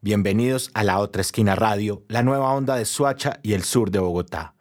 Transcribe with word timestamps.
Bienvenidos 0.00 0.70
a 0.74 0.84
La 0.84 1.00
Otra 1.00 1.22
Esquina 1.22 1.56
Radio, 1.56 2.04
la 2.06 2.22
nueva 2.22 2.52
onda 2.52 2.76
de 2.76 2.84
Suacha 2.84 3.40
y 3.42 3.54
el 3.54 3.64
sur 3.64 3.90
de 3.90 3.98
Bogotá. 3.98 4.54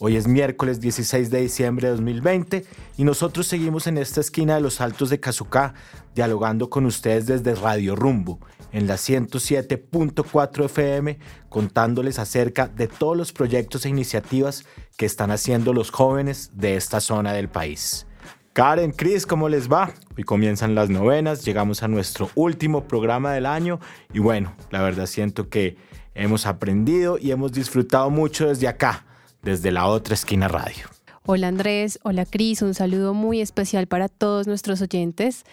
Hoy 0.00 0.16
es 0.16 0.26
miércoles 0.26 0.80
16 0.80 1.30
de 1.30 1.42
diciembre 1.42 1.88
de 1.88 1.96
2020 1.96 2.64
y 2.96 3.04
nosotros 3.04 3.46
seguimos 3.46 3.86
en 3.86 3.98
esta 3.98 4.22
esquina 4.22 4.54
de 4.54 4.62
los 4.62 4.80
Altos 4.80 5.10
de 5.10 5.20
Cazucá 5.20 5.74
dialogando 6.14 6.70
con 6.70 6.86
ustedes 6.86 7.26
desde 7.26 7.54
Radio 7.54 7.94
Rumbo 7.94 8.40
en 8.72 8.86
la 8.86 8.94
107.4 8.94 10.64
FM 10.64 11.18
contándoles 11.48 12.18
acerca 12.18 12.68
de 12.68 12.88
todos 12.88 13.16
los 13.16 13.32
proyectos 13.32 13.84
e 13.84 13.88
iniciativas 13.88 14.64
que 14.96 15.06
están 15.06 15.30
haciendo 15.30 15.72
los 15.72 15.90
jóvenes 15.90 16.50
de 16.54 16.76
esta 16.76 17.00
zona 17.00 17.32
del 17.32 17.48
país. 17.48 18.06
Karen, 18.52 18.90
Chris, 18.90 19.24
¿cómo 19.24 19.48
les 19.48 19.70
va? 19.70 19.92
Hoy 20.16 20.24
comienzan 20.24 20.74
las 20.74 20.90
novenas, 20.90 21.44
llegamos 21.44 21.82
a 21.82 21.88
nuestro 21.88 22.28
último 22.34 22.84
programa 22.88 23.32
del 23.32 23.46
año 23.46 23.78
y 24.12 24.18
bueno, 24.18 24.54
la 24.70 24.82
verdad 24.82 25.06
siento 25.06 25.48
que 25.48 25.76
hemos 26.14 26.46
aprendido 26.46 27.18
y 27.18 27.30
hemos 27.30 27.52
disfrutado 27.52 28.10
mucho 28.10 28.48
desde 28.48 28.66
acá 28.66 29.04
desde 29.42 29.70
la 29.70 29.86
otra 29.86 30.14
esquina 30.14 30.48
radio. 30.48 30.86
Hola 31.24 31.48
Andrés, 31.48 31.98
hola 32.02 32.24
Cris, 32.24 32.62
un 32.62 32.74
saludo 32.74 33.14
muy 33.14 33.40
especial 33.40 33.86
para 33.86 34.08
todos 34.08 34.46
nuestros 34.46 34.80
oyentes. 34.80 35.44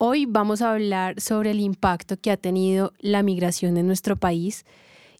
Hoy 0.00 0.26
vamos 0.26 0.62
a 0.62 0.70
hablar 0.70 1.20
sobre 1.20 1.50
el 1.50 1.58
impacto 1.58 2.20
que 2.20 2.30
ha 2.30 2.36
tenido 2.36 2.92
la 3.00 3.24
migración 3.24 3.76
en 3.76 3.88
nuestro 3.88 4.14
país 4.14 4.64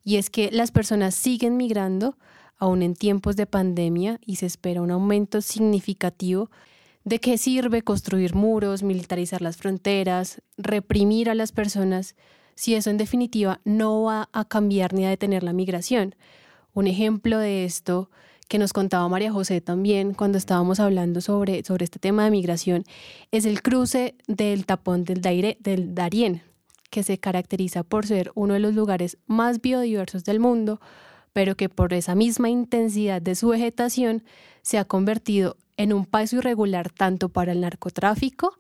y 0.04 0.18
es 0.18 0.30
que 0.30 0.52
las 0.52 0.70
personas 0.70 1.16
siguen 1.16 1.56
migrando 1.56 2.16
aún 2.58 2.82
en 2.82 2.94
tiempos 2.94 3.34
de 3.34 3.46
pandemia 3.46 4.20
y 4.24 4.36
se 4.36 4.46
espera 4.46 4.80
un 4.80 4.92
aumento 4.92 5.40
significativo. 5.40 6.48
¿De 7.02 7.18
qué 7.18 7.38
sirve 7.38 7.82
construir 7.82 8.36
muros, 8.36 8.84
militarizar 8.84 9.42
las 9.42 9.56
fronteras, 9.56 10.42
reprimir 10.56 11.28
a 11.28 11.34
las 11.34 11.50
personas 11.50 12.14
si 12.54 12.76
eso 12.76 12.88
en 12.88 12.98
definitiva 12.98 13.60
no 13.64 14.04
va 14.04 14.28
a 14.32 14.44
cambiar 14.44 14.94
ni 14.94 15.04
a 15.04 15.10
detener 15.10 15.42
la 15.42 15.52
migración? 15.52 16.14
Un 16.72 16.86
ejemplo 16.86 17.40
de 17.40 17.64
esto 17.64 18.10
que 18.48 18.58
nos 18.58 18.72
contaba 18.72 19.08
María 19.08 19.30
José 19.30 19.60
también 19.60 20.14
cuando 20.14 20.38
estábamos 20.38 20.80
hablando 20.80 21.20
sobre, 21.20 21.62
sobre 21.64 21.84
este 21.84 21.98
tema 21.98 22.24
de 22.24 22.30
migración 22.30 22.84
es 23.30 23.44
el 23.44 23.62
cruce 23.62 24.14
del 24.26 24.64
tapón 24.64 25.04
del, 25.04 25.20
del 25.20 25.94
Darién, 25.94 26.42
que 26.90 27.02
se 27.02 27.18
caracteriza 27.18 27.82
por 27.82 28.06
ser 28.06 28.32
uno 28.34 28.54
de 28.54 28.60
los 28.60 28.74
lugares 28.74 29.18
más 29.26 29.60
biodiversos 29.60 30.24
del 30.24 30.40
mundo, 30.40 30.80
pero 31.34 31.56
que 31.56 31.68
por 31.68 31.92
esa 31.92 32.14
misma 32.14 32.48
intensidad 32.48 33.20
de 33.20 33.34
su 33.34 33.48
vegetación 33.48 34.24
se 34.62 34.78
ha 34.78 34.86
convertido 34.86 35.56
en 35.76 35.92
un 35.92 36.06
paso 36.06 36.36
irregular 36.36 36.90
tanto 36.90 37.28
para 37.28 37.52
el 37.52 37.60
narcotráfico, 37.60 38.58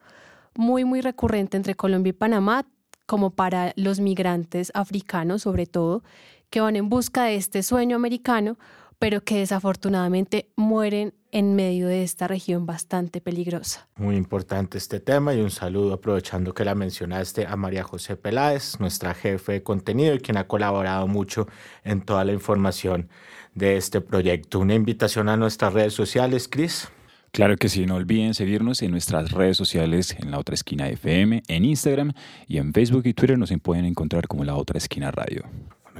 muy 0.54 0.84
muy 0.84 1.00
recurrente 1.00 1.56
entre 1.56 1.74
Colombia 1.74 2.10
y 2.10 2.12
Panamá, 2.12 2.66
como 3.06 3.30
para 3.30 3.72
los 3.74 4.00
migrantes 4.00 4.70
africanos 4.74 5.42
sobre 5.42 5.64
todo, 5.64 6.02
que 6.50 6.60
van 6.60 6.76
en 6.76 6.90
busca 6.90 7.24
de 7.24 7.36
este 7.36 7.62
sueño 7.62 7.96
americano, 7.96 8.58
pero 8.98 9.22
que 9.22 9.38
desafortunadamente 9.38 10.50
mueren 10.56 11.14
en 11.30 11.54
medio 11.54 11.88
de 11.88 12.02
esta 12.02 12.26
región 12.26 12.66
bastante 12.66 13.20
peligrosa. 13.20 13.86
Muy 13.96 14.16
importante 14.16 14.78
este 14.78 14.98
tema 14.98 15.34
y 15.34 15.40
un 15.40 15.50
saludo 15.50 15.92
aprovechando 15.92 16.54
que 16.54 16.64
la 16.64 16.74
mencionaste 16.74 17.46
a 17.46 17.54
María 17.56 17.84
José 17.84 18.16
Peláez, 18.16 18.80
nuestra 18.80 19.14
jefe 19.14 19.52
de 19.52 19.62
contenido 19.62 20.14
y 20.14 20.20
quien 20.20 20.38
ha 20.38 20.46
colaborado 20.46 21.06
mucho 21.06 21.46
en 21.84 22.00
toda 22.00 22.24
la 22.24 22.32
información 22.32 23.08
de 23.54 23.76
este 23.76 24.00
proyecto. 24.00 24.58
Una 24.58 24.74
invitación 24.74 25.28
a 25.28 25.36
nuestras 25.36 25.74
redes 25.74 25.94
sociales, 25.94 26.48
Cris. 26.48 26.88
Claro 27.30 27.56
que 27.56 27.68
sí, 27.68 27.84
no 27.84 27.96
olviden 27.96 28.32
seguirnos 28.32 28.80
en 28.80 28.90
nuestras 28.90 29.32
redes 29.32 29.56
sociales 29.58 30.16
en 30.18 30.30
la 30.30 30.38
otra 30.38 30.54
esquina 30.54 30.88
FM, 30.88 31.42
en 31.46 31.64
Instagram 31.64 32.12
y 32.46 32.56
en 32.56 32.72
Facebook 32.72 33.02
y 33.04 33.12
Twitter 33.12 33.38
nos 33.38 33.52
pueden 33.62 33.84
encontrar 33.84 34.26
como 34.26 34.44
la 34.44 34.56
otra 34.56 34.78
esquina 34.78 35.10
radio 35.10 35.44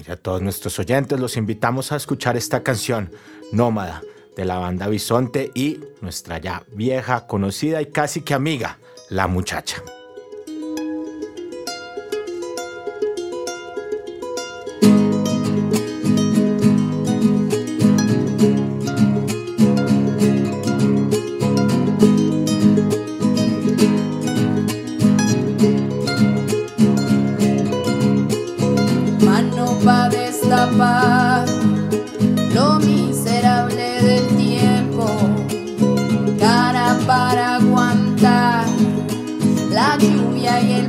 y 0.06 0.10
a 0.10 0.16
todos 0.16 0.42
nuestros 0.42 0.78
oyentes 0.78 1.18
los 1.18 1.36
invitamos 1.36 1.92
a 1.92 1.96
escuchar 1.96 2.36
esta 2.36 2.62
canción, 2.62 3.10
Nómada, 3.52 4.02
de 4.36 4.44
la 4.44 4.58
banda 4.58 4.86
Bisonte 4.88 5.50
y 5.54 5.80
nuestra 6.00 6.38
ya 6.38 6.62
vieja, 6.72 7.26
conocida 7.26 7.82
y 7.82 7.86
casi 7.86 8.22
que 8.22 8.34
amiga, 8.34 8.78
La 9.08 9.26
Muchacha. 9.26 9.82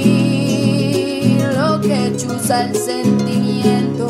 lo 1.55 1.79
que 1.83 2.17
chuza 2.17 2.65
el 2.65 2.75
sentimiento, 2.75 4.09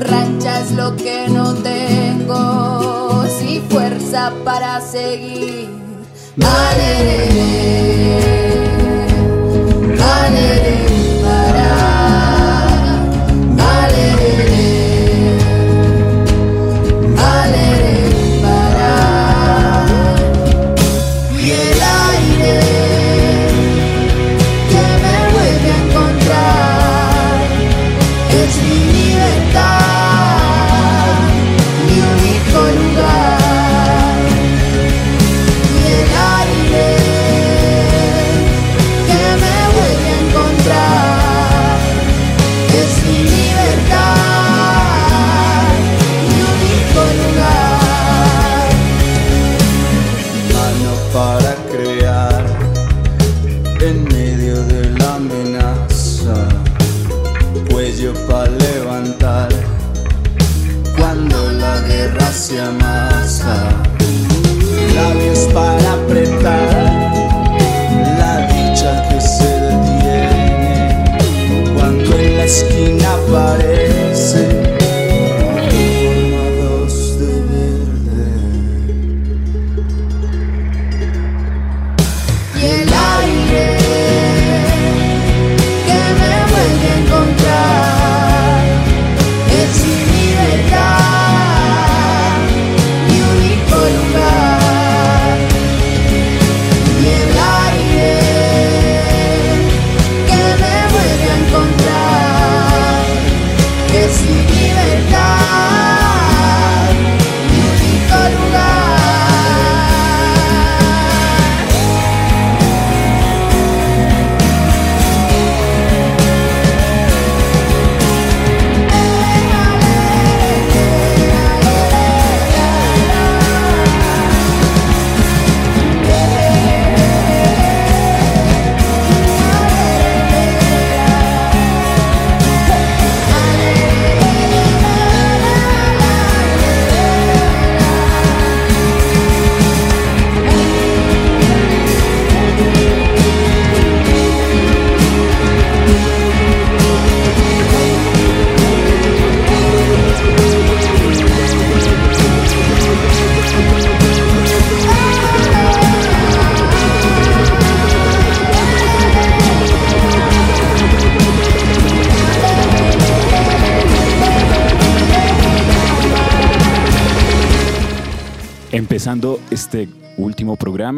ranchas 0.00 0.72
lo 0.72 0.96
que 0.96 1.28
no 1.28 1.54
tengo, 1.54 3.24
si 3.38 3.60
fuerza 3.70 4.32
para 4.44 4.80
seguir. 4.80 5.68
Vale, 6.34 7.28
vale. 9.96 10.95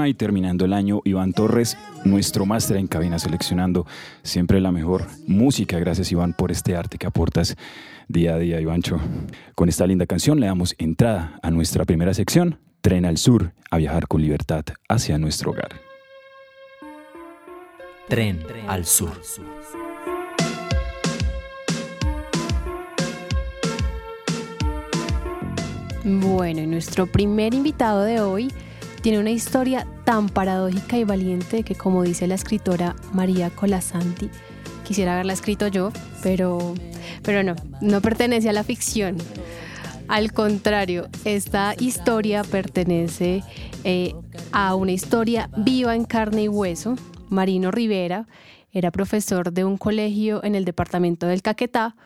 Y 0.08 0.14
terminando 0.14 0.64
el 0.64 0.72
año, 0.72 1.00
Iván 1.04 1.32
Torres, 1.32 1.76
nuestro 2.04 2.46
máster 2.46 2.76
en 2.76 2.86
cabina, 2.86 3.18
seleccionando 3.18 3.86
siempre 4.22 4.60
la 4.60 4.72
mejor 4.72 5.06
música. 5.26 5.78
Gracias, 5.78 6.10
Iván, 6.10 6.32
por 6.32 6.50
este 6.50 6.74
arte 6.74 6.98
que 6.98 7.06
aportas 7.06 7.56
día 8.08 8.34
a 8.34 8.38
día, 8.38 8.60
Ivancho. 8.60 8.98
Con 9.54 9.68
esta 9.68 9.86
linda 9.86 10.06
canción 10.06 10.40
le 10.40 10.46
damos 10.46 10.74
entrada 10.78 11.38
a 11.42 11.50
nuestra 11.50 11.84
primera 11.84 12.14
sección, 12.14 12.58
Tren 12.80 13.04
al 13.04 13.18
Sur, 13.18 13.52
a 13.70 13.76
viajar 13.78 14.08
con 14.08 14.22
libertad 14.22 14.64
hacia 14.88 15.18
nuestro 15.18 15.50
hogar. 15.52 15.80
Tren 18.08 18.40
al 18.66 18.86
Sur. 18.86 19.20
Bueno, 26.04 26.66
nuestro 26.66 27.06
primer 27.06 27.52
invitado 27.52 28.02
de 28.02 28.20
hoy 28.20 28.50
tiene 29.08 29.20
una 29.20 29.30
historia 29.30 29.86
tan 30.04 30.28
paradójica 30.28 30.98
y 30.98 31.04
valiente 31.04 31.62
que, 31.62 31.74
como 31.74 32.02
dice 32.02 32.26
la 32.26 32.34
escritora 32.34 32.94
María 33.14 33.48
Colasanti, 33.48 34.28
quisiera 34.84 35.14
haberla 35.14 35.32
escrito 35.32 35.66
yo, 35.66 35.92
pero, 36.22 36.74
pero 37.22 37.42
no, 37.42 37.56
no 37.80 38.02
pertenece 38.02 38.50
a 38.50 38.52
la 38.52 38.64
ficción. 38.64 39.16
Al 40.08 40.34
contrario, 40.34 41.08
esta 41.24 41.74
historia 41.78 42.44
pertenece 42.44 43.42
eh, 43.82 44.14
a 44.52 44.74
una 44.74 44.92
historia 44.92 45.48
viva 45.56 45.94
en 45.94 46.04
carne 46.04 46.42
y 46.42 46.48
hueso. 46.48 46.94
Marino 47.30 47.70
Rivera 47.70 48.28
era 48.72 48.90
profesor 48.90 49.54
de 49.54 49.64
un 49.64 49.78
colegio 49.78 50.44
en 50.44 50.54
el 50.54 50.66
departamento 50.66 51.26
del 51.26 51.40
Caquetá 51.40 51.96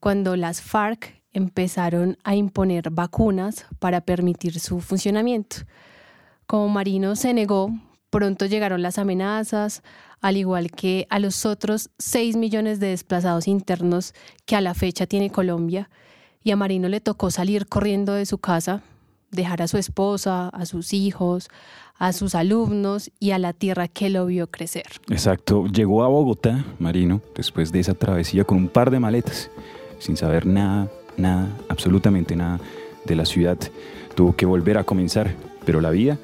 cuando 0.00 0.36
las 0.36 0.60
FARC 0.60 1.14
empezaron 1.32 2.18
a 2.24 2.34
imponer 2.34 2.90
vacunas 2.90 3.64
para 3.78 4.02
permitir 4.02 4.60
su 4.60 4.82
funcionamiento. 4.82 5.64
Como 6.46 6.68
Marino 6.68 7.16
se 7.16 7.34
negó, 7.34 7.70
pronto 8.10 8.46
llegaron 8.46 8.82
las 8.82 8.98
amenazas, 8.98 9.82
al 10.20 10.36
igual 10.36 10.70
que 10.70 11.06
a 11.10 11.18
los 11.18 11.46
otros 11.46 11.90
6 11.98 12.36
millones 12.36 12.80
de 12.80 12.88
desplazados 12.88 13.48
internos 13.48 14.14
que 14.46 14.56
a 14.56 14.60
la 14.60 14.74
fecha 14.74 15.06
tiene 15.06 15.30
Colombia, 15.30 15.90
y 16.44 16.50
a 16.50 16.56
Marino 16.56 16.88
le 16.88 17.00
tocó 17.00 17.30
salir 17.30 17.66
corriendo 17.66 18.14
de 18.14 18.26
su 18.26 18.38
casa, 18.38 18.82
dejar 19.30 19.62
a 19.62 19.68
su 19.68 19.78
esposa, 19.78 20.48
a 20.48 20.66
sus 20.66 20.92
hijos, 20.92 21.48
a 21.96 22.12
sus 22.12 22.34
alumnos 22.34 23.10
y 23.18 23.30
a 23.30 23.38
la 23.38 23.52
tierra 23.52 23.88
que 23.88 24.10
lo 24.10 24.26
vio 24.26 24.50
crecer. 24.50 24.86
Exacto, 25.08 25.66
llegó 25.66 26.02
a 26.02 26.08
Bogotá, 26.08 26.64
Marino, 26.78 27.20
después 27.34 27.72
de 27.72 27.80
esa 27.80 27.94
travesía 27.94 28.44
con 28.44 28.58
un 28.58 28.68
par 28.68 28.90
de 28.90 28.98
maletas, 29.00 29.50
sin 29.98 30.16
saber 30.16 30.46
nada 30.46 30.90
nada, 31.16 31.48
absolutamente 31.68 32.36
nada 32.36 32.60
de 33.04 33.16
la 33.16 33.24
ciudad. 33.24 33.58
Tuvo 34.14 34.34
que 34.34 34.46
volver 34.46 34.78
a 34.78 34.84
comenzar, 34.84 35.34
pero 35.64 35.80
la 35.80 35.90
vida, 35.90 36.18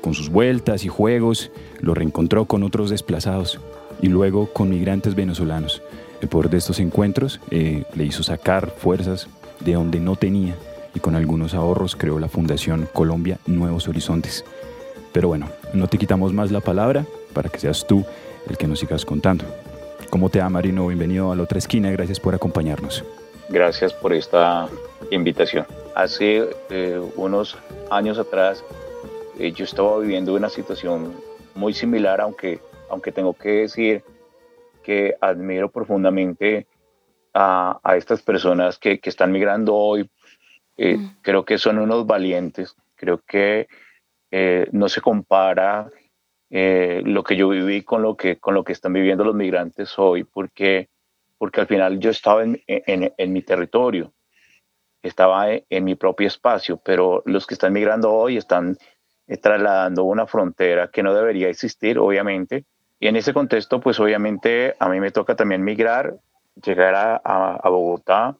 con 0.00 0.14
sus 0.14 0.30
vueltas 0.30 0.84
y 0.84 0.88
juegos, 0.88 1.50
lo 1.80 1.94
reencontró 1.94 2.46
con 2.46 2.62
otros 2.62 2.90
desplazados 2.90 3.60
y 4.00 4.08
luego 4.08 4.52
con 4.52 4.70
migrantes 4.70 5.14
venezolanos. 5.14 5.82
El 6.20 6.28
poder 6.28 6.50
de 6.50 6.58
estos 6.58 6.80
encuentros 6.80 7.40
eh, 7.50 7.84
le 7.94 8.04
hizo 8.04 8.22
sacar 8.22 8.70
fuerzas 8.70 9.28
de 9.60 9.74
donde 9.74 10.00
no 10.00 10.16
tenía 10.16 10.54
y 10.94 11.00
con 11.00 11.14
algunos 11.14 11.54
ahorros 11.54 11.96
creó 11.96 12.18
la 12.18 12.28
Fundación 12.28 12.88
Colombia 12.92 13.38
Nuevos 13.46 13.88
Horizontes. 13.88 14.44
Pero 15.12 15.28
bueno, 15.28 15.48
no 15.72 15.88
te 15.88 15.98
quitamos 15.98 16.32
más 16.32 16.50
la 16.50 16.60
palabra 16.60 17.04
para 17.32 17.48
que 17.48 17.58
seas 17.58 17.86
tú 17.86 18.04
el 18.48 18.56
que 18.56 18.66
nos 18.66 18.80
sigas 18.80 19.04
contando. 19.04 19.44
¿Cómo 20.10 20.28
te 20.30 20.40
va 20.40 20.48
Marino? 20.48 20.86
Bienvenido 20.86 21.32
a 21.32 21.36
la 21.36 21.42
otra 21.42 21.58
esquina, 21.58 21.90
gracias 21.90 22.18
por 22.18 22.34
acompañarnos. 22.34 23.04
Gracias 23.48 23.92
por 23.92 24.12
esta 24.12 24.68
invitación. 25.10 25.66
Hace 25.98 26.48
eh, 26.70 27.00
unos 27.16 27.58
años 27.90 28.20
atrás 28.20 28.64
eh, 29.36 29.50
yo 29.50 29.64
estaba 29.64 29.98
viviendo 29.98 30.32
una 30.32 30.48
situación 30.48 31.12
muy 31.56 31.74
similar, 31.74 32.20
aunque, 32.20 32.60
aunque 32.88 33.10
tengo 33.10 33.34
que 33.34 33.48
decir 33.48 34.04
que 34.84 35.16
admiro 35.20 35.68
profundamente 35.72 36.68
a, 37.34 37.80
a 37.82 37.96
estas 37.96 38.22
personas 38.22 38.78
que, 38.78 39.00
que, 39.00 39.10
están 39.10 39.32
migrando 39.32 39.74
hoy. 39.74 40.08
Eh, 40.76 40.98
mm. 40.98 41.16
Creo 41.20 41.44
que 41.44 41.58
son 41.58 41.80
unos 41.80 42.06
valientes, 42.06 42.76
creo 42.94 43.20
que 43.26 43.66
no 44.70 44.88
se 44.88 45.00
compara 45.00 45.90
lo 46.48 47.24
que 47.24 47.34
yo 47.34 47.48
viví 47.48 47.82
con 47.82 48.02
lo 48.02 48.16
que, 48.16 48.36
con 48.36 48.54
lo 48.54 48.62
que 48.62 48.72
están 48.72 48.92
viviendo 48.92 49.24
los 49.24 49.34
migrantes 49.34 49.98
hoy, 49.98 50.22
porque 50.22 50.90
porque 51.38 51.60
al 51.60 51.66
final 51.66 51.98
yo 51.98 52.10
estaba 52.10 52.44
en, 52.44 52.60
en, 52.66 53.32
mi 53.32 53.42
territorio, 53.42 54.12
estaba 55.08 55.48
en, 55.50 55.84
mi 55.84 55.94
propio 55.94 56.26
espacio, 56.26 56.80
pero 56.84 57.22
los 57.26 57.46
que 57.46 57.54
están 57.54 57.72
migrando 57.72 58.12
hoy 58.12 58.36
están 58.36 58.76
eh, 59.26 59.36
trasladando 59.36 60.04
una 60.04 60.26
frontera 60.26 60.90
que 60.90 61.02
no 61.02 61.14
debería 61.14 61.48
existir, 61.48 61.98
obviamente. 61.98 62.64
Y 63.00 63.08
en 63.08 63.16
ese 63.16 63.32
contexto, 63.32 63.80
pues 63.80 63.98
obviamente 64.00 64.74
a 64.78 64.88
mí 64.88 65.00
me 65.00 65.10
toca 65.10 65.36
también 65.36 65.62
migrar, 65.62 66.16
llegar 66.64 66.94
a, 66.94 67.16
a, 67.56 67.68
Bogotá, 67.68 68.36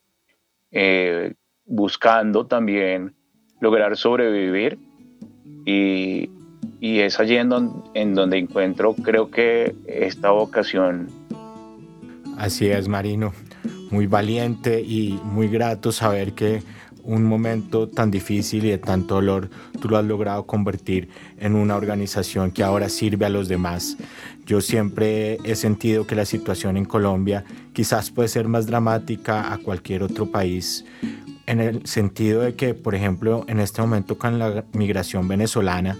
eh, 0.70 1.34
buscando 1.64 2.46
también 2.46 3.14
lograr 3.60 3.96
sobrevivir. 3.96 4.78
Y, 5.64 6.30
y 6.80 7.00
es 7.00 7.20
allí 7.20 7.36
en 7.36 7.50
en 7.94 8.14
donde 8.14 8.38
encuentro, 8.38 8.94
creo 8.94 9.30
que 9.30 9.74
esta 9.86 10.30
vocación 10.30 11.08
Así 12.38 12.68
es, 12.68 12.86
Marino. 12.86 13.32
Muy 13.90 14.06
valiente 14.06 14.80
y 14.80 15.18
muy 15.24 15.48
grato 15.48 15.92
saber 15.92 16.34
que 16.34 16.62
un 17.04 17.24
momento 17.24 17.88
tan 17.88 18.10
difícil 18.10 18.66
y 18.66 18.70
de 18.70 18.78
tanto 18.78 19.14
dolor 19.14 19.48
tú 19.80 19.88
lo 19.88 19.96
has 19.96 20.04
logrado 20.04 20.44
convertir 20.44 21.08
en 21.38 21.54
una 21.54 21.76
organización 21.76 22.50
que 22.50 22.62
ahora 22.62 22.90
sirve 22.90 23.24
a 23.24 23.30
los 23.30 23.48
demás. 23.48 23.96
Yo 24.44 24.60
siempre 24.60 25.38
he 25.44 25.54
sentido 25.54 26.06
que 26.06 26.14
la 26.14 26.26
situación 26.26 26.76
en 26.76 26.84
Colombia 26.84 27.44
quizás 27.72 28.10
puede 28.10 28.28
ser 28.28 28.46
más 28.46 28.66
dramática 28.66 29.52
a 29.52 29.58
cualquier 29.58 30.02
otro 30.02 30.30
país 30.30 30.84
en 31.48 31.60
el 31.60 31.86
sentido 31.86 32.42
de 32.42 32.54
que, 32.54 32.74
por 32.74 32.94
ejemplo, 32.94 33.46
en 33.48 33.58
este 33.58 33.80
momento 33.80 34.18
con 34.18 34.38
la 34.38 34.66
migración 34.74 35.26
venezolana, 35.28 35.96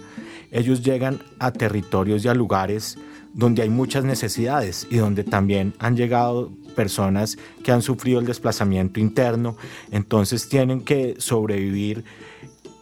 ellos 0.51 0.83
llegan 0.83 1.21
a 1.39 1.51
territorios 1.51 2.23
y 2.23 2.27
a 2.27 2.35
lugares 2.35 2.99
donde 3.33 3.63
hay 3.63 3.69
muchas 3.69 4.03
necesidades 4.03 4.85
y 4.91 4.97
donde 4.97 5.23
también 5.23 5.73
han 5.79 5.95
llegado 5.95 6.51
personas 6.79 7.37
que 7.61 7.73
han 7.73 7.81
sufrido 7.81 8.21
el 8.21 8.25
desplazamiento 8.25 9.01
interno, 9.01 9.57
entonces 9.91 10.47
tienen 10.47 10.85
que 10.85 11.15
sobrevivir 11.17 12.05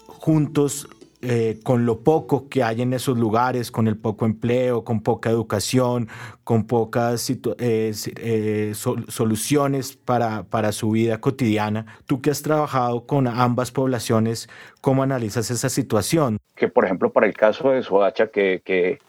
juntos 0.07 0.87
eh, 1.23 1.57
con 1.63 1.87
lo 1.87 2.01
poco 2.01 2.47
que 2.47 2.61
hay 2.61 2.83
en 2.83 2.93
esos 2.93 3.17
lugares, 3.17 3.71
con 3.71 3.87
el 3.87 3.97
poco 3.97 4.27
empleo, 4.27 4.83
con 4.83 5.01
poca 5.01 5.31
educación, 5.31 6.09
con 6.43 6.67
pocas 6.67 7.27
eh, 7.31 7.91
eh, 8.17 8.73
soluciones 8.75 9.95
para, 9.95 10.43
para, 10.43 10.71
su 10.71 10.91
vida 10.91 11.19
cotidiana. 11.19 11.87
Tú 12.05 12.21
que 12.21 12.29
has 12.29 12.43
trabajado 12.43 13.07
con 13.07 13.25
ambas 13.25 13.71
poblaciones, 13.71 14.47
¿cómo 14.79 15.01
analizas 15.01 15.49
esa 15.49 15.69
situación? 15.69 16.37
Que 16.55 16.67
por 16.67 16.85
ejemplo 16.85 17.11
para 17.11 17.25
el 17.25 17.33
caso 17.33 17.71
de 17.71 17.81
Soacha, 17.81 18.27
que, 18.27 18.61
que 18.63 18.99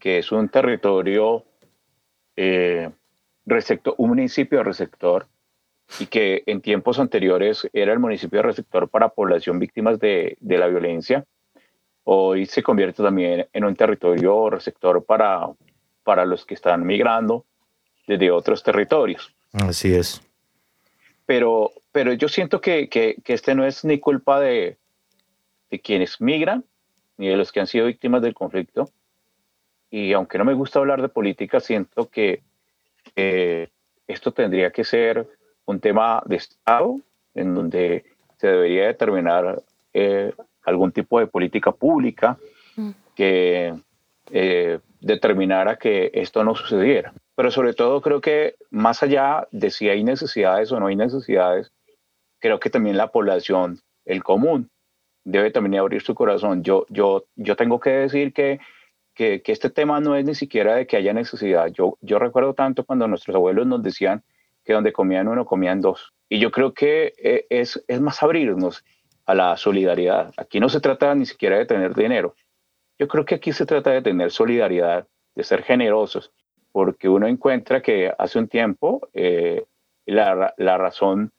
que 0.00 0.18
es 0.18 0.32
un 0.32 0.48
territorio 0.48 1.44
eh, 2.34 2.90
receptor, 3.50 3.94
un 3.98 4.08
municipio 4.08 4.62
receptor 4.62 5.26
y 5.98 6.06
que 6.06 6.42
en 6.46 6.60
tiempos 6.60 6.98
anteriores 6.98 7.68
era 7.72 7.92
el 7.92 7.98
municipio 7.98 8.42
receptor 8.42 8.88
para 8.88 9.08
población 9.08 9.58
víctimas 9.58 9.98
de, 9.98 10.36
de 10.40 10.58
la 10.58 10.68
violencia, 10.68 11.24
hoy 12.04 12.46
se 12.46 12.62
convierte 12.62 13.02
también 13.02 13.46
en 13.52 13.64
un 13.64 13.74
territorio 13.74 14.48
receptor 14.50 15.04
para, 15.04 15.48
para 16.02 16.24
los 16.24 16.46
que 16.46 16.54
están 16.54 16.86
migrando 16.86 17.44
desde 18.06 18.30
otros 18.30 18.62
territorios. 18.62 19.34
Así 19.52 19.92
es. 19.92 20.22
Pero, 21.26 21.72
pero 21.92 22.12
yo 22.12 22.28
siento 22.28 22.60
que, 22.60 22.88
que, 22.88 23.16
que 23.24 23.34
este 23.34 23.54
no 23.54 23.64
es 23.66 23.84
ni 23.84 23.98
culpa 23.98 24.40
de, 24.40 24.78
de 25.70 25.80
quienes 25.80 26.20
migran, 26.20 26.64
ni 27.16 27.28
de 27.28 27.36
los 27.36 27.52
que 27.52 27.60
han 27.60 27.66
sido 27.66 27.86
víctimas 27.86 28.22
del 28.22 28.34
conflicto, 28.34 28.90
y 29.90 30.12
aunque 30.12 30.38
no 30.38 30.44
me 30.44 30.54
gusta 30.54 30.78
hablar 30.78 31.02
de 31.02 31.08
política, 31.08 31.60
siento 31.60 32.08
que 32.08 32.42
esto 33.16 34.32
tendría 34.32 34.70
que 34.70 34.84
ser 34.84 35.26
un 35.66 35.80
tema 35.80 36.22
de 36.26 36.36
Estado 36.36 37.00
en 37.34 37.54
donde 37.54 38.04
se 38.38 38.48
debería 38.48 38.86
determinar 38.86 39.62
eh, 39.92 40.32
algún 40.64 40.92
tipo 40.92 41.20
de 41.20 41.26
política 41.26 41.72
pública 41.72 42.38
mm. 42.76 42.90
que 43.14 43.74
eh, 44.30 44.78
determinara 45.00 45.76
que 45.76 46.10
esto 46.14 46.44
no 46.44 46.54
sucediera. 46.54 47.12
Pero 47.34 47.50
sobre 47.50 47.72
todo 47.72 48.00
creo 48.00 48.20
que 48.20 48.56
más 48.70 49.02
allá 49.02 49.46
de 49.50 49.70
si 49.70 49.88
hay 49.88 50.04
necesidades 50.04 50.72
o 50.72 50.80
no 50.80 50.86
hay 50.86 50.96
necesidades, 50.96 51.72
creo 52.38 52.60
que 52.60 52.70
también 52.70 52.96
la 52.96 53.08
población, 53.08 53.80
el 54.04 54.22
común, 54.22 54.70
debe 55.24 55.50
también 55.50 55.80
abrir 55.80 56.02
su 56.02 56.14
corazón. 56.14 56.62
Yo, 56.62 56.86
yo, 56.88 57.24
yo 57.36 57.56
tengo 57.56 57.80
que 57.80 57.90
decir 57.90 58.32
que 58.32 58.60
que, 59.14 59.42
este 59.46 59.70
tema 59.70 60.00
no 60.00 60.16
es 60.16 60.24
ni 60.24 60.34
siquiera 60.34 60.76
de 60.76 60.86
que 60.86 60.96
haya 60.96 61.12
necesidad. 61.12 61.68
Yo, 61.68 61.98
yo 62.00 62.18
recuerdo 62.18 62.54
tanto 62.54 62.84
cuando 62.84 63.06
nuestros 63.08 63.34
abuelos 63.34 63.66
nos 63.66 63.82
decían 63.82 64.22
que 64.64 64.72
donde 64.72 64.92
comían 64.92 65.28
uno, 65.28 65.44
comían 65.44 65.80
dos. 65.80 66.12
Y 66.28 66.38
yo 66.38 66.50
creo 66.50 66.72
que 66.72 67.12
eh, 67.18 67.46
es, 67.50 67.82
es 67.88 68.00
más 68.00 68.22
abrirnos 68.22 68.84
a 69.26 69.34
la 69.34 69.56
solidaridad. 69.56 70.32
Aquí 70.36 70.60
no 70.60 70.68
se 70.68 70.80
trata 70.80 71.14
ni 71.14 71.26
siquiera 71.26 71.58
de 71.58 71.66
tener 71.66 71.94
dinero. 71.94 72.34
Yo 72.98 73.08
creo 73.08 73.24
que 73.24 73.36
aquí 73.36 73.52
se 73.52 73.66
trata 73.66 73.90
de 73.90 74.02
tener 74.02 74.30
solidaridad, 74.30 75.06
de 75.34 75.44
ser 75.44 75.62
generosos, 75.62 76.32
porque 76.72 77.08
uno 77.08 77.26
encuentra 77.26 77.80
que 77.80 78.12
hace 78.16 78.38
un 78.38 78.48
tiempo 78.48 79.08
eh, 79.14 79.64
la, 80.06 80.54
la, 80.56 80.78
razón 80.78 81.32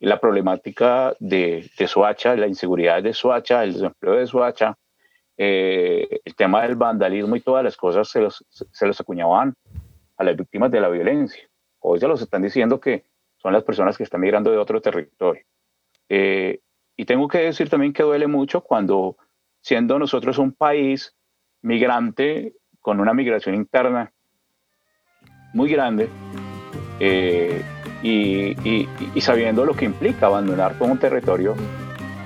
la 0.00 0.20
problemática 0.20 1.14
de, 1.20 1.70
de 1.78 1.86
Soacha, 1.86 2.36
la 2.36 2.46
inseguridad 2.46 3.02
de 3.02 3.12
Soacha, 3.12 3.62
el 3.64 3.74
desempleo 3.74 4.14
de 4.14 4.26
Soacha, 4.26 4.76
eh, 5.36 6.20
el 6.24 6.34
tema 6.34 6.62
del 6.62 6.76
vandalismo 6.76 7.36
y 7.36 7.40
todas 7.40 7.64
las 7.64 7.76
cosas 7.76 8.08
se 8.08 8.20
los, 8.20 8.44
se 8.48 8.86
los 8.86 9.00
acuñaban 9.00 9.54
a 10.16 10.24
las 10.24 10.36
víctimas 10.36 10.70
de 10.70 10.80
la 10.80 10.88
violencia. 10.88 11.48
Hoy 11.80 12.00
se 12.00 12.08
los 12.08 12.20
están 12.22 12.42
diciendo 12.42 12.80
que 12.80 13.04
son 13.36 13.52
las 13.52 13.64
personas 13.64 13.96
que 13.96 14.02
están 14.02 14.20
migrando 14.20 14.50
de 14.50 14.58
otro 14.58 14.80
territorio. 14.80 15.44
Eh, 16.08 16.60
y 16.96 17.04
tengo 17.04 17.28
que 17.28 17.38
decir 17.38 17.68
también 17.68 17.92
que 17.92 18.02
duele 18.02 18.26
mucho 18.26 18.62
cuando, 18.62 19.16
siendo 19.60 19.98
nosotros 19.98 20.38
un 20.38 20.52
país 20.52 21.14
migrante 21.62 22.54
con 22.80 23.00
una 23.00 23.12
migración 23.12 23.54
interna 23.54 24.12
muy 25.52 25.70
grande, 25.70 26.08
eh, 27.00 27.62
y, 28.02 28.86
sabiendo 29.20 29.64
lo 29.64 29.74
que 29.74 29.84
implica 29.84 30.26
abandonar 30.26 30.78
todo 30.78 30.90
un 30.90 30.98
territorio, 30.98 31.54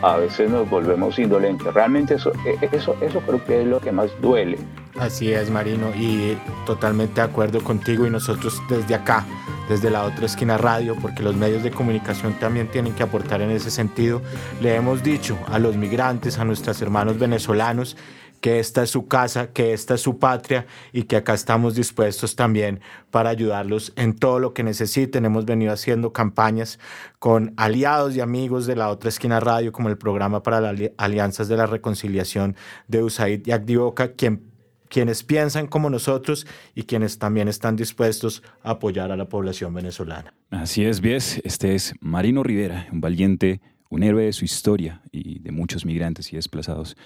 a 0.02 0.16
veces 0.16 0.50
nos 0.50 0.68
volvemos 0.68 1.18
indolentes. 1.18 1.72
Realmente 1.72 2.14
eso, 2.14 2.32
e, 2.46 2.68
eso, 2.72 2.96
eso 3.00 3.20
creo 3.20 3.44
que 3.44 3.62
es 3.62 3.66
lo 3.66 3.80
que 3.80 3.92
más 3.92 4.10
duele. 4.20 4.58
Así 4.98 5.32
es, 5.32 5.50
Marino, 5.50 5.90
y 5.94 6.36
totalmente 6.66 7.20
de 7.20 7.22
acuerdo 7.22 7.62
contigo 7.62 8.06
y 8.06 8.10
nosotros 8.10 8.60
desde 8.68 8.94
acá, 8.94 9.24
desde 9.68 9.90
la 9.90 10.04
otra 10.04 10.26
esquina 10.26 10.58
radio, 10.58 10.96
porque 11.00 11.22
los 11.22 11.36
medios 11.36 11.62
de 11.62 11.70
comunicación 11.70 12.34
también 12.34 12.68
tienen 12.68 12.94
que 12.94 13.02
aportar 13.02 13.40
en 13.40 13.50
ese 13.50 13.70
sentido, 13.70 14.20
le 14.60 14.74
hemos 14.74 15.02
dicho 15.02 15.38
a 15.48 15.58
los 15.58 15.76
migrantes, 15.76 16.38
a 16.38 16.44
nuestros 16.44 16.82
hermanos 16.82 17.18
venezolanos, 17.18 17.96
que 18.40 18.58
esta 18.58 18.82
es 18.82 18.90
su 18.90 19.06
casa, 19.06 19.52
que 19.52 19.72
esta 19.72 19.94
es 19.94 20.00
su 20.00 20.18
patria 20.18 20.66
y 20.92 21.04
que 21.04 21.16
acá 21.16 21.34
estamos 21.34 21.74
dispuestos 21.74 22.36
también 22.36 22.80
para 23.10 23.30
ayudarlos 23.30 23.92
en 23.96 24.14
todo 24.14 24.38
lo 24.38 24.54
que 24.54 24.62
necesiten. 24.62 25.24
Hemos 25.24 25.44
venido 25.44 25.72
haciendo 25.72 26.12
campañas 26.12 26.78
con 27.18 27.52
aliados 27.56 28.16
y 28.16 28.20
amigos 28.20 28.66
de 28.66 28.76
la 28.76 28.88
otra 28.88 29.10
esquina 29.10 29.40
radio, 29.40 29.72
como 29.72 29.88
el 29.88 29.98
programa 29.98 30.42
para 30.42 30.60
las 30.60 30.90
alianzas 30.96 31.48
de 31.48 31.56
la 31.56 31.66
reconciliación 31.66 32.56
de 32.88 33.02
USAID 33.02 33.46
y 33.46 33.52
Acdivoca, 33.52 34.12
quien 34.12 34.50
quienes 34.90 35.22
piensan 35.22 35.68
como 35.68 35.88
nosotros 35.88 36.48
y 36.74 36.82
quienes 36.82 37.18
también 37.18 37.46
están 37.46 37.76
dispuestos 37.76 38.42
a 38.64 38.72
apoyar 38.72 39.12
a 39.12 39.16
la 39.16 39.28
población 39.28 39.72
venezolana. 39.72 40.34
Así 40.50 40.84
es, 40.84 41.00
Bies. 41.00 41.40
Este 41.44 41.76
es 41.76 41.94
Marino 42.00 42.42
Rivera, 42.42 42.88
un 42.90 43.00
valiente, 43.00 43.60
un 43.88 44.02
héroe 44.02 44.24
de 44.24 44.32
su 44.32 44.44
historia 44.44 45.00
y 45.12 45.38
de 45.38 45.52
muchos 45.52 45.86
migrantes 45.86 46.32
y 46.32 46.36
desplazados 46.36 46.96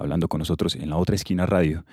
hablando 0.00 0.28
con 0.28 0.38
nosotros 0.38 0.74
en 0.74 0.90
la 0.90 0.96
otra 0.96 1.14
esquina 1.14 1.46
radio. 1.46 1.84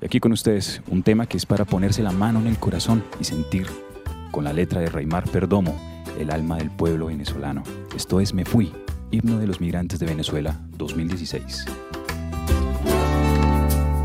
Y 0.00 0.06
aquí 0.06 0.20
con 0.20 0.32
ustedes 0.32 0.82
un 0.88 1.02
tema 1.02 1.26
que 1.26 1.36
es 1.36 1.46
para 1.46 1.64
ponerse 1.64 2.02
la 2.02 2.12
mano 2.12 2.40
en 2.40 2.46
el 2.46 2.58
corazón 2.58 3.02
y 3.18 3.24
sentir 3.24 3.66
con 4.30 4.44
la 4.44 4.52
letra 4.52 4.80
de 4.80 4.88
Raimar 4.88 5.28
Perdomo, 5.28 5.76
el 6.18 6.30
alma 6.30 6.58
del 6.58 6.70
pueblo 6.70 7.06
venezolano. 7.06 7.62
Esto 7.96 8.20
es 8.20 8.34
Me 8.34 8.44
Fui, 8.44 8.72
himno 9.10 9.38
de 9.38 9.46
los 9.46 9.60
migrantes 9.60 9.98
de 9.98 10.06
Venezuela 10.06 10.60
2016. 10.76 11.64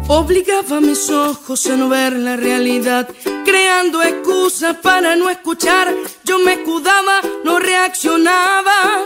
Obligaba 0.07 0.81
mis 0.81 1.09
ojos 1.11 1.67
a 1.67 1.75
no 1.75 1.89
ver 1.89 2.13
la 2.13 2.35
realidad, 2.35 3.07
creando 3.45 4.01
excusas 4.01 4.77
para 4.77 5.15
no 5.15 5.29
escuchar. 5.29 5.93
Yo 6.23 6.39
me 6.39 6.53
escudaba, 6.53 7.21
no 7.43 7.59
reaccionaba 7.59 9.05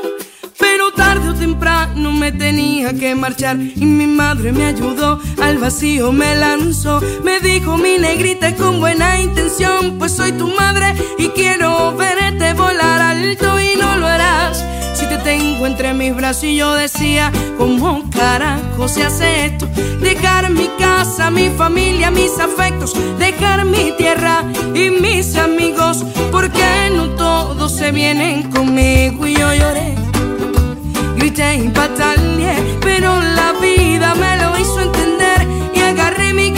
pero 0.60 0.92
tarde 0.92 1.33
temprano 1.54 2.12
me 2.12 2.32
tenía 2.32 2.94
que 2.94 3.14
marchar 3.14 3.58
y 3.60 3.86
mi 3.86 4.08
madre 4.08 4.52
me 4.52 4.66
ayudó, 4.66 5.20
al 5.40 5.60
vacío 5.60 6.12
me 6.12 6.36
lanzó, 6.36 7.00
me 7.24 7.40
dijo 7.42 7.78
mi 7.78 8.00
negrita 8.00 8.56
con 8.56 8.80
buena 8.80 9.22
intención, 9.22 10.00
pues 10.00 10.14
soy 10.14 10.32
tu 10.32 10.48
madre 10.48 10.96
y 11.20 11.28
quiero 11.30 11.96
verte 11.96 12.54
volar 12.54 13.02
alto 13.02 13.60
y 13.60 13.78
no 13.80 13.98
lo 13.98 14.08
harás. 14.08 14.66
Si 14.96 15.06
te 15.06 15.18
tengo 15.20 15.68
entre 15.68 15.94
mis 15.94 16.16
brazos 16.16 16.46
y 16.46 16.56
yo 16.56 16.74
decía, 16.74 17.32
¿cómo 17.60 18.10
carajo 18.10 18.88
se 18.88 19.04
hace 19.04 19.46
esto? 19.46 19.68
Dejar 20.02 20.50
mi 20.50 20.70
casa, 20.80 21.30
mi 21.30 21.50
familia, 21.50 22.10
mis 22.10 22.40
afectos, 22.40 22.96
dejar 23.20 23.64
mi 23.66 23.94
tierra 23.96 24.44
y 24.74 24.90
mis 24.90 25.36
amigos, 25.36 26.04
porque 26.32 26.90
no 26.96 27.10
todos 27.10 27.72
se 27.72 27.92
vienen 27.92 28.50
conmigo 28.50 29.28
y 29.28 29.36
yo 29.36 29.54
lloré 29.54 30.03
grité 31.34 31.56
y 31.56 31.70
pataleé, 31.70 32.78
pero 32.82 33.20
la 33.20 33.54
vida 33.60 34.14
me 34.16 34.38
lo 34.38 34.58
hizo 34.60 34.82
entender. 34.82 35.48
Y 35.74 35.80
agarré 35.80 36.34
mi 36.34 36.52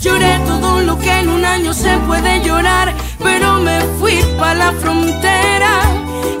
Lloré 0.00 0.38
todo 0.46 0.82
lo 0.82 0.98
que 0.98 1.10
en 1.10 1.30
un 1.30 1.42
año 1.42 1.72
se 1.72 1.96
puede 2.06 2.42
llorar, 2.44 2.92
pero 3.18 3.58
me 3.58 3.80
fui 3.98 4.22
para 4.38 4.54
la 4.54 4.72
frontera. 4.72 5.80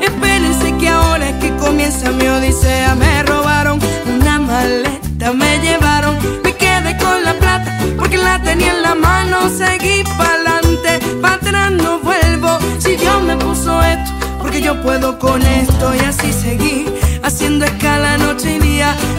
Espérense 0.02 0.76
que 0.76 0.90
ahora 0.90 1.30
es 1.30 1.36
que 1.36 1.56
comienza 1.56 2.10
mi 2.10 2.26
odisea. 2.26 2.94
Me 2.94 3.22
robaron 3.22 3.80
una 4.06 4.38
maleta, 4.38 5.32
me 5.32 5.58
llevaron, 5.60 6.18
me 6.44 6.52
quedé 6.52 6.94
con 6.98 7.24
la 7.24 7.32
plata 7.38 7.74
porque 7.96 8.18
la 8.18 8.42
tenía 8.42 8.70
en 8.74 8.82
la 8.82 8.94
mano. 8.94 9.48
Seguí 9.48 10.04
para 10.18 10.34
adelante, 10.34 11.00
para 11.22 11.34
atrás 11.36 11.72
no 11.72 12.00
vuelvo. 12.00 12.58
Si 12.78 12.96
Dios 12.96 13.22
me 13.22 13.34
puso 13.38 13.82
esto 13.82 14.12
porque 14.38 14.60
yo 14.60 14.78
puedo 14.82 15.18
con 15.18 15.40
esto 15.40 15.94
y 15.94 16.00
así 16.00 16.34
seguí 16.34 16.84
haciendo 17.22 17.64
escala 17.64 18.17
noche. 18.38 18.58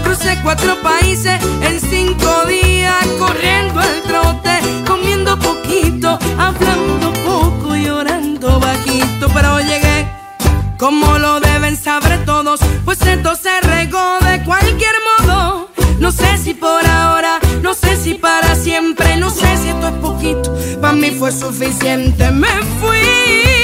Crucé 0.04 0.38
cuatro 0.44 0.76
países 0.82 1.40
en 1.62 1.80
cinco 1.80 2.46
días, 2.46 3.06
corriendo 3.18 3.82
el 3.82 4.02
trote, 4.04 4.60
comiendo 4.88 5.38
poquito, 5.38 6.18
hablando 6.38 7.14
poco 7.26 7.76
llorando 7.76 8.60
bajito, 8.60 9.28
pero 9.34 9.60
llegué. 9.60 10.08
Como 10.78 11.18
lo 11.18 11.40
deben 11.40 11.76
saber 11.76 12.24
todos, 12.26 12.62
pues 12.86 13.02
esto 13.02 13.36
se 13.36 13.62
regó 13.62 14.20
de 14.22 14.44
cualquier 14.44 14.96
modo. 15.20 15.70
No 16.00 16.12
sé 16.12 16.38
si 16.38 16.54
por 16.54 16.86
ahora, 16.86 17.40
no 17.62 17.74
sé 17.74 17.98
si 17.98 18.14
para 18.14 18.56
siempre, 18.56 19.18
no 19.18 19.30
sé 19.30 19.58
si 19.58 19.70
esto 19.70 19.90
es 19.90 19.96
poquito, 19.96 20.56
para 20.82 20.94
mí 20.94 21.12
fue 21.12 21.32
suficiente. 21.32 22.32
Me 22.32 22.48
fui. 22.80 23.59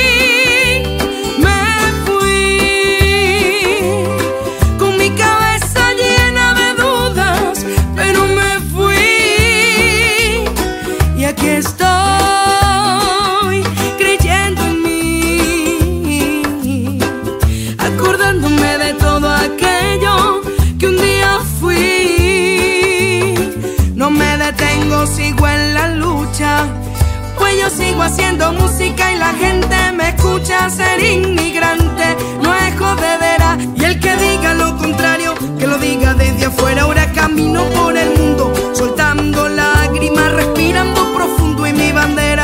Yo 27.65 27.71
sigo 27.71 28.03
haciendo 28.03 28.53
música 28.53 29.11
y 29.11 29.17
la 29.17 29.33
gente 29.33 29.75
me 29.93 30.09
escucha 30.09 30.69
ser 30.69 31.03
inmigrante, 31.03 32.15
no 32.41 32.53
es 32.53 32.77
jodedera. 32.77 33.57
Y 33.75 33.83
el 33.83 33.99
que 33.99 34.15
diga 34.17 34.53
lo 34.53 34.77
contrario, 34.77 35.33
que 35.57 35.65
lo 35.65 35.77
diga 35.77 36.13
desde 36.13 36.45
afuera. 36.45 36.83
Ahora 36.83 37.11
camino 37.11 37.65
por 37.69 37.97
el 37.97 38.19
mundo, 38.19 38.53
soltando 38.73 39.49
lágrimas, 39.49 40.31
respirando 40.33 41.13
profundo 41.15 41.65
y 41.65 41.73
mi 41.73 41.91
bandera 41.91 42.34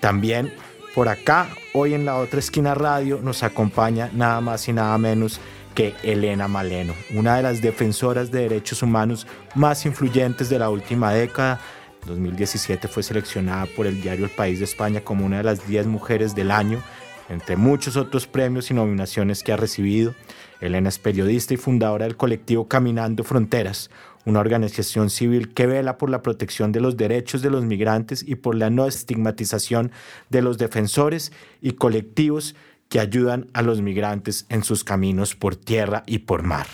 También 0.00 0.52
por 0.94 1.08
acá, 1.08 1.48
hoy 1.72 1.92
en 1.92 2.04
la 2.04 2.16
otra 2.18 2.38
esquina 2.38 2.72
radio, 2.72 3.18
nos 3.20 3.42
acompaña 3.42 4.10
nada 4.12 4.40
más 4.40 4.68
y 4.68 4.72
nada 4.72 4.96
menos 4.96 5.40
que 5.74 5.92
Elena 6.04 6.46
Maleno, 6.46 6.94
una 7.14 7.36
de 7.36 7.42
las 7.42 7.60
defensoras 7.60 8.30
de 8.30 8.42
derechos 8.42 8.80
humanos 8.80 9.26
más 9.56 9.86
influyentes 9.86 10.48
de 10.48 10.60
la 10.60 10.70
última 10.70 11.12
década. 11.12 11.60
En 12.02 12.08
2017 12.10 12.86
fue 12.86 13.02
seleccionada 13.02 13.66
por 13.74 13.86
el 13.88 14.00
diario 14.00 14.26
El 14.26 14.30
País 14.30 14.60
de 14.60 14.66
España 14.66 15.00
como 15.00 15.26
una 15.26 15.38
de 15.38 15.42
las 15.42 15.66
10 15.66 15.88
mujeres 15.88 16.36
del 16.36 16.52
año, 16.52 16.80
entre 17.28 17.56
muchos 17.56 17.96
otros 17.96 18.28
premios 18.28 18.70
y 18.70 18.74
nominaciones 18.74 19.42
que 19.42 19.52
ha 19.52 19.56
recibido. 19.56 20.14
Elena 20.60 20.90
es 20.90 21.00
periodista 21.00 21.54
y 21.54 21.56
fundadora 21.56 22.04
del 22.04 22.16
colectivo 22.16 22.68
Caminando 22.68 23.24
Fronteras, 23.24 23.90
una 24.24 24.40
organización 24.40 25.10
civil 25.10 25.52
que 25.52 25.66
vela 25.66 25.98
por 25.98 26.10
la 26.10 26.22
protección 26.22 26.72
de 26.72 26.80
los 26.80 26.96
derechos 26.96 27.42
de 27.42 27.50
los 27.50 27.64
migrantes 27.64 28.24
y 28.26 28.36
por 28.36 28.54
la 28.54 28.70
no 28.70 28.86
estigmatización 28.86 29.92
de 30.30 30.42
los 30.42 30.58
defensores 30.58 31.32
y 31.60 31.72
colectivos 31.72 32.54
que 32.88 33.00
ayudan 33.00 33.48
a 33.52 33.62
los 33.62 33.80
migrantes 33.80 34.46
en 34.48 34.62
sus 34.62 34.84
caminos 34.84 35.34
por 35.34 35.56
tierra 35.56 36.02
y 36.06 36.18
por 36.18 36.42
mar. 36.42 36.66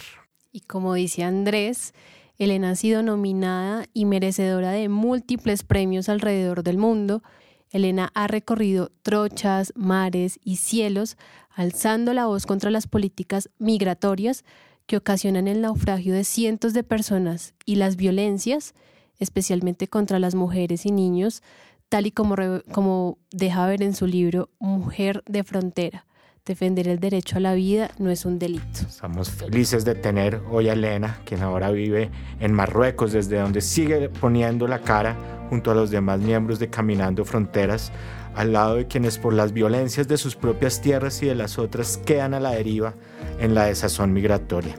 Y 0.52 0.60
como 0.60 0.94
dice 0.94 1.22
Andrés, 1.22 1.94
Elena 2.38 2.70
ha 2.70 2.74
sido 2.76 3.02
nominada 3.02 3.86
y 3.92 4.04
merecedora 4.04 4.70
de 4.72 4.88
múltiples 4.88 5.62
premios 5.62 6.08
alrededor 6.08 6.62
del 6.62 6.78
mundo. 6.78 7.22
Elena 7.70 8.10
ha 8.14 8.26
recorrido 8.26 8.90
trochas, 9.02 9.72
mares 9.76 10.40
y 10.42 10.56
cielos, 10.56 11.16
alzando 11.50 12.14
la 12.14 12.26
voz 12.26 12.46
contra 12.46 12.70
las 12.70 12.86
políticas 12.86 13.50
migratorias 13.58 14.44
que 14.90 14.96
ocasionan 14.96 15.46
el 15.46 15.61
naufragio 15.61 16.12
de 16.12 16.24
cientos 16.24 16.74
de 16.74 16.83
personas 16.83 17.55
y 17.64 17.76
las 17.76 17.94
violencias, 17.94 18.74
especialmente 19.20 19.87
contra 19.87 20.18
las 20.18 20.35
mujeres 20.35 20.85
y 20.85 20.90
niños, 20.90 21.44
tal 21.88 22.07
y 22.07 22.11
como, 22.11 22.35
como 22.72 23.16
deja 23.31 23.64
ver 23.68 23.85
en 23.85 23.94
su 23.94 24.09
libro 24.09 24.50
Mujer 24.59 25.22
de 25.29 25.44
Frontera. 25.44 26.07
Defender 26.44 26.88
el 26.88 26.98
derecho 26.98 27.37
a 27.37 27.40
la 27.40 27.55
vida 27.55 27.92
no 28.00 28.11
es 28.11 28.24
un 28.24 28.40
delito. 28.40 28.81
Estamos 28.81 29.31
felices 29.31 29.85
de 29.85 29.94
tener 29.94 30.42
hoy 30.50 30.68
a 30.68 30.72
Elena, 30.72 31.20
quien 31.24 31.42
ahora 31.42 31.70
vive 31.70 32.11
en 32.40 32.53
Marruecos, 32.53 33.12
desde 33.12 33.38
donde 33.38 33.61
sigue 33.61 34.09
poniendo 34.09 34.66
la 34.66 34.81
cara 34.81 35.46
junto 35.50 35.70
a 35.70 35.74
los 35.76 35.92
demás 35.92 36.18
miembros 36.18 36.59
de 36.59 36.68
Caminando 36.68 37.24
Fronteras, 37.24 37.92
al 38.34 38.52
lado 38.52 38.76
de 38.76 38.86
quienes 38.86 39.18
por 39.18 39.32
las 39.32 39.52
violencias 39.52 40.08
de 40.08 40.16
sus 40.16 40.36
propias 40.36 40.80
tierras 40.80 41.22
y 41.22 41.26
de 41.26 41.34
las 41.34 41.58
otras 41.58 41.98
quedan 41.98 42.34
a 42.34 42.40
la 42.40 42.50
deriva 42.50 42.94
en 43.38 43.54
la 43.54 43.66
desazón 43.66 44.12
migratoria. 44.12 44.76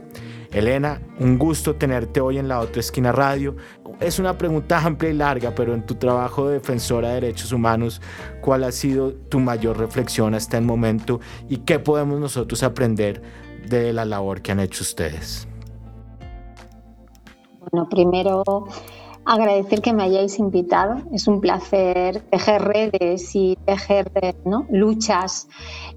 Elena, 0.51 1.01
un 1.19 1.37
gusto 1.37 1.75
tenerte 1.75 2.19
hoy 2.19 2.37
en 2.37 2.47
la 2.47 2.59
otra 2.59 2.81
esquina 2.81 3.11
radio. 3.11 3.55
Es 4.01 4.19
una 4.19 4.37
pregunta 4.37 4.79
amplia 4.79 5.11
y 5.11 5.13
larga, 5.13 5.55
pero 5.55 5.73
en 5.73 5.85
tu 5.85 5.95
trabajo 5.95 6.47
de 6.47 6.55
defensora 6.55 7.09
de 7.09 7.15
derechos 7.15 7.53
humanos, 7.53 8.01
¿cuál 8.41 8.65
ha 8.65 8.71
sido 8.71 9.13
tu 9.13 9.39
mayor 9.39 9.77
reflexión 9.77 10.33
hasta 10.33 10.57
el 10.57 10.65
momento 10.65 11.21
y 11.47 11.57
qué 11.57 11.79
podemos 11.79 12.19
nosotros 12.19 12.63
aprender 12.63 13.21
de 13.69 13.93
la 13.93 14.03
labor 14.03 14.41
que 14.41 14.51
han 14.51 14.59
hecho 14.59 14.83
ustedes? 14.83 15.47
Bueno, 17.71 17.87
primero 17.89 18.43
agradecer 19.25 19.81
que 19.81 19.93
me 19.93 20.03
hayáis 20.03 20.39
invitado. 20.39 21.01
Es 21.13 21.27
un 21.27 21.41
placer 21.41 22.21
tejer 22.29 22.61
redes 22.61 23.35
y 23.35 23.57
tejer 23.65 24.11
luchas 24.69 25.47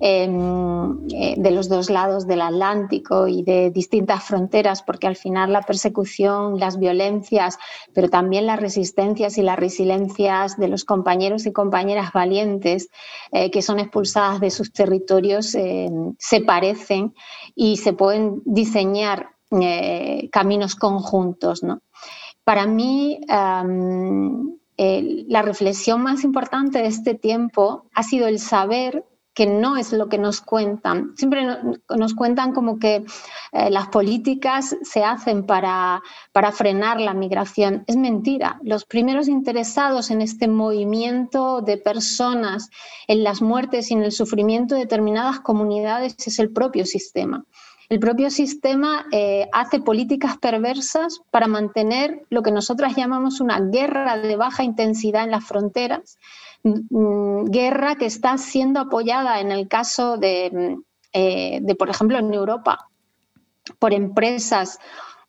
em, 0.01 0.99
eh, 1.11 1.35
de 1.37 1.51
los 1.51 1.69
dos 1.69 1.91
lados 1.91 2.27
del 2.27 2.43
Atlántico 2.43 3.27
y 3.27 3.43
de 3.43 3.71
distintas 3.71 4.25
fronteras, 4.25 4.83
porque 4.83 5.07
al 5.07 5.17
final 5.17 5.53
la 5.53 5.63
persecución, 5.63 6.59
las 6.59 6.79
violencias, 6.79 7.59
pero 7.95 8.09
también 8.09 8.47
las 8.47 8.61
resistencias 8.61 9.39
y 9.39 9.43
las 9.43 9.59
resiliencias 9.59 10.59
de 10.59 10.69
los 10.69 10.85
compañeros 10.85 11.47
y 11.47 11.53
compañeras 11.53 12.13
valientes 12.13 12.89
eh, 13.33 13.51
que 13.51 13.63
son 13.63 13.79
expulsadas 13.79 14.41
de 14.41 14.51
sus 14.51 14.73
territorios 14.73 15.55
em, 15.55 16.15
se 16.19 16.41
parecen 16.41 17.15
y 17.55 17.79
se 17.79 17.93
pueden 17.93 18.43
diseñar 18.45 19.35
eh, 19.51 20.29
caminos 20.33 20.75
conjuntos. 20.75 21.63
¿no? 21.63 21.81
Para 22.45 22.67
mí, 22.67 23.21
la 23.27 23.65
reflexión 25.43 26.03
más 26.03 26.25
importante 26.25 26.79
de 26.79 26.87
este 26.87 27.15
tiempo 27.15 27.87
ha 27.95 28.03
sido 28.03 28.27
el 28.29 28.39
saber 28.39 29.05
que 29.35 29.47
no 29.47 29.77
es 29.77 29.93
lo 29.93 30.09
que 30.09 30.17
nos 30.17 30.41
cuentan. 30.41 31.13
Siempre 31.17 31.45
nos 31.91 32.15
cuentan 32.15 32.53
como 32.53 32.79
que 32.79 33.05
eh, 33.53 33.71
las 33.71 33.89
políticas 33.89 34.77
se 34.83 35.03
hacen 35.05 35.45
para, 35.45 36.03
para 36.33 36.53
frenar 36.53 37.01
la 37.01 37.15
migración. 37.15 37.83
Es 37.89 37.97
mentira. 37.97 38.61
Los 38.63 38.85
primeros 38.85 39.27
interesados 39.27 40.13
en 40.13 40.23
este 40.23 40.47
movimiento 40.47 41.63
de 41.63 41.79
personas, 41.79 42.71
en 43.09 43.25
las 43.25 43.43
muertes 43.43 43.91
y 43.91 43.95
en 43.95 44.05
el 44.05 44.13
sufrimiento 44.13 44.77
de 44.77 44.83
determinadas 44.83 45.41
comunidades 45.41 46.15
es 46.25 46.39
el 46.39 46.53
propio 46.53 46.87
sistema. 46.87 47.45
El 47.95 48.01
propio 48.01 48.29
sistema 48.29 49.07
eh, 49.13 49.49
hace 49.53 49.79
políticas 49.79 50.37
perversas 50.39 51.21
para 51.31 51.47
mantener 51.47 52.23
lo 52.29 52.43
que 52.43 52.51
nosotras 52.51 52.97
llamamos 52.97 53.41
una 53.41 53.61
guerra 53.61 54.19
de 54.19 54.35
baja 54.35 54.65
intensidad 54.65 55.23
en 55.23 55.31
las 55.31 55.45
fronteras, 55.45 56.19
mm, 56.65 56.81
mm, 56.91 57.45
guerra 57.53 57.95
que 57.95 58.07
está 58.07 58.37
siendo 58.37 58.81
apoyada 58.81 59.39
en 59.39 59.53
el 59.53 59.69
caso 59.69 60.17
de, 60.17 60.51
mm, 60.53 60.83
eh, 61.13 61.61
de 61.63 61.75
por 61.77 61.89
ejemplo, 61.89 62.19
en 62.19 62.35
Europa, 62.35 62.89
por 63.79 63.95
empresas 63.95 64.81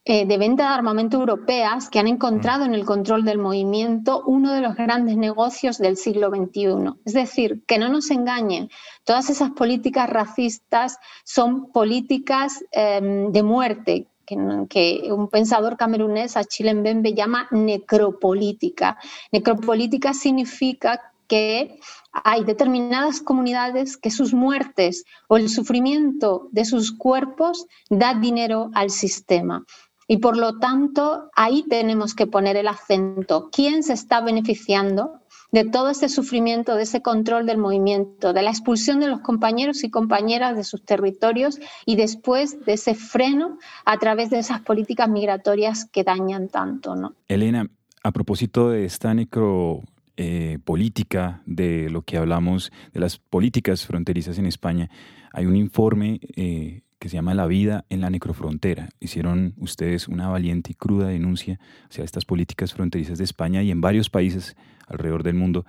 eh, 0.08 0.28
de 0.28 0.38
venta 0.38 0.68
de 0.68 0.76
armamento 0.76 1.18
europeas 1.18 1.90
que 1.90 1.98
han 1.98 2.08
encontrado 2.08 2.64
en 2.64 2.76
el 2.76 2.86
control 2.86 3.26
del 3.26 3.40
movimiento 3.40 4.22
uno 4.28 4.54
de 4.54 4.62
los 4.62 4.76
grandes 4.76 5.18
negocios 5.18 5.80
del 5.80 5.98
siglo 5.98 6.30
XXI. 6.30 6.94
Es 7.06 7.14
decir, 7.14 7.64
que 7.66 7.80
no 7.80 7.90
nos 7.90 8.12
engañen, 8.12 8.70
todas 9.04 9.32
esas 9.32 9.50
políticas 9.50 10.08
racistas 10.08 11.00
son 11.24 11.72
políticas 11.72 12.64
em, 12.72 13.32
de 13.32 13.42
muerte, 13.42 14.08
que, 14.26 15.12
un 15.12 15.28
pensador 15.28 15.76
camerunés, 15.76 16.38
Achille 16.38 16.76
Mbembe, 16.76 17.16
llama 17.16 17.48
necropolítica. 17.50 18.98
Necropolítica 19.32 20.14
significa 20.14 21.02
que 21.28 21.80
hay 22.12 22.44
determinadas 22.44 23.22
comunidades 23.22 23.98
que 23.98 24.12
sus 24.12 24.34
muertes 24.34 25.06
o 25.28 25.38
el 25.38 25.50
sufrimiento 25.50 26.48
de 26.52 26.66
sus 26.66 26.92
cuerpos 26.92 27.66
da 27.90 28.14
dinero 28.14 28.70
al 28.74 28.90
sistema. 28.90 29.66
Y 30.08 30.18
por 30.18 30.38
lo 30.38 30.60
tanto, 30.60 31.32
ahí 31.36 31.66
tenemos 31.68 32.14
que 32.14 32.28
poner 32.28 32.58
el 32.58 32.68
acento. 32.68 33.50
¿Quién 33.52 33.82
se 33.84 33.94
está 33.94 34.22
beneficiando 34.22 35.22
de 35.52 35.64
todo 35.64 35.90
ese 35.90 36.10
sufrimiento, 36.10 36.76
de 36.76 36.84
ese 36.84 37.02
control 37.02 37.46
del 37.46 37.58
movimiento, 37.58 38.34
de 38.34 38.42
la 38.42 38.50
expulsión 38.50 39.00
de 39.00 39.08
los 39.08 39.22
compañeros 39.22 39.86
y 39.86 39.90
compañeras 39.90 40.58
de 40.58 40.66
sus 40.66 40.84
territorios 40.84 41.60
y 41.86 41.96
después 41.96 42.66
de 42.66 42.74
ese 42.74 42.94
freno 42.94 43.58
a 43.86 43.98
través 43.98 44.30
de 44.30 44.40
esas 44.40 44.60
políticas 44.62 45.08
migratorias 45.10 45.86
que 45.86 46.04
dañan 46.04 46.50
tanto? 46.50 46.96
¿no? 46.96 47.14
Elena, 47.28 47.68
a 48.04 48.12
propósito 48.12 48.70
de 48.70 48.86
esta 48.86 49.14
necropolítica, 49.14 51.42
eh, 51.42 51.42
de 51.46 51.90
lo 51.90 52.02
que 52.02 52.18
hablamos, 52.18 52.72
de 52.94 53.00
las 53.00 53.18
políticas 53.18 53.86
fronterizas 53.86 54.38
en 54.38 54.48
España, 54.48 54.90
hay 55.32 55.46
un 55.46 55.56
informe 55.56 56.20
eh, 56.36 56.82
que 57.00 57.10
se 57.10 57.16
llama 57.16 57.34
La 57.34 57.48
vida 57.48 57.86
en 57.90 58.02
la 58.02 58.10
necrofrontera. 58.10 58.90
Hicieron 59.00 59.54
ustedes 59.58 60.08
una 60.08 60.28
valiente 60.28 60.72
y 60.72 60.76
cruda 60.76 61.08
denuncia 61.08 61.60
hacia 61.90 62.04
estas 62.04 62.26
políticas 62.26 62.74
fronterizas 62.74 63.18
de 63.18 63.24
España 63.24 63.64
y 63.64 63.72
en 63.72 63.82
varios 63.82 64.10
países 64.10 64.56
alrededor 64.88 65.24
del 65.24 65.36
mundo. 65.36 65.66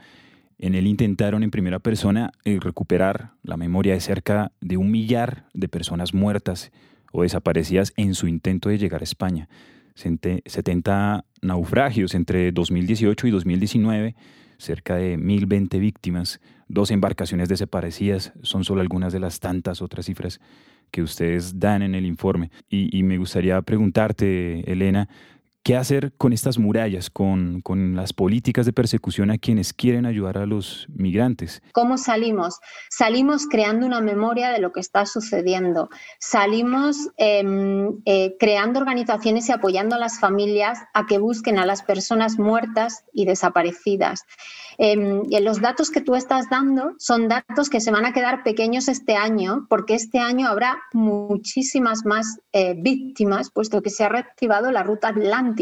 En 0.59 0.75
él 0.75 0.87
intentaron 0.87 1.43
en 1.43 1.51
primera 1.51 1.79
persona 1.79 2.33
eh, 2.45 2.59
recuperar 2.61 3.33
la 3.43 3.57
memoria 3.57 3.93
de 3.95 4.01
cerca 4.01 4.53
de 4.61 4.77
un 4.77 4.91
millar 4.91 5.47
de 5.53 5.69
personas 5.69 6.15
muertas 6.15 6.73
o 7.13 7.23
desaparecidas 7.23 7.93
en 7.97 8.15
su 8.15 8.27
intento 8.29 8.69
de 8.69 8.79
llegar 8.79 9.03
a 9.03 9.05
España. 9.05 9.49
70 9.97 11.25
naufragios 11.41 12.15
entre 12.15 12.53
2018 12.53 13.27
y 13.27 13.31
2019, 13.31 14.15
cerca 14.59 14.97
de 14.97 15.19
1.020 15.19 15.79
víctimas, 15.79 16.41
dos 16.69 16.91
embarcaciones 16.91 17.49
desaparecidas, 17.49 18.33
son 18.43 18.65
solo 18.65 18.81
algunas 18.81 19.13
de 19.13 19.21
las 19.21 19.41
tantas 19.41 19.83
otras 19.83 20.07
cifras 20.07 20.41
que 20.91 21.03
ustedes 21.03 21.59
dan 21.59 21.83
en 21.83 21.95
el 21.95 22.07
informe. 22.07 22.51
Y, 22.69 23.03
me 23.03 23.19
gustaría 23.19 23.61
preguntarte, 23.63 24.71
Elena, 24.71 25.09
¿Qué 25.67 25.77
hacer 25.77 26.13
con 26.17 26.33
estas 26.33 26.59
murallas, 26.59 27.11
con, 27.11 27.61
las 27.97 28.13
políticas 28.13 28.67
de 28.67 28.73
persecución 28.73 29.33
a 29.33 29.39
quienes 29.39 29.73
quieren 29.73 30.07
ayudar 30.07 30.39
a 30.39 30.47
los 30.47 30.87
migrantes? 30.95 31.61
¿Cómo 31.73 31.99
salimos? 31.99 32.61
Salimos 32.89 33.49
creando 33.49 33.85
una 33.85 34.01
memoria 34.01 34.51
de 34.51 34.61
lo 34.61 34.71
que 34.71 34.79
está 34.79 35.07
sucediendo. 35.07 35.91
Salimos 36.21 37.09
em, 37.17 38.01
eh, 38.05 38.37
creando 38.39 38.79
organizaciones 38.79 39.49
y 39.49 39.53
apoyando 39.53 39.97
a 39.97 39.99
las 39.99 40.21
familias 40.21 40.79
a 40.95 41.07
que 41.07 41.19
busquen 41.19 41.59
a 41.59 41.67
las 41.67 41.83
personas 41.83 42.39
muertas 42.39 43.03
y 43.13 43.25
desaparecidas. 43.25 44.21
Em, 44.79 45.23
los 45.41 45.61
datos 45.61 45.91
que 45.91 46.01
tú 46.01 46.15
estás 46.15 46.49
dando 46.49 46.95
son 46.99 47.27
datos 47.27 47.71
que 47.71 47.81
se 47.81 47.91
van 47.91 48.05
a 48.05 48.13
quedar 48.13 48.45
pequeños 48.45 48.87
este 48.87 49.17
año, 49.17 49.67
porque 49.69 49.95
este 49.95 50.21
año 50.21 50.47
habrá 50.47 50.77
muchísimas 50.93 52.05
más 52.05 52.39
eh, 52.53 52.75
víctimas, 52.79 53.51
puesto 53.51 53.83
que 53.83 53.91
se 53.91 54.05
ha 54.05 54.11
reactivado 54.11 54.71
la 54.71 54.85
ruta 54.85 55.09
atlántica 55.09 55.56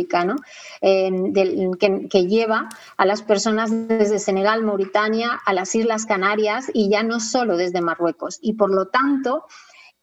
que, 2.10 2.26
lleva 2.26 2.68
a 2.96 3.06
las 3.06 3.22
personas 3.22 3.70
desde 3.88 4.18
Senegal, 4.18 4.62
Mauritania, 4.62 5.40
a 5.44 5.52
las 5.52 5.74
Islas 5.74 6.06
Canarias 6.06 6.70
y 6.72 6.90
ya 6.90 7.02
no 7.02 7.20
solo 7.20 7.56
desde 7.56 7.80
Marruecos. 7.80 8.38
Y 8.42 8.54
por 8.54 8.70
lo 8.70 8.86
tanto, 8.86 9.46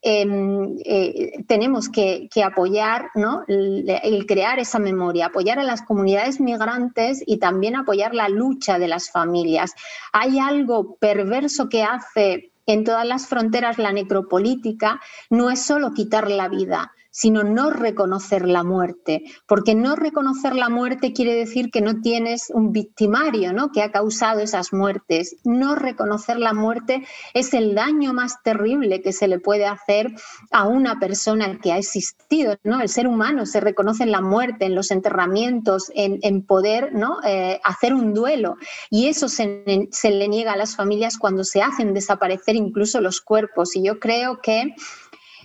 Em, 0.03 0.79
eh, 0.83 1.43
tenemos 1.47 1.87
que, 1.87 2.27
apoyar 2.43 3.11
el, 3.47 4.25
crear 4.27 4.57
esa 4.57 4.79
memoria, 4.79 5.27
apoyar 5.27 5.59
a 5.59 5.63
las 5.63 5.83
comunidades 5.83 6.39
migrantes 6.39 7.21
y 7.23 7.37
también 7.37 7.75
apoyar 7.75 8.15
la 8.15 8.27
lucha 8.27 8.79
de 8.79 8.87
las 8.87 9.11
familias. 9.11 9.73
Hay 10.11 10.39
algo 10.39 10.95
perverso 10.95 11.69
que 11.69 11.83
hace 11.83 12.51
en 12.65 12.83
todas 12.83 13.05
las 13.05 13.27
fronteras 13.27 13.77
la 13.77 13.91
necropolítica, 13.91 14.99
no 15.29 15.51
es 15.51 15.61
solo 15.61 15.93
quitar 15.93 16.31
la 16.31 16.47
vida, 16.47 16.93
sino 17.11 17.43
no 17.43 17.69
reconocer 17.69 18.47
la 18.47 18.63
muerte, 18.63 19.23
porque 19.45 19.75
no 19.75 19.95
reconocer 19.95 20.55
la 20.55 20.69
muerte 20.69 21.13
quiere 21.13 21.35
decir 21.35 21.69
que 21.69 21.81
no 21.81 22.01
tienes 22.01 22.49
un 22.53 22.71
victimario 22.71 23.53
¿no? 23.53 23.71
que 23.71 23.83
ha 23.83 23.91
causado 23.91 24.39
esas 24.39 24.73
muertes. 24.73 25.35
No 25.43 25.75
reconocer 25.75 26.39
la 26.39 26.53
muerte 26.53 27.05
es 27.33 27.53
el 27.53 27.75
daño 27.75 28.13
más 28.13 28.41
terrible 28.43 29.01
que 29.01 29.13
se 29.13 29.27
le 29.27 29.39
puede 29.39 29.65
hacer 29.65 30.11
a 30.51 30.67
una 30.67 30.99
persona 30.99 31.59
que 31.59 31.73
ha 31.73 31.77
existido. 31.77 32.55
¿no? 32.63 32.81
El 32.81 32.89
ser 32.89 33.07
humano 33.07 33.45
se 33.45 33.59
reconoce 33.59 34.03
en 34.03 34.11
la 34.11 34.21
muerte, 34.21 34.65
en 34.65 34.75
los 34.75 34.89
enterramientos, 34.91 35.91
en, 35.93 36.41
poder 36.45 36.93
¿no? 36.93 37.17
Eh, 37.23 37.59
hacer 37.63 37.93
un 37.93 38.13
duelo. 38.13 38.55
Y 38.89 39.07
eso 39.07 39.27
se, 39.27 39.89
se 39.91 40.11
le 40.11 40.27
niega 40.27 40.53
a 40.53 40.57
las 40.57 40.75
familias 40.75 41.17
cuando 41.17 41.43
se 41.43 41.61
hacen 41.61 41.93
desaparecer 41.93 42.55
incluso 42.55 43.01
los 43.01 43.21
cuerpos. 43.21 43.75
Y 43.75 43.83
yo 43.83 43.99
creo 43.99 44.39
que 44.41 44.73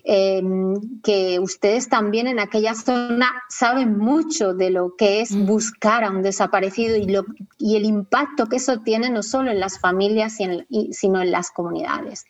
Em, 0.09 1.01
que 1.03 1.40
ustedes 1.40 1.88
también 1.88 2.29
en 2.29 2.38
aquella 2.38 2.77
zona 2.77 3.42
saben 3.49 3.99
mucho 3.99 4.55
de 4.55 4.71
lo 4.71 4.95
que 4.97 5.21
es 5.21 5.33
mm. 5.33 5.47
buscar 5.47 6.05
a 6.05 6.11
un 6.11 6.23
desaparecido 6.23 6.95
y, 6.95 7.07
lo, 7.07 7.25
y 7.59 7.75
el 7.75 7.85
impacto 7.85 8.47
que 8.47 8.59
eso 8.59 8.83
tiene 8.83 9.11
no 9.11 9.25
solo 9.25 9.51
en 9.51 9.59
las 9.59 9.81
familias, 9.81 10.37
sino 10.37 11.21
en 11.21 11.31
las 11.33 11.51
comunidades. 11.51 12.25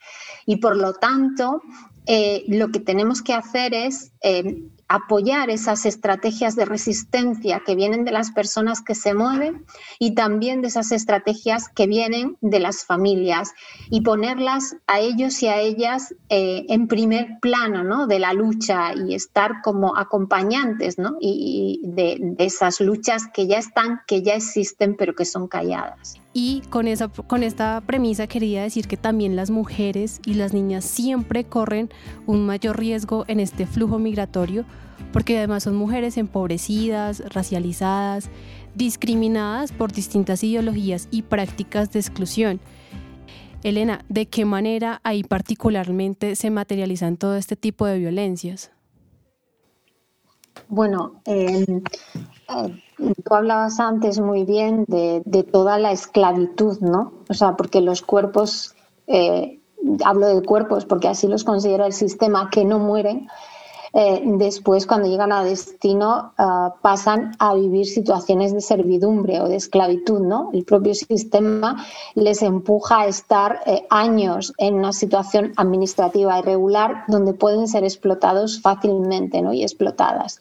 Y 0.46 0.56
por 0.56 0.74
lo 0.74 0.94
tanto, 0.94 1.60
eh, 2.06 2.44
lo 2.48 2.70
que 2.70 2.80
tenemos 2.80 3.20
que 3.20 3.34
hacer 3.34 3.74
es 3.74 4.10
em, 4.22 4.70
apoyar 4.88 5.50
esas 5.50 5.84
estrategias 5.86 6.54
de 6.54 6.64
resistencia 6.64 7.62
que 7.64 7.74
vienen 7.74 8.04
de 8.04 8.12
las 8.12 8.30
personas 8.30 8.80
que 8.80 8.94
se 8.94 9.14
mueven 9.14 9.64
y 9.98 10.14
también 10.14 10.62
de 10.62 10.68
esas 10.68 10.92
estrategias 10.92 11.68
que 11.68 11.86
vienen 11.86 12.36
de 12.40 12.60
las 12.60 12.84
familias 12.84 13.52
y 13.90 14.02
ponerlas 14.02 14.76
a 14.86 15.00
ellos 15.00 15.42
y 15.42 15.48
a 15.48 15.60
ellas 15.60 16.14
eh, 16.28 16.66
en 16.68 16.86
primer 16.86 17.38
plano 17.40 17.82
¿no? 17.82 18.06
de 18.06 18.18
la 18.18 18.32
lucha 18.32 18.94
y 18.94 19.14
estar 19.14 19.62
como 19.62 19.96
acompañantes 19.96 20.98
¿no? 20.98 21.16
y, 21.20 21.80
de, 21.84 22.18
de 22.20 22.44
esas 22.44 22.80
luchas 22.80 23.24
que 23.32 23.46
ya 23.46 23.58
están, 23.58 24.00
que 24.06 24.22
ya 24.22 24.34
existen, 24.34 24.96
pero 24.96 25.14
que 25.14 25.24
son 25.24 25.48
calladas. 25.48 26.20
Y 26.38 26.60
con, 26.68 26.86
esa, 26.86 27.08
con 27.08 27.42
esta 27.42 27.82
premisa 27.86 28.26
quería 28.26 28.62
decir 28.62 28.86
que 28.86 28.98
también 28.98 29.36
las 29.36 29.50
mujeres 29.50 30.20
y 30.26 30.34
las 30.34 30.52
niñas 30.52 30.84
siempre 30.84 31.44
corren 31.44 31.88
un 32.26 32.44
mayor 32.44 32.78
riesgo 32.78 33.24
en 33.26 33.40
este 33.40 33.64
flujo 33.66 33.98
migratorio, 33.98 34.66
porque 35.12 35.38
además 35.38 35.64
son 35.64 35.76
mujeres 35.76 36.16
empobrecidas, 36.16 37.22
racializadas, 37.32 38.30
discriminadas 38.74 39.72
por 39.72 39.92
distintas 39.92 40.42
ideologías 40.44 41.08
y 41.10 41.22
prácticas 41.22 41.92
de 41.92 42.00
exclusión. 42.00 42.60
Elena, 43.62 44.04
¿de 44.08 44.26
qué 44.26 44.44
manera 44.44 45.00
ahí 45.02 45.24
particularmente 45.24 46.36
se 46.36 46.50
materializan 46.50 47.16
todo 47.16 47.36
este 47.36 47.56
tipo 47.56 47.86
de 47.86 47.98
violencias? 47.98 48.70
Bueno, 50.68 51.20
eh, 51.26 51.64
Tú 52.96 53.34
hablabas 53.34 53.78
antes 53.78 54.20
muy 54.20 54.44
bien 54.44 54.84
de, 54.88 55.42
toda 55.42 55.78
la 55.78 55.92
esclavitud, 55.92 56.78
¿no? 56.80 57.12
O 57.28 57.34
sea, 57.34 57.56
porque 57.56 57.80
los 57.80 58.00
cuerpos, 58.00 58.74
eh, 59.06 59.60
hablo 60.04 60.28
de 60.28 60.42
cuerpos 60.42 60.86
porque 60.86 61.08
así 61.08 61.26
los 61.26 61.44
considera 61.44 61.86
el 61.86 61.92
sistema, 61.92 62.48
que 62.50 62.64
no 62.64 62.78
mueren, 62.78 63.28
eh, 63.92 64.22
después 64.24 64.86
cuando 64.86 65.08
llegan 65.08 65.32
a 65.32 65.44
destino 65.44 66.32
ah, 66.38 66.74
pasan 66.82 67.32
a 67.38 67.54
vivir 67.54 67.86
situaciones 67.86 68.52
de 68.52 68.60
servidumbre 68.60 69.40
o 69.40 69.48
de 69.48 69.56
esclavitud, 69.56 70.20
¿no? 70.20 70.50
El 70.52 70.64
propio 70.64 70.94
sistema 70.94 71.84
les 72.14 72.42
empuja 72.42 73.00
a 73.00 73.06
estar 73.06 73.60
eh, 73.66 73.86
años 73.90 74.52
en 74.58 74.74
una 74.74 74.92
situación 74.92 75.52
administrativa 75.56 76.38
irregular 76.38 77.04
donde 77.08 77.34
pueden 77.34 77.68
ser 77.68 77.84
explotados 77.84 78.60
fácilmente, 78.60 79.42
¿no? 79.42 79.52
Y 79.52 79.62
explotadas. 79.62 80.38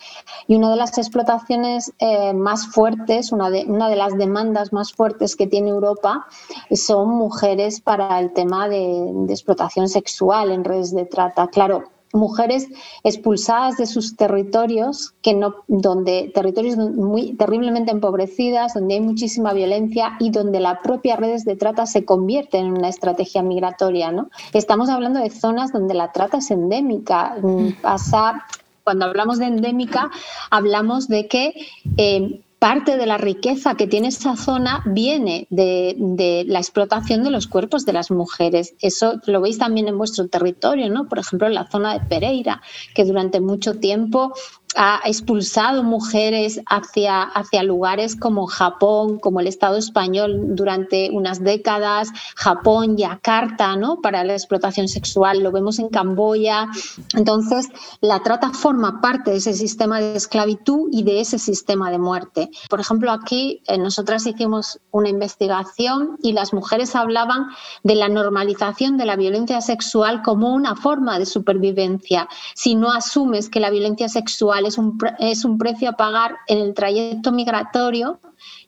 Y 0.48 0.56
una 0.56 0.72
de 0.72 0.78
las 0.78 0.98
explotaciones 0.98 1.94
eh, 2.00 2.34
más 2.34 2.68
fuertes, 2.68 3.32
una 3.32 3.50
de, 3.50 3.66
las 3.96 4.18
demandas 4.18 4.74
más 4.74 4.94
fuertes 4.94 5.36
que 5.36 5.48
tiene 5.48 5.70
Europa 5.70 6.26
son 6.72 7.10
mujeres 7.10 7.82
para 7.82 8.20
el 8.20 8.34
tema 8.34 8.68
de, 8.68 9.12
de 9.14 9.34
explotación 9.34 9.88
sexual 9.88 10.52
en 10.52 10.64
redes 10.64 10.94
de 10.94 11.06
trata. 11.06 11.48
Claro, 11.48 11.95
mujeres 12.16 12.68
expulsadas 13.04 13.78
de 13.78 13.86
sus 13.86 14.16
territorios, 14.16 15.14
que 15.22 15.34
no, 15.34 15.56
donde 15.68 16.32
territorios 16.34 16.78
muy 16.78 17.34
terriblemente 17.34 17.92
empobrecidas, 17.92 18.74
donde 18.74 18.96
hay 18.96 19.02
muchísima 19.02 19.54
violencia 19.54 20.18
y 20.20 20.32
donde 20.32 20.60
la 20.60 20.82
propia 20.82 21.16
redes 21.16 21.46
de 21.46 21.56
trata 21.56 21.86
se 21.86 22.06
convierte 22.06 22.58
en 22.58 22.72
una 22.72 22.90
estrategia 22.90 23.42
migratoria. 23.42 24.12
¿no? 24.12 24.30
Estamos 24.54 24.90
hablando 24.90 25.20
de 25.20 25.30
zonas 25.30 25.72
donde 25.72 25.94
la 25.94 26.12
trata 26.12 26.38
es 26.38 26.52
endémica. 26.52 27.38
Mm, 27.42 27.82
pasa 27.82 28.46
cuando 28.86 29.06
hablamos 29.06 29.40
de 29.40 29.48
endémica, 29.48 30.12
hablamos 30.52 31.08
de 31.08 31.28
que 31.28 31.56
eh, 31.98 32.42
parte 32.60 32.98
de 32.98 33.06
la 33.06 33.18
riqueza 33.18 33.76
que 33.76 33.88
tiene 33.88 34.08
esa 34.08 34.36
zona 34.36 34.82
viene 34.86 35.48
de, 35.50 36.46
la 36.48 36.60
explotación 36.60 37.24
de 37.24 37.30
los 37.30 37.48
cuerpos 37.48 37.86
de 37.86 37.94
las 37.94 38.12
mujeres. 38.12 38.76
Eso 38.80 39.22
lo 39.26 39.42
veis 39.42 39.58
también 39.58 39.88
en 39.88 39.98
vuestro 39.98 40.28
territorio, 40.28 40.90
¿no? 40.90 41.08
Por 41.08 41.20
ejemplo, 41.20 41.48
en 41.48 41.54
la 41.54 41.70
zona 41.70 41.94
de 41.94 42.06
Pereira, 42.06 42.62
que 42.94 43.06
durante 43.06 43.40
mucho 43.42 43.76
tiempo 43.76 44.34
ha 44.76 45.02
expulsado 45.06 45.84
mujeres 45.84 46.62
hacia, 46.68 47.24
hacia 47.24 47.64
lugares 47.64 48.16
como 48.16 48.48
Japón, 48.48 49.20
como 49.20 49.40
el 49.40 49.48
Estado 49.48 49.78
español 49.78 50.56
durante 50.56 51.10
unas 51.12 51.44
décadas, 51.44 52.10
Japón, 52.36 52.98
Yakarta, 52.98 53.76
¿no? 53.76 54.02
Para 54.02 54.24
la 54.24 54.34
explotación 54.34 54.88
sexual, 54.88 55.42
lo 55.42 55.52
vemos 55.52 55.80
en 55.80 55.90
Camboya. 55.90 56.68
Entonces, 57.16 57.70
la 58.02 58.22
trata 58.22 58.52
forma 58.52 59.02
parte 59.02 59.32
de 59.32 59.38
ese 59.38 59.54
sistema 59.54 60.00
de 60.00 60.16
esclavitud 60.16 60.90
y 60.92 61.04
de 61.04 61.22
ese 61.22 61.40
sistema 61.40 61.90
de 61.92 61.98
muerte. 61.98 62.50
Por 62.70 62.80
ejemplo, 62.80 63.12
aquí 63.12 63.62
eh, 63.68 63.78
nosotras 63.78 64.26
hicimos 64.26 64.80
una 64.92 65.10
investigación 65.10 66.18
y 66.22 66.34
las 66.34 66.54
mujeres 66.54 66.96
hablaban 66.96 67.48
de 67.84 67.96
la 67.96 68.10
normalización 68.10 68.98
de 68.98 69.06
la 69.06 69.16
violencia 69.16 69.62
sexual 69.62 70.22
como 70.22 70.54
una 70.54 70.76
forma 70.76 71.18
de 71.20 71.26
supervivencia. 71.26 72.28
Si 72.56 72.76
no 72.76 72.92
asumes 72.92 73.50
que 73.50 73.60
la 73.60 73.70
violencia 73.70 74.10
sexual 74.10 74.65
es 74.66 74.78
un, 74.78 74.98
es 75.20 75.46
un 75.46 75.58
precio 75.58 75.90
a 75.90 75.94
pagar 75.94 76.38
en 76.48 76.60
el 76.60 76.74
trayecto 76.74 77.32
migratorio 77.32 78.20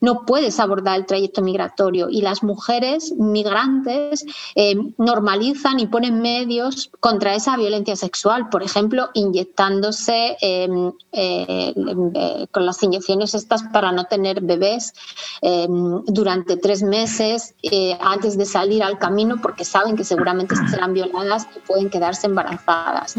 no 0.02 0.26
puedes 0.26 0.60
abordar 0.60 0.98
el 0.98 1.06
trayecto 1.06 1.42
migratorio 1.42 2.10
y 2.10 2.22
las 2.22 2.44
mujeres 2.44 3.14
migrantes 3.18 4.26
eh, 4.56 4.76
normalizan 4.98 5.80
y 5.80 5.88
ponen 5.88 6.22
medios 6.22 6.92
contra 7.00 7.36
esa 7.36 7.58
violencia 7.58 7.96
sexual, 7.96 8.50
por 8.50 8.64
ejemplo, 8.64 9.10
inyectándose 9.14 10.38
em, 10.42 10.92
eh, 11.12 11.74
eh, 12.16 12.48
con 12.52 12.66
las 12.66 12.82
inyecciones 12.84 13.34
estas 13.34 13.64
para 13.64 13.92
no 13.92 14.06
tener 14.06 14.42
bebés 14.42 14.94
em, 15.42 16.04
durante 16.06 16.58
tres 16.58 16.84
meses 16.84 17.56
antes 18.00 18.38
de 18.38 18.46
salir 18.46 18.84
al 18.84 18.98
camino 18.98 19.38
porque 19.42 19.66
saben 19.66 19.96
que 19.96 20.04
seguramente 20.04 20.56
serán 20.70 20.94
violadas 20.94 21.48
y 21.56 21.60
pueden 21.60 21.90
quedarse 21.90 22.28
embarazadas. 22.28 23.16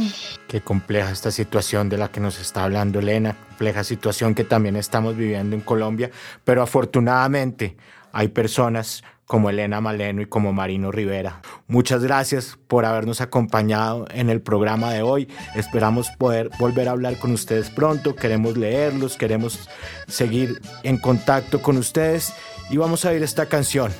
Qué 0.46 0.60
compleja 0.60 1.10
esta 1.10 1.30
situación 1.30 1.88
de 1.88 1.98
la 1.98 2.08
que 2.08 2.20
nos 2.20 2.38
está 2.40 2.64
hablando 2.64 2.98
Elena, 2.98 3.36
compleja 3.58 3.82
situación 3.82 4.36
que 4.36 4.44
también 4.44 4.76
estamos 4.76 5.16
viviendo 5.16 5.56
en 5.56 5.62
Colombia, 5.62 6.12
pero 6.44 6.62
afortunadamente 6.62 7.76
hay 8.12 8.28
personas 8.28 9.02
como 9.26 9.50
Elena 9.50 9.80
Maleno 9.80 10.22
y 10.22 10.26
como 10.26 10.52
Marino 10.52 10.92
Rivera. 10.92 11.42
Muchas 11.66 12.04
gracias 12.04 12.56
por 12.68 12.84
habernos 12.84 13.20
acompañado 13.20 14.06
en 14.12 14.30
el 14.30 14.40
programa 14.40 14.92
de 14.92 15.02
hoy. 15.02 15.26
Esperamos 15.56 16.08
poder 16.18 16.50
volver 16.60 16.86
a 16.86 16.92
hablar 16.92 17.18
con 17.18 17.32
ustedes 17.32 17.68
pronto. 17.68 18.14
Queremos 18.14 18.56
leerlos, 18.56 19.16
queremos 19.16 19.68
seguir 20.06 20.60
en 20.84 20.96
contacto 20.96 21.60
con 21.60 21.78
ustedes 21.78 22.32
y 22.70 22.76
vamos 22.76 23.04
a 23.04 23.10
oír 23.10 23.24
esta 23.24 23.46
canción 23.46 23.92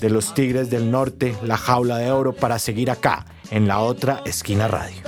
de 0.00 0.10
los 0.10 0.32
Tigres 0.32 0.70
del 0.70 0.92
Norte, 0.92 1.36
La 1.42 1.56
Jaula 1.56 1.98
de 1.98 2.12
Oro, 2.12 2.34
para 2.34 2.60
seguir 2.60 2.92
acá 2.92 3.26
en 3.50 3.66
la 3.66 3.80
otra 3.80 4.22
esquina 4.24 4.68
radio. 4.68 5.02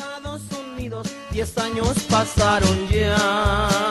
Diez 1.38 1.56
años 1.56 1.94
pasaron 2.10 2.88
ya 2.88 3.87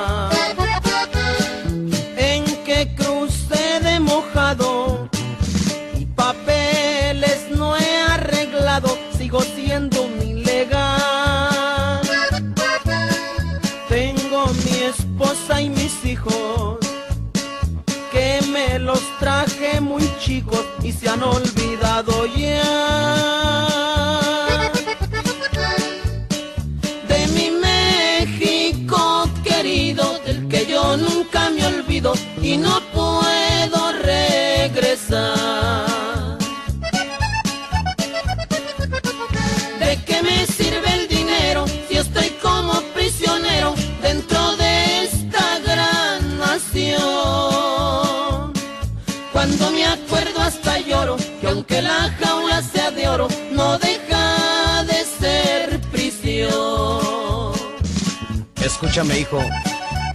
Escúchame, 58.98 59.20
hijo. 59.20 59.40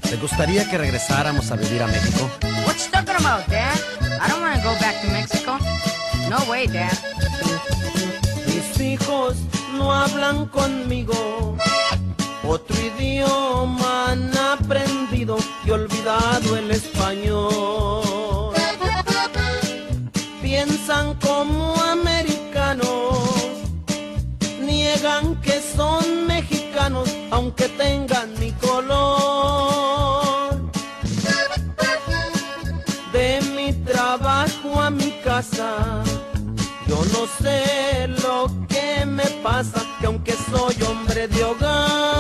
¿Te 0.03 0.17
gustaría 0.17 0.69
que 0.69 0.77
regresáramos 0.77 1.53
a 1.53 1.55
vivir 1.55 1.81
a 1.85 1.87
México? 1.87 2.29
What 2.67 2.75
you 2.75 2.91
talking 2.91 3.15
about, 3.15 3.47
Dad? 3.47 3.79
I 4.21 4.29
don't 4.29 4.41
want 4.41 4.57
to 4.57 4.63
go 4.69 4.75
back 4.81 5.01
to 5.03 5.09
Mexico. 5.13 5.57
No 6.29 6.39
way, 6.51 6.67
Dad. 6.67 6.91
Mis 8.49 8.81
hijos 8.81 9.37
no 9.75 9.93
hablan 9.93 10.47
conmigo. 10.47 11.57
Otro 12.43 12.77
idioma 12.77 14.11
han 14.11 14.37
aprendido 14.37 15.37
y 15.65 15.71
olvidado 15.71 16.57
el 16.57 16.73
español. 16.73 18.53
Piensan 20.43 21.15
como 21.21 21.77
yo 36.87 36.97
no 37.13 37.27
sé 37.41 38.09
lo 38.23 38.51
que 38.69 39.05
me 39.07 39.25
pasa, 39.43 39.83
que 40.01 40.07
aunque 40.07 40.33
soy 40.33 40.77
hombre 40.83 41.29
de 41.29 41.45
hogar, 41.45 42.12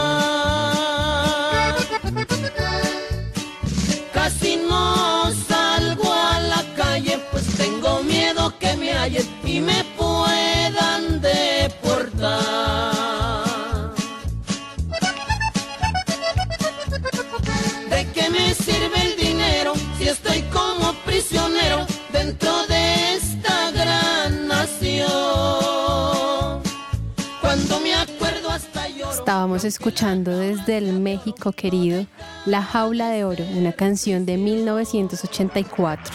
lloro. 29.52 29.56
Estábamos 29.56 29.64
escuchando 29.64 30.38
desde 30.38 30.78
el 30.78 31.00
México 31.00 31.52
querido 31.52 32.06
La 32.46 32.62
Jaula 32.62 33.10
de 33.10 33.24
Oro, 33.24 33.44
una 33.56 33.72
canción 33.72 34.24
de 34.24 34.36
1984. 34.36 36.14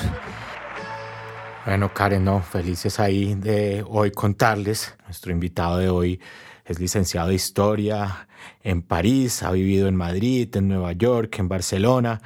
Bueno, 1.65 1.93
Karen, 1.93 2.23
no, 2.23 2.41
felices 2.41 2.99
ahí 2.99 3.35
de 3.35 3.83
hoy 3.87 4.11
contarles. 4.11 4.95
Nuestro 5.05 5.31
invitado 5.31 5.77
de 5.77 5.89
hoy 5.89 6.19
es 6.65 6.79
licenciado 6.79 7.27
de 7.29 7.35
Historia 7.35 8.27
en 8.63 8.81
París, 8.81 9.43
ha 9.43 9.51
vivido 9.51 9.87
en 9.87 9.95
Madrid, 9.95 10.55
en 10.55 10.69
Nueva 10.69 10.93
York, 10.93 11.39
en 11.39 11.49
Barcelona. 11.49 12.21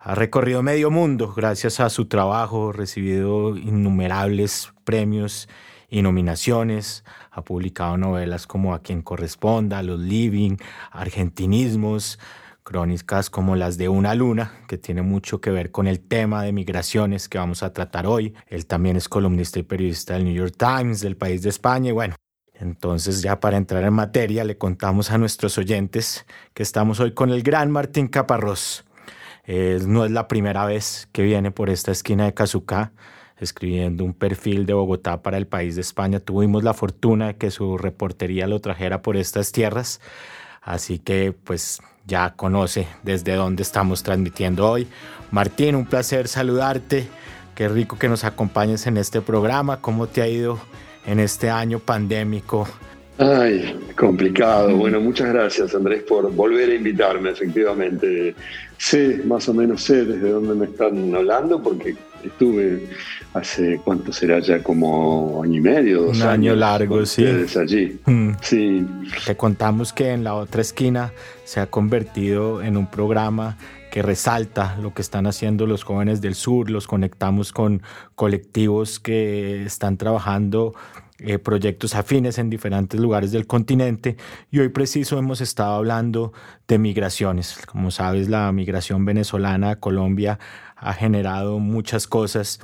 Ha 0.00 0.14
recorrido 0.14 0.62
medio 0.62 0.90
mundo 0.90 1.34
gracias 1.34 1.80
a 1.80 1.90
su 1.90 2.06
trabajo, 2.06 2.72
recibido 2.72 3.56
innumerables 3.56 4.72
premios 4.84 5.48
y 5.90 6.02
nominaciones. 6.02 7.04
Ha 7.38 7.42
publicado 7.42 7.96
novelas 7.96 8.48
como 8.48 8.74
A 8.74 8.82
quien 8.82 9.00
corresponda, 9.00 9.80
Los 9.84 10.00
Living, 10.00 10.56
Argentinismos, 10.90 12.18
crónicas 12.64 13.30
como 13.30 13.54
las 13.54 13.78
de 13.78 13.88
Una 13.88 14.16
Luna, 14.16 14.64
que 14.66 14.76
tiene 14.76 15.02
mucho 15.02 15.40
que 15.40 15.52
ver 15.52 15.70
con 15.70 15.86
el 15.86 16.00
tema 16.00 16.42
de 16.42 16.52
migraciones 16.52 17.28
que 17.28 17.38
vamos 17.38 17.62
a 17.62 17.72
tratar 17.72 18.08
hoy. 18.08 18.34
Él 18.48 18.66
también 18.66 18.96
es 18.96 19.08
columnista 19.08 19.60
y 19.60 19.62
periodista 19.62 20.14
del 20.14 20.24
New 20.24 20.34
York 20.34 20.56
Times, 20.58 21.00
del 21.00 21.16
país 21.16 21.42
de 21.42 21.50
España, 21.50 21.90
y 21.90 21.92
bueno. 21.92 22.16
Entonces 22.54 23.22
ya 23.22 23.38
para 23.38 23.56
entrar 23.56 23.84
en 23.84 23.92
materia 23.92 24.42
le 24.42 24.58
contamos 24.58 25.12
a 25.12 25.18
nuestros 25.18 25.58
oyentes 25.58 26.26
que 26.54 26.64
estamos 26.64 26.98
hoy 26.98 27.14
con 27.14 27.30
el 27.30 27.44
gran 27.44 27.70
Martín 27.70 28.08
Caparrós. 28.08 28.84
Eh, 29.44 29.78
no 29.86 30.04
es 30.04 30.10
la 30.10 30.26
primera 30.26 30.66
vez 30.66 31.08
que 31.12 31.22
viene 31.22 31.52
por 31.52 31.70
esta 31.70 31.92
esquina 31.92 32.24
de 32.24 32.34
Cazucá 32.34 32.90
escribiendo 33.40 34.04
un 34.04 34.14
perfil 34.14 34.66
de 34.66 34.74
Bogotá 34.74 35.22
para 35.22 35.36
el 35.36 35.46
país 35.46 35.74
de 35.76 35.82
España. 35.82 36.20
Tuvimos 36.20 36.64
la 36.64 36.74
fortuna 36.74 37.28
de 37.28 37.36
que 37.36 37.50
su 37.50 37.78
reportería 37.78 38.46
lo 38.46 38.60
trajera 38.60 39.02
por 39.02 39.16
estas 39.16 39.52
tierras, 39.52 40.00
así 40.62 40.98
que 40.98 41.32
pues 41.32 41.80
ya 42.06 42.34
conoce 42.34 42.88
desde 43.02 43.34
dónde 43.34 43.62
estamos 43.62 44.02
transmitiendo 44.02 44.68
hoy. 44.68 44.88
Martín, 45.30 45.74
un 45.74 45.86
placer 45.86 46.26
saludarte. 46.26 47.06
Qué 47.54 47.68
rico 47.68 47.98
que 47.98 48.08
nos 48.08 48.24
acompañes 48.24 48.86
en 48.86 48.96
este 48.96 49.20
programa. 49.20 49.80
¿Cómo 49.80 50.06
te 50.06 50.22
ha 50.22 50.28
ido 50.28 50.58
en 51.06 51.20
este 51.20 51.50
año 51.50 51.80
pandémico? 51.80 52.66
Ay, 53.18 53.76
complicado. 53.96 54.76
Bueno, 54.76 55.00
muchas 55.00 55.32
gracias 55.32 55.74
Andrés 55.74 56.04
por 56.04 56.32
volver 56.32 56.70
a 56.70 56.74
invitarme, 56.74 57.30
efectivamente. 57.30 58.34
Sé, 58.76 59.22
más 59.24 59.48
o 59.48 59.54
menos 59.54 59.82
sé 59.82 60.04
desde 60.04 60.30
dónde 60.30 60.54
me 60.54 60.66
están 60.66 61.14
hablando 61.14 61.60
porque 61.60 61.96
estuve 62.24 62.88
hace, 63.34 63.80
¿cuánto 63.84 64.12
será 64.12 64.38
ya? 64.40 64.62
Como 64.62 65.42
año 65.42 65.56
y 65.56 65.60
medio, 65.60 66.02
dos 66.02 66.16
Un 66.16 66.22
año 66.22 66.32
años 66.32 66.58
largo, 66.58 66.96
con 66.96 67.06
sí. 67.06 67.24
allí. 67.26 67.98
Mm. 68.06 68.30
Sí, 68.40 68.86
Te 69.26 69.36
contamos 69.36 69.92
que 69.92 70.10
en 70.10 70.24
la 70.24 70.34
otra 70.34 70.60
esquina 70.60 71.12
se 71.44 71.60
ha 71.60 71.66
convertido 71.66 72.62
en 72.62 72.76
un 72.76 72.86
programa 72.86 73.56
que 73.90 74.02
resalta 74.02 74.76
lo 74.82 74.92
que 74.92 75.02
están 75.02 75.26
haciendo 75.26 75.66
los 75.66 75.82
jóvenes 75.82 76.20
del 76.20 76.34
sur, 76.34 76.70
los 76.70 76.86
conectamos 76.86 77.52
con 77.52 77.82
colectivos 78.14 79.00
que 79.00 79.64
están 79.64 79.96
trabajando 79.96 80.74
eh, 81.20 81.40
proyectos 81.40 81.96
afines 81.96 82.38
en 82.38 82.48
diferentes 82.48 83.00
lugares 83.00 83.32
del 83.32 83.48
continente 83.48 84.16
y 84.52 84.60
hoy 84.60 84.68
preciso 84.68 85.18
hemos 85.18 85.40
estado 85.40 85.74
hablando 85.74 86.32
de 86.68 86.78
migraciones. 86.78 87.58
Como 87.66 87.90
sabes, 87.90 88.28
la 88.28 88.52
migración 88.52 89.04
venezolana 89.04 89.70
a 89.70 89.76
Colombia 89.80 90.38
ha 90.76 90.92
generado 90.92 91.58
muchas 91.58 92.06
cosas 92.06 92.60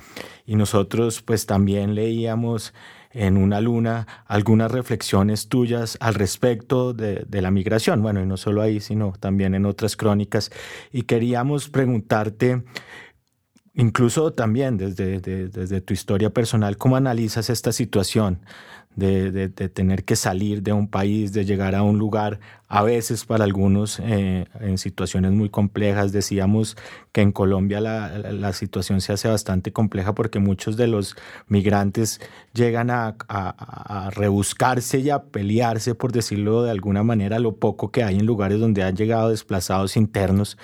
y 0.46 0.54
nosotros 0.54 1.20
pues 1.20 1.46
también 1.46 1.96
leíamos 1.96 2.72
en 3.10 3.36
una 3.36 3.60
luna 3.60 4.06
algunas 4.26 4.70
reflexiones 4.70 5.48
tuyas 5.48 5.96
al 6.00 6.14
respecto 6.14 6.92
de, 6.92 7.24
de, 7.28 7.42
la 7.42 7.50
migración. 7.50 8.02
Bueno, 8.02 8.20
y 8.20 8.26
no 8.26 8.36
solo 8.36 8.62
ahí, 8.62 8.80
sino 8.80 9.14
también 9.18 9.54
en 9.54 9.66
otras 9.66 9.96
crónicas. 9.96 10.50
Y 10.92 11.02
queríamos 11.02 11.68
preguntarte, 11.68 12.62
incluso 13.74 14.32
también 14.32 14.76
desde, 14.76 15.20
de, 15.20 15.48
desde 15.48 15.80
tu 15.80 15.92
historia 15.92 16.30
personal, 16.30 16.76
¿cómo 16.76 16.96
analizas 16.96 17.50
esta 17.50 17.72
situación 17.72 18.40
de, 18.96 19.32
de, 19.32 19.48
de, 19.48 19.68
tener 19.68 20.04
que 20.04 20.16
salir 20.16 20.62
de 20.62 20.72
un 20.72 20.88
país, 20.88 21.32
de 21.32 21.44
llegar 21.44 21.74
a 21.74 21.82
un 21.82 21.98
lugar, 21.98 22.38
a 22.68 22.82
veces 22.82 23.24
para 23.24 23.44
algunos 23.44 24.00
eh, 24.00 24.46
en 24.60 24.78
situaciones 24.78 25.32
muy 25.32 25.50
complejas. 25.50 26.12
Decíamos 26.12 26.76
que 27.12 27.20
en 27.20 27.30
Colombia 27.30 27.80
la, 27.80 28.18
la, 28.18 28.52
situación 28.52 29.00
se 29.00 29.12
hace 29.12 29.28
bastante 29.28 29.72
compleja 29.72 30.14
porque 30.14 30.38
muchos 30.38 30.76
de 30.76 30.86
los 30.86 31.16
migrantes 31.46 32.20
llegan 32.52 32.90
a, 32.90 33.16
a, 33.28 34.06
a, 34.06 34.10
rebuscarse 34.10 34.98
y 35.00 35.10
a 35.10 35.22
pelearse, 35.24 35.94
por 35.94 36.12
decirlo 36.12 36.62
de 36.62 36.70
alguna 36.70 37.02
manera, 37.02 37.38
lo 37.38 37.56
poco 37.56 37.90
que 37.90 38.02
hay 38.02 38.16
en 38.16 38.26
lugares 38.26 38.60
donde 38.60 38.82
han 38.82 38.96
llegado 38.96 39.28
desplazados 39.28 39.96
internos. 39.96 40.56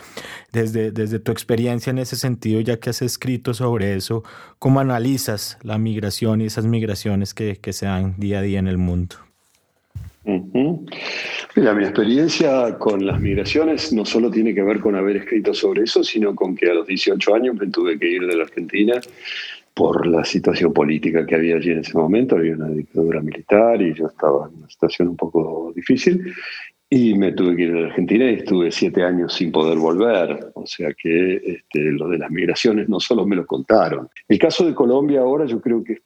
Desde, 0.52 0.90
desde 0.90 1.20
tu 1.20 1.30
experiencia 1.32 1.90
en 1.90 1.98
ese 1.98 2.16
sentido, 2.16 2.60
ya 2.60 2.78
que 2.78 2.90
has 2.90 3.02
escrito 3.02 3.54
sobre 3.54 3.94
eso, 3.94 4.24
¿cómo 4.58 4.80
analizas 4.80 5.58
la 5.62 5.78
migración 5.78 6.40
y 6.40 6.46
esas 6.46 6.66
migraciones 6.66 7.34
que, 7.34 7.58
que 7.58 7.72
se 7.72 7.86
dan 7.86 8.14
día 8.18 8.40
a 8.40 8.42
día 8.42 8.58
en 8.58 8.66
el 8.66 8.78
mundo? 8.78 9.29
Mira, 11.56 11.74
mi 11.74 11.84
experiencia 11.84 12.78
con 12.78 13.04
las 13.04 13.20
migraciones 13.20 13.92
no 13.92 14.04
solo 14.04 14.30
tiene 14.30 14.54
que 14.54 14.62
ver 14.62 14.80
con 14.80 14.94
haber 14.94 15.16
escrito 15.16 15.52
sobre 15.52 15.82
eso, 15.82 16.04
sino 16.04 16.34
con 16.34 16.54
que 16.54 16.70
a 16.70 16.74
los 16.74 16.86
18 16.86 17.34
años 17.34 17.56
me 17.56 17.66
tuve 17.68 17.98
que 17.98 18.08
ir 18.08 18.26
de 18.26 18.36
la 18.36 18.44
Argentina 18.44 19.00
por 19.74 20.06
la 20.06 20.24
situación 20.24 20.72
política 20.72 21.24
que 21.26 21.34
había 21.34 21.56
allí 21.56 21.70
en 21.70 21.78
ese 21.80 21.96
momento. 21.96 22.36
Había 22.36 22.54
una 22.54 22.68
dictadura 22.68 23.20
militar 23.20 23.80
y 23.82 23.94
yo 23.94 24.06
estaba 24.06 24.48
en 24.48 24.58
una 24.58 24.68
situación 24.68 25.08
un 25.08 25.16
poco 25.16 25.72
difícil. 25.74 26.32
Y 26.88 27.14
me 27.14 27.32
tuve 27.32 27.54
que 27.56 27.62
ir 27.62 27.72
de 27.72 27.80
la 27.82 27.86
Argentina 27.86 28.30
y 28.30 28.34
estuve 28.34 28.70
siete 28.72 29.04
años 29.04 29.34
sin 29.34 29.52
poder 29.52 29.78
volver. 29.78 30.50
O 30.54 30.66
sea 30.66 30.92
que 30.92 31.36
este, 31.36 31.92
lo 31.92 32.08
de 32.08 32.18
las 32.18 32.30
migraciones 32.30 32.88
no 32.88 32.98
solo 32.98 33.26
me 33.26 33.36
lo 33.36 33.46
contaron. 33.46 34.08
El 34.28 34.38
caso 34.38 34.66
de 34.66 34.74
Colombia 34.74 35.20
ahora 35.20 35.46
yo 35.46 35.60
creo 35.60 35.84
que 35.84 35.98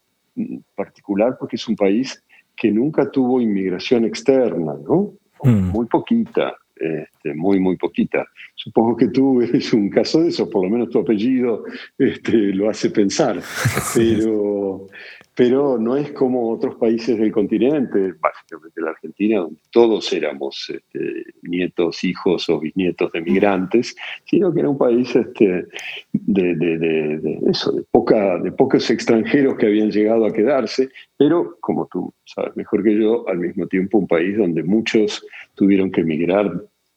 particular 0.75 1.37
porque 1.39 1.57
es 1.57 1.67
un 1.69 1.77
país 1.77 2.23
que 2.57 2.71
nunca 2.71 3.11
tuvo 3.11 3.41
inmigración 3.41 4.05
externa, 4.05 4.75
¿no? 4.87 5.13
Mm. 5.43 5.71
Muy 5.71 5.87
poquita, 5.87 6.57
este, 6.77 7.35
muy, 7.35 7.61
muy 7.61 7.77
poquita. 7.77 8.27
Supongo 8.65 8.97
que 8.97 9.09
tú 9.09 9.43
eres 9.43 9.73
un 9.75 9.91
caso 9.91 10.23
de 10.23 10.29
eso, 10.29 10.49
por 10.49 10.65
lo 10.65 10.71
menos 10.71 10.89
tu 10.89 10.99
apellido 10.99 11.65
este, 11.99 12.33
lo 12.55 12.71
hace 12.71 12.91
pensar, 12.91 13.41
pero, 13.95 14.87
pero 15.35 15.79
no 15.79 15.97
es 15.97 16.13
como 16.13 16.51
otros 16.51 16.77
países 16.77 17.19
del 17.19 17.31
continente, 17.31 18.15
básicamente 18.19 18.81
la 18.81 18.91
Argentina, 18.91 19.41
donde 19.41 19.61
todos 19.71 20.11
éramos 20.15 20.71
este, 20.71 21.25
nietos, 21.43 22.03
hijos 22.05 22.49
o 22.49 22.59
bisnietos 22.59 23.13
de 23.13 23.21
migrantes, 23.21 23.95
sino 24.25 24.53
que 24.55 24.61
era 24.61 24.71
un 24.71 24.79
país 24.79 25.15
este, 25.15 25.67
de, 26.13 26.55
de, 26.55 27.41
eso, 27.51 27.71
de, 27.71 27.83
poca, 27.91 28.39
de 28.39 28.51
pocos 28.51 28.89
extranjeros 28.89 29.57
que 29.59 29.67
habían 29.67 29.91
llegado 29.91 30.25
a 30.25 30.33
quedarse, 30.33 30.89
pero 31.19 31.59
como 31.61 31.87
tú 31.93 32.15
sabes 32.25 32.57
mejor 32.57 32.83
que 32.83 32.99
yo, 32.99 33.29
al 33.29 33.39
mismo 33.41 33.67
tiempo 33.67 33.99
un 33.99 34.07
país 34.07 34.39
donde 34.39 34.63
muchos 34.63 35.27
tuvieron 35.55 35.91
que 35.91 36.01
emigrar 36.01 36.51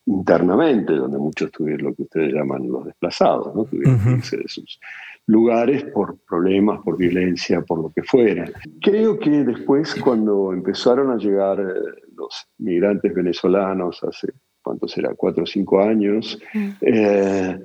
internamente, 0.07 0.93
donde 0.93 1.17
muchos 1.17 1.51
tuvieron 1.51 1.87
lo 1.87 1.95
que 1.95 2.03
ustedes 2.03 2.33
llaman 2.33 2.69
los 2.71 2.85
desplazados, 2.85 3.53
¿no? 3.53 3.65
tuvieron 3.65 3.99
que 4.03 4.11
irse 4.11 4.37
de 4.37 4.47
sus 4.47 4.79
lugares 5.27 5.83
por 5.93 6.17
problemas, 6.25 6.79
por 6.81 6.97
violencia, 6.97 7.61
por 7.61 7.81
lo 7.81 7.91
que 7.91 8.03
fuera. 8.03 8.49
Creo 8.81 9.19
que 9.19 9.29
después, 9.43 9.93
cuando 9.95 10.53
empezaron 10.53 11.11
a 11.11 11.17
llegar 11.17 11.59
eh, 11.59 12.01
los 12.15 12.47
migrantes 12.59 13.13
venezolanos 13.13 14.01
hace, 14.03 14.29
¿cuánto 14.61 14.87
será? 14.87 15.13
Cuatro 15.15 15.43
o 15.43 15.47
cinco 15.47 15.81
años, 15.81 16.39
eh, 16.79 17.59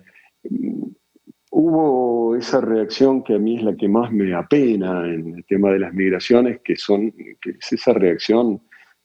hubo 1.53 2.35
esa 2.35 2.61
reacción 2.61 3.23
que 3.23 3.37
a 3.37 3.39
mí 3.39 3.59
es 3.59 3.63
la 3.63 3.77
que 3.77 3.89
más 3.89 4.11
me 4.11 4.35
apena 4.35 5.07
en 5.07 5.37
el 5.37 5.45
tema 5.45 5.71
de 5.71 5.79
las 5.79 5.95
migraciones, 5.95 6.61
que, 6.65 6.75
son, 6.75 7.13
que 7.13 7.51
es 7.51 7.73
esa 7.73 7.93
reacción 7.93 8.61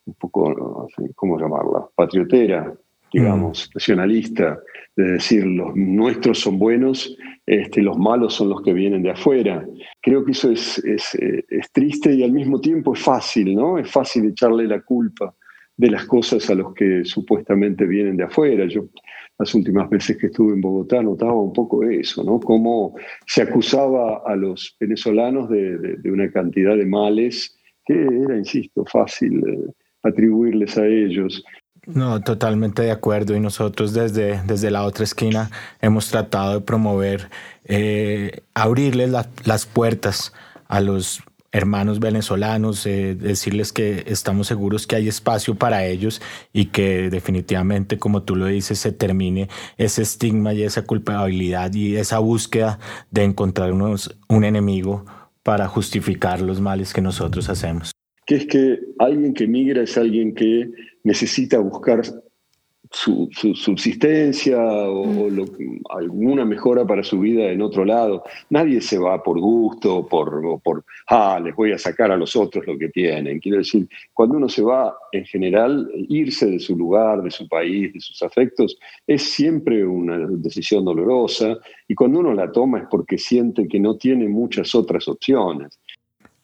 un 0.05 0.13
poco, 0.15 0.87
¿cómo 1.15 1.37
llamarla? 1.37 1.87
Patriotera, 1.93 2.73
digamos, 3.13 3.69
nacionalista, 3.73 4.59
de 4.95 5.11
decir 5.13 5.45
los 5.45 5.75
nuestros 5.75 6.39
son 6.39 6.57
buenos, 6.57 7.15
este, 7.45 7.81
los 7.81 7.97
malos 7.97 8.33
son 8.33 8.49
los 8.49 8.61
que 8.61 8.73
vienen 8.73 9.03
de 9.03 9.11
afuera. 9.11 9.65
Creo 10.01 10.25
que 10.25 10.31
eso 10.31 10.51
es, 10.51 10.83
eh, 10.83 11.43
es, 11.49 11.71
triste 11.71 12.13
y 12.13 12.23
al 12.23 12.31
mismo 12.31 12.59
tiempo 12.59 12.93
es 12.93 12.99
fácil, 12.99 13.55
¿no? 13.55 13.77
Es 13.77 13.89
fácil 13.89 14.25
echarle 14.25 14.67
la 14.67 14.81
culpa 14.81 15.33
de 15.77 15.91
las 15.91 16.05
cosas 16.05 16.49
a 16.49 16.55
los 16.55 16.73
que 16.73 17.05
supuestamente 17.05 17.85
vienen 17.85 18.17
de 18.17 18.23
afuera. 18.23 18.65
Yo 18.67 18.89
las 19.37 19.53
últimas 19.53 19.87
veces 19.89 20.17
que 20.17 20.27
estuve 20.27 20.53
en 20.53 20.61
Bogotá 20.61 21.01
notaba 21.03 21.39
un 21.39 21.53
poco 21.53 21.83
eso, 21.83 22.23
¿no? 22.23 22.39
Cómo 22.39 22.95
se 23.27 23.43
acusaba 23.43 24.23
a 24.25 24.35
los 24.35 24.75
venezolanos 24.79 25.47
de, 25.49 25.97
una 26.05 26.31
cantidad 26.31 26.75
de 26.75 26.85
males 26.85 27.55
que 27.85 27.93
era, 27.93 28.35
insisto, 28.35 28.83
fácil 28.85 29.43
eh, 29.47 29.71
atribuirles 30.03 30.77
a 30.77 30.87
ellos. 30.87 31.43
No, 31.87 32.21
totalmente 32.21 32.81
de 32.81 32.91
acuerdo. 32.91 33.35
Y 33.35 33.39
nosotros 33.39 33.93
desde, 33.93 34.41
desde 34.45 34.71
la 34.71 34.83
otra 34.83 35.05
esquina 35.05 35.49
hemos 35.81 36.09
tratado 36.09 36.55
de 36.55 36.61
promover, 36.61 37.29
eh, 37.63 38.41
abrirles 38.53 39.11
las 39.45 39.65
puertas 39.65 40.33
a 40.67 40.81
los 40.81 41.23
hermanos 41.53 41.99
venezolanos, 41.99 42.85
eh, 42.85 43.15
decirles 43.15 43.71
que 43.71 44.03
estamos 44.07 44.47
seguros 44.47 44.85
que 44.85 44.97
hay 44.97 45.07
espacio 45.07 45.55
para 45.55 45.85
ellos 45.85 46.21
y 46.51 46.65
que 46.65 47.09
definitivamente, 47.09 47.97
como 47.97 48.23
tú 48.23 48.35
lo 48.35 48.47
dices, 48.47 48.79
se 48.79 48.91
termine 48.91 49.47
ese 49.77 50.01
estigma 50.01 50.53
y 50.53 50.63
esa 50.63 50.83
culpabilidad 50.83 51.73
y 51.73 51.95
esa 51.95 52.19
búsqueda 52.19 52.79
de 53.11 53.23
encontrarnos 53.23 54.17
un 54.27 54.43
enemigo 54.43 55.05
para 55.41 55.67
justificar 55.67 56.41
los 56.41 56.59
males 56.59 56.93
que 56.93 57.01
nosotros 57.01 57.49
hacemos. 57.49 57.91
Que 58.25 58.35
es 58.35 58.45
que 58.45 58.79
alguien 58.99 59.33
que 59.33 59.47
migra 59.47 59.83
es 59.83 59.97
alguien 59.97 60.35
que 60.35 60.69
necesita 61.07 61.57
buscar 61.57 62.01
su, 62.91 63.29
subsistencia 63.31 64.57
o, 64.59 65.29
alguna 65.89 66.43
mejora 66.43 66.85
para 66.85 67.01
su 67.01 67.19
vida 67.19 67.49
en 67.49 67.61
otro 67.61 67.85
lado. 67.85 68.23
Nadie 68.49 68.81
se 68.81 68.97
va 68.97 69.23
por 69.23 69.39
gusto 69.39 70.05
por, 70.05 70.45
o 70.45 70.59
por, 70.59 70.83
ah, 71.07 71.39
les 71.41 71.55
voy 71.55 71.71
a 71.71 71.77
sacar 71.77 72.11
a 72.11 72.17
los 72.17 72.35
otros 72.35 72.67
lo 72.67 72.77
que 72.77 72.89
tienen. 72.89 73.39
Quiero 73.39 73.59
decir, 73.59 73.87
cuando 74.13 74.37
uno 74.37 74.49
se 74.49 74.61
va, 74.61 74.95
en 75.13 75.25
general, 75.25 75.89
irse 76.09 76.45
de 76.45 76.59
su 76.59 76.75
lugar, 76.75 77.21
de 77.21 77.31
su 77.31 77.47
país, 77.47 77.93
de 77.93 78.01
sus 78.01 78.21
afectos, 78.21 78.77
es 79.05 79.23
siempre 79.23 79.85
una 79.85 80.27
decisión 80.29 80.83
dolorosa 80.83 81.57
y 81.87 81.95
cuando 81.95 82.19
uno 82.19 82.33
la 82.33 82.51
toma 82.51 82.79
es 82.79 82.85
porque 82.91 83.17
siente 83.17 83.65
que 83.67 83.79
no 83.79 83.95
tiene 83.95 84.27
muchas 84.27 84.75
otras 84.75 85.07
opciones. 85.07 85.79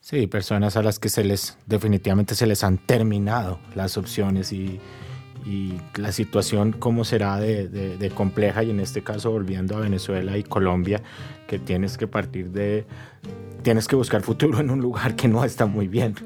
Sí, 0.04 0.26
personas 0.26 0.76
a 0.76 0.82
las 0.82 0.98
que 0.98 1.08
se 1.08 1.24
les 1.24 1.56
definitivamente 1.64 2.34
se 2.34 2.46
les 2.46 2.62
han 2.62 2.76
terminado 2.76 3.58
las 3.74 3.96
opciones 3.96 4.52
y, 4.52 4.78
la 5.96 6.12
situación 6.12 6.72
cómo 6.72 7.04
será 7.04 7.38
de, 7.38 8.12
compleja 8.14 8.62
y 8.62 8.70
en 8.70 8.80
este 8.80 9.02
caso 9.02 9.30
volviendo 9.30 9.76
a 9.76 9.80
Venezuela 9.80 10.36
y 10.36 10.42
Colombia 10.42 11.02
que 11.46 11.58
tienes 11.58 11.96
que 11.96 12.06
partir 12.06 12.50
de 12.50 12.86
tienes 13.62 13.88
que 13.88 13.96
buscar 13.96 14.20
futuro 14.20 14.60
en 14.60 14.70
un 14.70 14.80
lugar 14.80 15.16
que 15.16 15.26
no 15.26 15.42
está 15.42 15.64
muy 15.64 15.88
bien. 15.88 16.16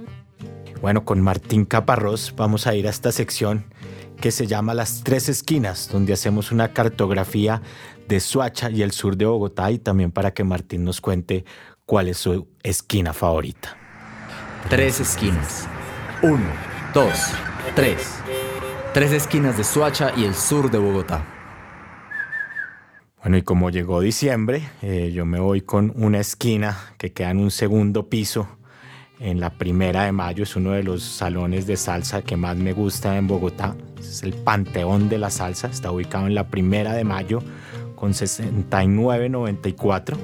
Bueno, 0.80 1.04
con 1.04 1.20
Martín 1.20 1.64
Caparrós 1.64 2.34
vamos 2.36 2.66
a 2.66 2.74
ir 2.74 2.88
a 2.88 2.90
esta 2.90 3.12
sección 3.12 3.64
que 4.20 4.32
se 4.32 4.48
llama 4.48 4.74
Las 4.74 5.04
Tres 5.04 5.28
Esquinas, 5.28 5.88
donde 5.92 6.12
hacemos 6.12 6.50
una 6.50 6.72
cartografía 6.72 7.62
de 8.08 8.18
Suacha 8.18 8.70
y 8.70 8.82
el 8.82 8.90
sur 8.90 9.16
de 9.16 9.26
Bogotá 9.26 9.70
y 9.70 9.78
también 9.78 10.10
para 10.10 10.34
que 10.34 10.42
Martín 10.42 10.82
nos 10.82 11.00
cuente 11.00 11.44
cuál 11.88 12.08
es 12.08 12.18
su 12.18 12.46
esquina 12.62 13.14
favorita. 13.14 13.74
Tres 14.68 15.00
esquinas. 15.00 15.66
Uno, 16.22 16.44
dos, 16.92 17.32
tres. 17.74 18.20
Tres 18.92 19.12
esquinas 19.12 19.56
de 19.56 19.64
Suacha 19.64 20.12
y 20.14 20.24
el 20.24 20.34
sur 20.34 20.70
de 20.70 20.76
Bogotá. 20.76 21.24
Bueno, 23.22 23.38
y 23.38 23.42
como 23.42 23.70
llegó 23.70 24.02
diciembre, 24.02 24.68
eh, 24.82 25.12
yo 25.14 25.24
me 25.24 25.40
voy 25.40 25.62
con 25.62 25.90
una 25.96 26.18
esquina 26.18 26.76
que 26.98 27.14
queda 27.14 27.30
en 27.30 27.38
un 27.38 27.50
segundo 27.50 28.10
piso. 28.10 28.46
En 29.18 29.40
la 29.40 29.48
primera 29.48 30.04
de 30.04 30.12
mayo 30.12 30.42
es 30.42 30.56
uno 30.56 30.72
de 30.72 30.82
los 30.82 31.02
salones 31.02 31.66
de 31.66 31.78
salsa 31.78 32.20
que 32.20 32.36
más 32.36 32.58
me 32.58 32.74
gusta 32.74 33.16
en 33.16 33.26
Bogotá. 33.26 33.74
Es 33.98 34.22
el 34.22 34.34
Panteón 34.34 35.08
de 35.08 35.16
la 35.16 35.30
Salsa. 35.30 35.68
Está 35.68 35.90
ubicado 35.90 36.26
en 36.26 36.34
la 36.34 36.48
primera 36.48 36.92
de 36.92 37.04
mayo 37.04 37.42
con 37.96 38.12
6994 38.12 40.18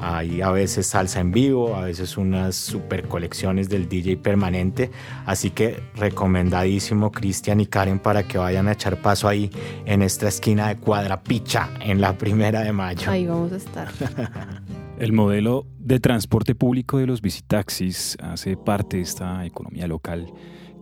hay 0.00 0.40
a 0.40 0.50
veces 0.50 0.86
salsa 0.86 1.20
en 1.20 1.30
vivo, 1.30 1.76
a 1.76 1.82
veces 1.82 2.16
unas 2.16 2.56
super 2.56 3.06
colecciones 3.06 3.68
del 3.68 3.88
DJ 3.88 4.16
permanente. 4.16 4.90
Así 5.26 5.50
que 5.50 5.82
recomendadísimo 5.96 7.12
Cristian 7.12 7.60
y 7.60 7.66
Karen 7.66 7.98
para 7.98 8.22
que 8.22 8.38
vayan 8.38 8.68
a 8.68 8.72
echar 8.72 9.00
paso 9.00 9.28
ahí 9.28 9.50
en 9.84 10.02
esta 10.02 10.28
esquina 10.28 10.68
de 10.68 10.76
Cuadrapicha 10.76 11.68
en 11.80 12.00
la 12.00 12.16
primera 12.16 12.62
de 12.62 12.72
mayo. 12.72 13.10
Ahí 13.10 13.26
vamos 13.26 13.52
a 13.52 13.56
estar. 13.56 13.88
El 14.98 15.12
modelo 15.12 15.66
de 15.78 15.98
transporte 15.98 16.54
público 16.54 16.98
de 16.98 17.06
los 17.06 17.22
visitaxis 17.22 18.18
hace 18.20 18.56
parte 18.56 18.98
de 18.98 19.02
esta 19.02 19.44
economía 19.46 19.86
local 19.86 20.30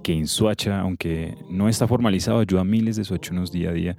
que 0.03 0.13
en 0.13 0.27
Suacha, 0.27 0.81
aunque 0.81 1.37
no 1.51 1.69
está 1.69 1.87
formalizado, 1.87 2.41
ayuda 2.41 2.63
a 2.63 2.65
miles 2.65 2.97
de 2.97 3.05
suachunos 3.05 3.53
día 3.53 3.71
a 3.71 3.73
día 3.73 3.97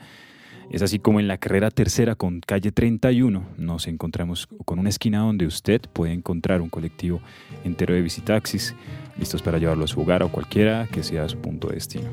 es 0.71 0.81
así 0.81 0.99
como 0.99 1.19
en 1.19 1.27
la 1.27 1.37
carrera 1.37 1.71
tercera 1.71 2.15
con 2.15 2.41
calle 2.41 2.71
31 2.71 3.43
nos 3.57 3.87
encontramos 3.87 4.47
con 4.65 4.79
una 4.79 4.89
esquina 4.89 5.19
donde 5.19 5.45
usted 5.45 5.81
puede 5.93 6.13
encontrar 6.13 6.61
un 6.61 6.69
colectivo 6.69 7.21
entero 7.63 7.93
de 7.93 8.01
visitaxis 8.01 8.75
listos 9.17 9.41
para 9.41 9.57
llevarlo 9.57 9.85
a 9.85 9.87
su 9.87 9.99
hogar 9.99 10.23
o 10.23 10.29
cualquiera 10.29 10.87
que 10.91 11.03
sea 11.03 11.27
su 11.27 11.37
punto 11.37 11.67
de 11.67 11.75
destino. 11.75 12.09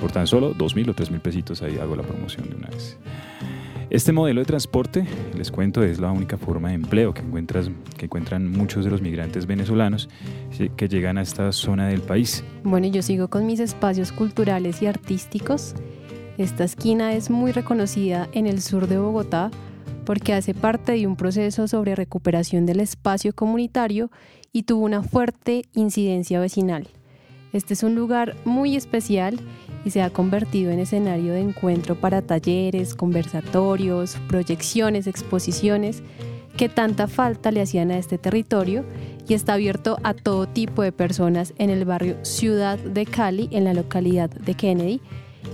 Por 0.00 0.12
tan 0.12 0.26
solo 0.26 0.52
dos 0.52 0.74
mil 0.74 0.88
o 0.90 0.94
tres 0.94 1.10
mil 1.10 1.20
pesitos 1.20 1.62
ahí 1.62 1.78
hago 1.78 1.96
la 1.96 2.02
promoción 2.02 2.48
de 2.48 2.56
una 2.56 2.68
vez. 2.68 2.98
Este 3.88 4.10
modelo 4.10 4.40
de 4.40 4.46
transporte, 4.46 5.06
les 5.36 5.50
cuento, 5.50 5.82
es 5.82 6.00
la 6.00 6.10
única 6.10 6.38
forma 6.38 6.68
de 6.70 6.76
empleo 6.76 7.12
que, 7.12 7.20
encuentras, 7.20 7.70
que 7.98 8.06
encuentran 8.06 8.50
muchos 8.50 8.86
de 8.86 8.90
los 8.90 9.02
migrantes 9.02 9.44
venezolanos 9.46 10.08
que 10.78 10.88
llegan 10.88 11.18
a 11.18 11.22
esta 11.22 11.52
zona 11.52 11.88
del 11.88 12.00
país. 12.00 12.42
Bueno, 12.64 12.86
yo 12.86 13.02
sigo 13.02 13.28
con 13.28 13.44
mis 13.44 13.60
espacios 13.60 14.10
culturales 14.10 14.80
y 14.80 14.86
artísticos 14.86 15.74
esta 16.38 16.64
esquina 16.64 17.14
es 17.14 17.30
muy 17.30 17.52
reconocida 17.52 18.28
en 18.32 18.46
el 18.46 18.62
sur 18.62 18.88
de 18.88 18.98
Bogotá 18.98 19.50
porque 20.04 20.32
hace 20.32 20.54
parte 20.54 20.92
de 20.92 21.06
un 21.06 21.16
proceso 21.16 21.68
sobre 21.68 21.94
recuperación 21.94 22.66
del 22.66 22.80
espacio 22.80 23.34
comunitario 23.34 24.10
y 24.52 24.64
tuvo 24.64 24.84
una 24.84 25.02
fuerte 25.02 25.64
incidencia 25.74 26.40
vecinal. 26.40 26.88
Este 27.52 27.74
es 27.74 27.82
un 27.82 27.94
lugar 27.94 28.34
muy 28.44 28.76
especial 28.76 29.38
y 29.84 29.90
se 29.90 30.02
ha 30.02 30.10
convertido 30.10 30.70
en 30.70 30.78
escenario 30.78 31.32
de 31.34 31.40
encuentro 31.40 31.96
para 31.96 32.22
talleres, 32.22 32.94
conversatorios, 32.94 34.16
proyecciones, 34.28 35.06
exposiciones 35.06 36.02
que 36.56 36.68
tanta 36.68 37.08
falta 37.08 37.50
le 37.50 37.62
hacían 37.62 37.90
a 37.90 37.98
este 37.98 38.18
territorio 38.18 38.84
y 39.28 39.34
está 39.34 39.54
abierto 39.54 39.98
a 40.02 40.14
todo 40.14 40.46
tipo 40.46 40.82
de 40.82 40.92
personas 40.92 41.54
en 41.58 41.70
el 41.70 41.84
barrio 41.84 42.16
Ciudad 42.22 42.78
de 42.78 43.06
Cali, 43.06 43.48
en 43.52 43.64
la 43.64 43.74
localidad 43.74 44.30
de 44.30 44.54
Kennedy, 44.54 45.00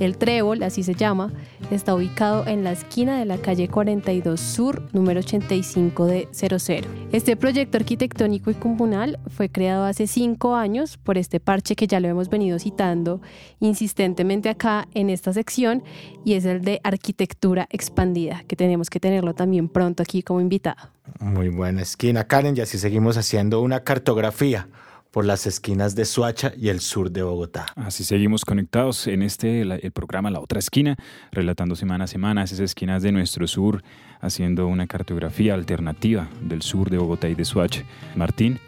El 0.01 0.17
Trébol, 0.17 0.63
así 0.63 0.85
se 0.85 0.95
llama, 0.95 1.33
está 1.73 1.95
ubicado 1.95 2.47
en 2.47 2.63
la 2.63 2.71
esquina 2.71 3.19
de 3.19 3.25
la 3.25 3.39
calle 3.39 3.69
42 3.69 4.41
Sur, 4.41 4.89
número 4.93 5.19
85 5.21 6.07
de 6.07 6.29
00. 6.31 6.87
Este 7.11 7.37
proyecto 7.37 7.79
arquitectónico 7.79 8.51
y 8.51 8.55
comunal 8.55 9.19
fue 9.27 9.49
creado 9.49 9.85
hace 9.85 10.07
cinco 10.07 10.55
años 10.55 10.99
por 10.99 11.19
este 11.19 11.41
parche 11.41 11.75
que 11.75 11.89
ya 11.89 11.99
lo 11.99 12.07
hemos 12.07 12.29
venido 12.29 12.61
citando 12.61 13.21
insistentemente 13.59 14.49
acá 14.49 14.87
en 14.95 15.11
esta 15.11 15.33
sección 15.33 15.83
y 16.25 16.35
es 16.35 16.45
el 16.45 16.63
de 16.63 16.81
arquitectura 16.85 17.67
expandida, 17.71 18.45
que 18.47 18.55
tenemos 18.55 18.91
que 18.91 19.01
tenerlo 19.01 19.35
también 19.35 19.69
pronto 19.69 20.05
aquí 20.05 20.23
como 20.23 20.41
invitado. 20.41 20.91
Muy 21.19 21.49
buena 21.49 21.83
esquina, 21.83 22.25
Karen, 22.25 22.57
y 22.57 22.61
así 22.61 22.79
seguimos 22.79 23.17
haciendo 23.17 23.61
una 23.61 23.81
cartografía 23.81 24.69
por 25.11 25.25
las 25.25 25.47
esquinas 25.47 25.95
de 25.95 26.05
Suacha 26.05 26.53
y 26.57 26.69
el 26.69 26.81
sur 26.81 27.11
de 27.11 27.23
Bogotá. 27.23 27.67
Así 27.77 28.05
seguimos 28.05 28.45
conectados 28.45 29.07
en 29.07 29.23
este 29.23 29.63
el 29.63 29.93
programa 29.93 30.31
La 30.31 30.41
Otra 30.41 30.59
Esquina, 30.59 30.97
relatando 31.33 31.77
semana 31.77 32.05
a 32.05 32.07
semana 32.07 32.45
esas 32.45 32.61
esquinas 32.61 33.03
de 33.03 33.13
nuestro 33.13 33.47
sur, 33.47 33.83
haciendo 34.21 34.67
una 34.67 34.87
cartografía 34.87 35.55
alternativa 35.55 36.29
del 36.43 36.63
sur 36.63 36.91
de 36.91 36.99
Bogotá 36.99 37.29
y 37.29 37.35
de 37.35 37.45
Suacha. 37.45 37.85
Martín, 38.17 38.59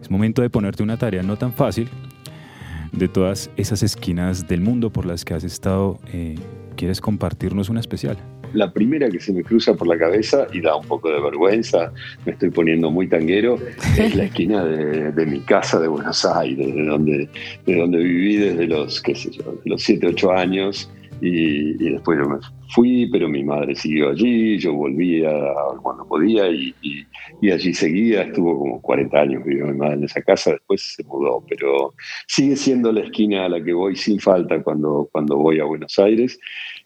es 0.00 0.10
momento 0.10 0.42
de 0.42 0.50
ponerte 0.50 0.82
una 0.82 0.96
tarea 0.96 1.22
no 1.22 1.36
tan 1.36 1.52
fácil 1.52 1.88
de 2.92 3.08
todas 3.08 3.50
esas 3.56 3.82
esquinas 3.82 4.48
del 4.48 4.60
mundo 4.60 4.90
por 4.92 5.06
las 5.06 5.24
que 5.24 5.34
has 5.34 5.44
estado. 5.44 5.98
Eh, 6.12 6.36
¿Quieres 6.76 7.00
compartirnos 7.00 7.68
una 7.68 7.80
especial? 7.80 8.18
La 8.52 8.72
primera 8.72 9.10
que 9.10 9.20
se 9.20 9.32
me 9.32 9.42
cruza 9.42 9.74
por 9.74 9.86
la 9.86 9.98
cabeza 9.98 10.46
y 10.52 10.60
da 10.60 10.76
un 10.76 10.86
poco 10.86 11.10
de 11.10 11.20
vergüenza, 11.20 11.92
me 12.24 12.32
estoy 12.32 12.50
poniendo 12.50 12.90
muy 12.90 13.06
tanguero, 13.08 13.58
es 13.98 14.14
la 14.14 14.24
esquina 14.24 14.64
de, 14.64 15.26
mi 15.26 15.40
casa 15.40 15.78
de 15.78 15.88
Buenos 15.88 16.24
Aires, 16.24 16.74
de 16.74 16.84
donde, 16.86 17.28
de 17.66 17.76
donde 17.76 17.98
viví 17.98 18.36
desde 18.36 18.66
los, 18.66 19.00
qué 19.02 19.14
sé 19.14 19.30
yo, 19.30 19.58
los 19.64 19.82
7, 19.82 20.06
8 20.08 20.32
años 20.32 20.90
y, 21.20 21.74
después 21.92 22.18
yo 22.18 22.28
me 22.28 22.38
fui, 22.74 23.08
pero 23.10 23.28
mi 23.28 23.42
madre 23.42 23.74
siguió 23.74 24.10
allí, 24.10 24.58
yo 24.58 24.72
volvía 24.74 25.30
cuando 25.82 26.06
podía 26.06 26.48
y, 26.48 26.74
y, 27.40 27.50
allí 27.50 27.74
seguía, 27.74 28.22
estuvo 28.22 28.58
como 28.58 28.80
40 28.82 29.18
años 29.18 29.44
vivió 29.44 29.66
mi 29.66 29.76
madre 29.76 29.94
en 29.94 30.04
esa 30.04 30.22
casa, 30.22 30.52
después 30.52 30.94
se 30.96 31.02
mudó, 31.04 31.44
pero 31.48 31.94
sigue 32.26 32.56
siendo 32.56 32.92
la 32.92 33.00
esquina 33.00 33.46
a 33.46 33.48
la 33.48 33.62
que 33.62 33.72
voy 33.72 33.96
sin 33.96 34.20
falta 34.20 34.62
cuando, 34.62 35.08
cuando 35.12 35.36
voy 35.36 35.60
a 35.60 35.64
Buenos 35.64 35.98
Aires 35.98 36.38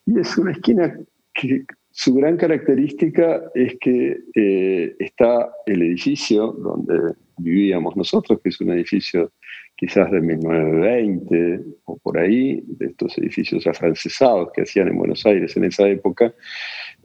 y 0.05 0.19
es 0.19 0.37
una 0.37 0.51
esquina 0.51 0.97
que 1.33 1.65
su 1.91 2.15
gran 2.15 2.37
característica 2.37 3.43
es 3.53 3.77
que 3.79 4.17
eh, 4.35 4.95
está 4.99 5.51
el 5.65 5.81
edificio 5.83 6.51
donde 6.53 7.13
vivíamos 7.37 7.95
nosotros, 7.95 8.39
que 8.41 8.49
es 8.49 8.59
un 8.61 8.71
edificio 8.71 9.31
quizás 9.75 10.09
de 10.11 10.21
1920 10.21 11.59
o 11.85 11.97
por 11.97 12.17
ahí, 12.17 12.63
de 12.65 12.87
estos 12.87 13.17
edificios 13.17 13.67
afrancesados 13.67 14.49
que 14.53 14.61
hacían 14.61 14.87
en 14.87 14.97
Buenos 14.97 15.25
Aires 15.25 15.55
en 15.57 15.65
esa 15.65 15.87
época, 15.87 16.33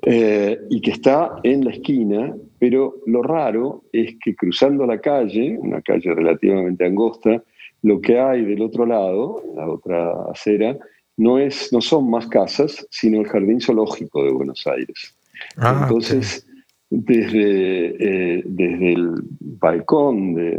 eh, 0.06 0.58
y 0.70 0.80
que 0.80 0.92
está 0.92 1.38
en 1.42 1.64
la 1.64 1.72
esquina, 1.72 2.34
pero 2.58 2.96
lo 3.06 3.22
raro 3.22 3.84
es 3.92 4.16
que 4.22 4.34
cruzando 4.34 4.86
la 4.86 5.00
calle, 5.00 5.56
una 5.58 5.82
calle 5.82 6.14
relativamente 6.14 6.86
angosta, 6.86 7.42
lo 7.82 8.00
que 8.00 8.18
hay 8.18 8.44
del 8.44 8.62
otro 8.62 8.86
lado, 8.86 9.42
la 9.54 9.68
otra 9.68 10.30
acera, 10.30 10.78
no, 11.18 11.38
es, 11.38 11.72
no 11.72 11.80
son 11.80 12.08
más 12.08 12.26
casas, 12.28 12.86
sino 12.90 13.20
el 13.20 13.28
Jardín 13.28 13.60
Zoológico 13.60 14.24
de 14.24 14.32
Buenos 14.32 14.66
Aires. 14.66 15.14
Ah, 15.56 15.80
Entonces, 15.82 16.46
desde, 16.88 18.38
eh, 18.38 18.42
desde 18.46 18.92
el 18.94 19.12
balcón 19.40 20.34
de, 20.34 20.50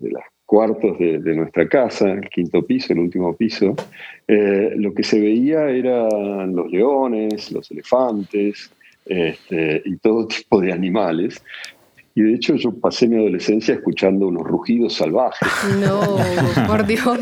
de, 0.00 0.10
los 0.10 0.22
cuartos 0.44 0.98
de, 0.98 1.36
nuestra 1.36 1.68
casa, 1.68 2.10
el 2.10 2.28
quinto 2.28 2.62
piso, 2.62 2.92
el 2.92 3.00
último 3.00 3.36
piso, 3.36 3.76
eh, 4.26 4.72
lo 4.76 4.92
que 4.92 5.04
se 5.04 5.20
veía 5.20 5.68
eran 5.68 6.56
los 6.56 6.70
leones, 6.72 7.52
los 7.52 7.70
elefantes 7.70 8.70
este, 9.04 9.82
y 9.84 9.96
todo 9.98 10.26
tipo 10.26 10.60
de 10.60 10.72
animales, 10.72 11.42
y 12.14 12.22
de 12.22 12.34
hecho 12.34 12.56
yo 12.56 12.72
pasé 12.72 13.06
mi 13.06 13.16
adolescencia 13.16 13.74
escuchando 13.74 14.26
unos 14.26 14.42
rugidos 14.42 14.94
salvajes. 14.94 15.48
No, 15.80 16.18
por 16.66 16.84
Dios. 16.84 17.18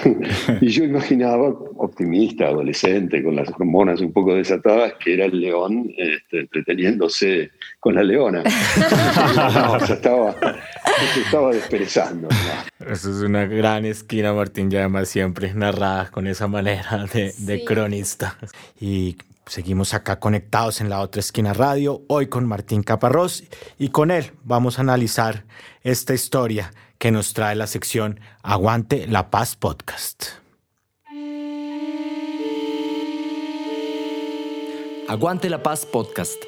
y 0.60 0.68
yo 0.68 0.84
imaginaba, 0.84 1.48
optimista, 1.48 2.46
adolescente, 2.46 3.22
con 3.22 3.34
las 3.34 3.48
hormonas 3.50 4.00
un 4.00 4.12
poco 4.12 4.34
desatadas, 4.34 4.94
que 5.02 5.14
era 5.14 5.24
el 5.24 5.40
león 5.40 5.90
este, 5.96 6.40
entreteniéndose 6.40 7.50
con 7.80 7.96
la 7.96 8.04
leona. 8.04 8.44
no, 9.36 9.80
se 9.80 9.94
estaba, 9.94 10.36
estaba 11.16 11.52
desperezando. 11.52 12.28
Eso 12.78 13.10
es 13.10 13.22
una 13.22 13.46
gran 13.46 13.84
esquina, 13.84 14.32
Martín, 14.32 14.74
además 14.76 15.08
siempre 15.08 15.52
narrada 15.52 16.10
con 16.12 16.28
esa 16.28 16.46
manera 16.46 17.06
de, 17.12 17.32
de 17.38 17.64
cronista. 17.64 18.38
Y 18.80 19.16
Seguimos 19.46 19.94
acá 19.94 20.18
conectados 20.18 20.80
en 20.80 20.90
la 20.90 21.00
otra 21.00 21.20
esquina 21.20 21.52
radio, 21.52 22.02
hoy 22.08 22.26
con 22.26 22.46
Martín 22.46 22.82
Caparrós 22.82 23.44
y 23.78 23.90
con 23.90 24.10
él 24.10 24.32
vamos 24.42 24.78
a 24.78 24.80
analizar 24.80 25.44
esta 25.84 26.14
historia 26.14 26.72
que 26.98 27.12
nos 27.12 27.32
trae 27.32 27.54
la 27.54 27.68
sección 27.68 28.18
Aguante 28.42 29.06
la 29.06 29.30
Paz 29.30 29.54
Podcast. 29.54 30.24
Aguante 35.08 35.48
la 35.48 35.62
Paz 35.62 35.86
Podcast. 35.86 36.42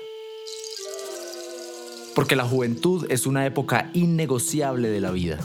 Porque 2.16 2.34
la 2.34 2.44
juventud 2.44 3.07
es 3.11 3.26
una 3.26 3.46
época 3.46 3.90
innegociable 3.94 4.88
de 4.88 5.01
la 5.01 5.12
vida. 5.12 5.38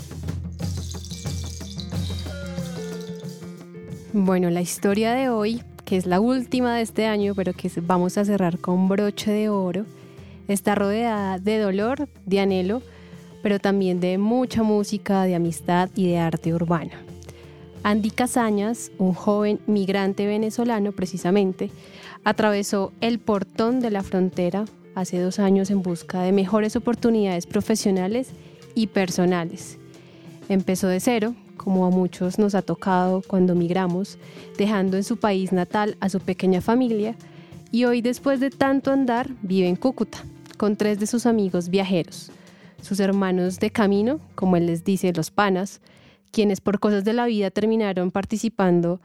Bueno, 4.11 4.49
la 4.49 4.61
historia 4.61 5.13
de 5.13 5.29
hoy 5.29 5.63
que 5.85 5.97
es 5.97 6.05
la 6.05 6.19
última 6.19 6.75
de 6.75 6.81
este 6.81 7.05
año, 7.05 7.35
pero 7.35 7.53
que 7.53 7.71
vamos 7.81 8.17
a 8.17 8.25
cerrar 8.25 8.59
con 8.59 8.87
broche 8.87 9.31
de 9.31 9.49
oro, 9.49 9.85
está 10.47 10.75
rodeada 10.75 11.39
de 11.39 11.57
dolor, 11.57 12.07
de 12.25 12.39
anhelo, 12.39 12.81
pero 13.41 13.59
también 13.59 13.99
de 13.99 14.17
mucha 14.17 14.63
música, 14.63 15.23
de 15.23 15.35
amistad 15.35 15.89
y 15.95 16.07
de 16.07 16.17
arte 16.17 16.53
urbano. 16.53 16.91
Andy 17.83 18.11
Casañas, 18.11 18.91
un 18.97 19.13
joven 19.13 19.59
migrante 19.67 20.25
venezolano 20.25 20.93
precisamente, 20.93 21.69
atravesó 22.23 22.93
el 23.01 23.19
portón 23.19 23.81
de 23.81 23.91
la 23.91 24.03
frontera 24.03 24.65
hace 24.95 25.19
dos 25.19 25.39
años 25.39 25.69
en 25.69 25.81
busca 25.81 26.21
de 26.21 26.31
mejores 26.31 26.77
oportunidades 26.77 27.45
profesionales 27.45 28.29
y 28.73 28.87
personales. 28.87 29.77
Empezó 30.47 30.87
de 30.87 31.01
cero, 31.01 31.35
como 31.57 31.85
a 31.85 31.89
muchos 31.89 32.39
nos 32.39 32.55
ha 32.55 32.61
tocado 32.61 33.21
cuando 33.25 33.55
migramos, 33.55 34.17
dejando 34.57 34.97
en 34.97 35.03
su 35.03 35.17
país 35.17 35.51
natal 35.51 35.97
a 35.99 36.09
su 36.09 36.19
pequeña 36.19 36.61
familia, 36.61 37.15
y 37.71 37.85
hoy 37.85 38.01
después 38.01 38.39
de 38.39 38.49
tanto 38.49 38.91
andar 38.91 39.29
vive 39.41 39.67
en 39.67 39.75
Cúcuta, 39.75 40.19
con 40.57 40.75
tres 40.75 40.99
de 40.99 41.07
sus 41.07 41.25
amigos 41.25 41.69
viajeros, 41.69 42.31
sus 42.81 42.99
hermanos 42.99 43.59
de 43.59 43.71
camino, 43.71 44.19
como 44.35 44.57
él 44.57 44.67
les 44.67 44.83
dice, 44.83 45.13
los 45.13 45.31
panas, 45.31 45.81
quienes 46.31 46.61
por 46.61 46.79
cosas 46.79 47.03
de 47.03 47.13
la 47.13 47.25
vida 47.25 47.51
terminaron 47.51 48.11
participando 48.11 49.01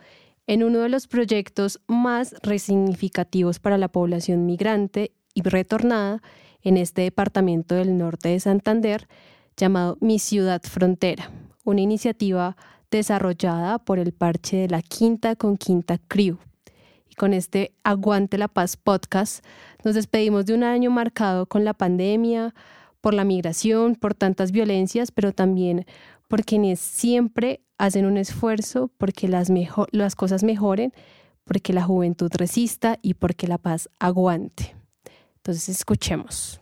en 0.46 0.64
uno 0.64 0.80
de 0.80 0.88
los 0.88 1.06
proyectos 1.06 1.80
más 1.86 2.34
resignificativos 2.42 3.58
para 3.58 3.78
la 3.78 3.88
población 3.88 4.46
migrante 4.46 5.12
y 5.34 5.42
retornada 5.42 6.22
en 6.62 6.76
este 6.76 7.02
departamento 7.02 7.74
del 7.74 7.96
norte 7.96 8.30
de 8.30 8.40
Santander, 8.40 9.08
llamado 9.56 9.98
Mi 10.00 10.18
Ciudad 10.18 10.62
Frontera, 10.62 11.30
una 11.68 11.82
iniciativa 11.82 12.56
desarrollada 12.90 13.78
por 13.78 13.98
el 13.98 14.12
parche 14.12 14.56
de 14.56 14.68
la 14.68 14.80
Quinta 14.80 15.36
con 15.36 15.58
Quinta 15.58 15.98
Crew. 16.08 16.38
Y 17.10 17.14
con 17.14 17.34
este 17.34 17.72
Aguante 17.84 18.38
la 18.38 18.48
Paz 18.48 18.78
podcast 18.78 19.44
nos 19.84 19.94
despedimos 19.94 20.46
de 20.46 20.54
un 20.54 20.64
año 20.64 20.90
marcado 20.90 21.44
con 21.44 21.66
la 21.66 21.74
pandemia, 21.74 22.54
por 23.02 23.12
la 23.12 23.24
migración, 23.24 23.96
por 23.96 24.14
tantas 24.14 24.50
violencias, 24.50 25.12
pero 25.12 25.32
también 25.32 25.84
por 26.26 26.42
quienes 26.42 26.80
siempre 26.80 27.60
hacen 27.76 28.06
un 28.06 28.16
esfuerzo 28.16 28.90
porque 28.96 29.28
las, 29.28 29.52
las 29.90 30.16
cosas 30.16 30.42
mejoren, 30.44 30.94
porque 31.44 31.74
la 31.74 31.82
juventud 31.82 32.30
resista 32.34 32.98
y 33.02 33.12
porque 33.12 33.46
la 33.46 33.58
paz 33.58 33.90
aguante. 33.98 34.74
Entonces 35.36 35.68
escuchemos. 35.68 36.60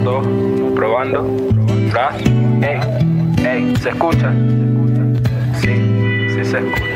Dos, 0.00 0.26
probando. 0.74 1.26
Tras, 1.90 2.16
ey, 2.62 2.80
ey, 3.44 3.76
¿se 3.76 3.90
escucha? 3.90 4.32
Sí, 5.60 5.74
sí 6.34 6.44
se 6.44 6.58
escucha. 6.58 6.92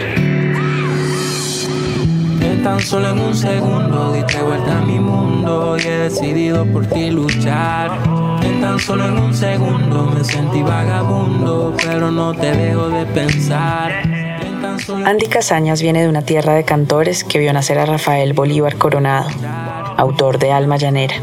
En 2.41 2.63
tan 2.63 2.81
solo 2.81 3.11
en 3.11 3.19
un 3.19 3.35
segundo 3.35 4.13
diste 4.13 4.41
vuelta 4.41 4.79
a 4.79 4.81
mi 4.83 4.99
mundo 4.99 5.77
y 5.79 5.87
he 5.87 5.99
decidido 5.99 6.65
por 6.67 6.87
ti 6.87 7.11
luchar. 7.11 7.91
En 8.43 8.61
tan 8.61 8.79
solo 8.79 9.07
en 9.07 9.19
un 9.19 9.35
segundo 9.35 10.11
me 10.15 10.25
sentí 10.25 10.63
vagabundo, 10.63 11.75
pero 11.85 12.11
no 12.11 12.35
te 12.35 12.53
dejo 12.53 12.89
de 12.89 13.07
pensar. 13.07 13.93
Andy 15.05 15.27
Casañas 15.27 15.83
viene 15.83 16.03
de 16.03 16.09
una 16.09 16.23
tierra 16.23 16.55
de 16.55 16.65
cantores 16.65 17.25
que 17.25 17.39
vio 17.39 17.53
nacer 17.53 17.79
a 17.79 17.87
Rafael 17.87 18.33
Bolívar 18.33 18.77
Coronado, 18.77 19.29
autor 19.97 20.39
de 20.39 20.53
Alma 20.53 20.77
Llanera. 20.77 21.17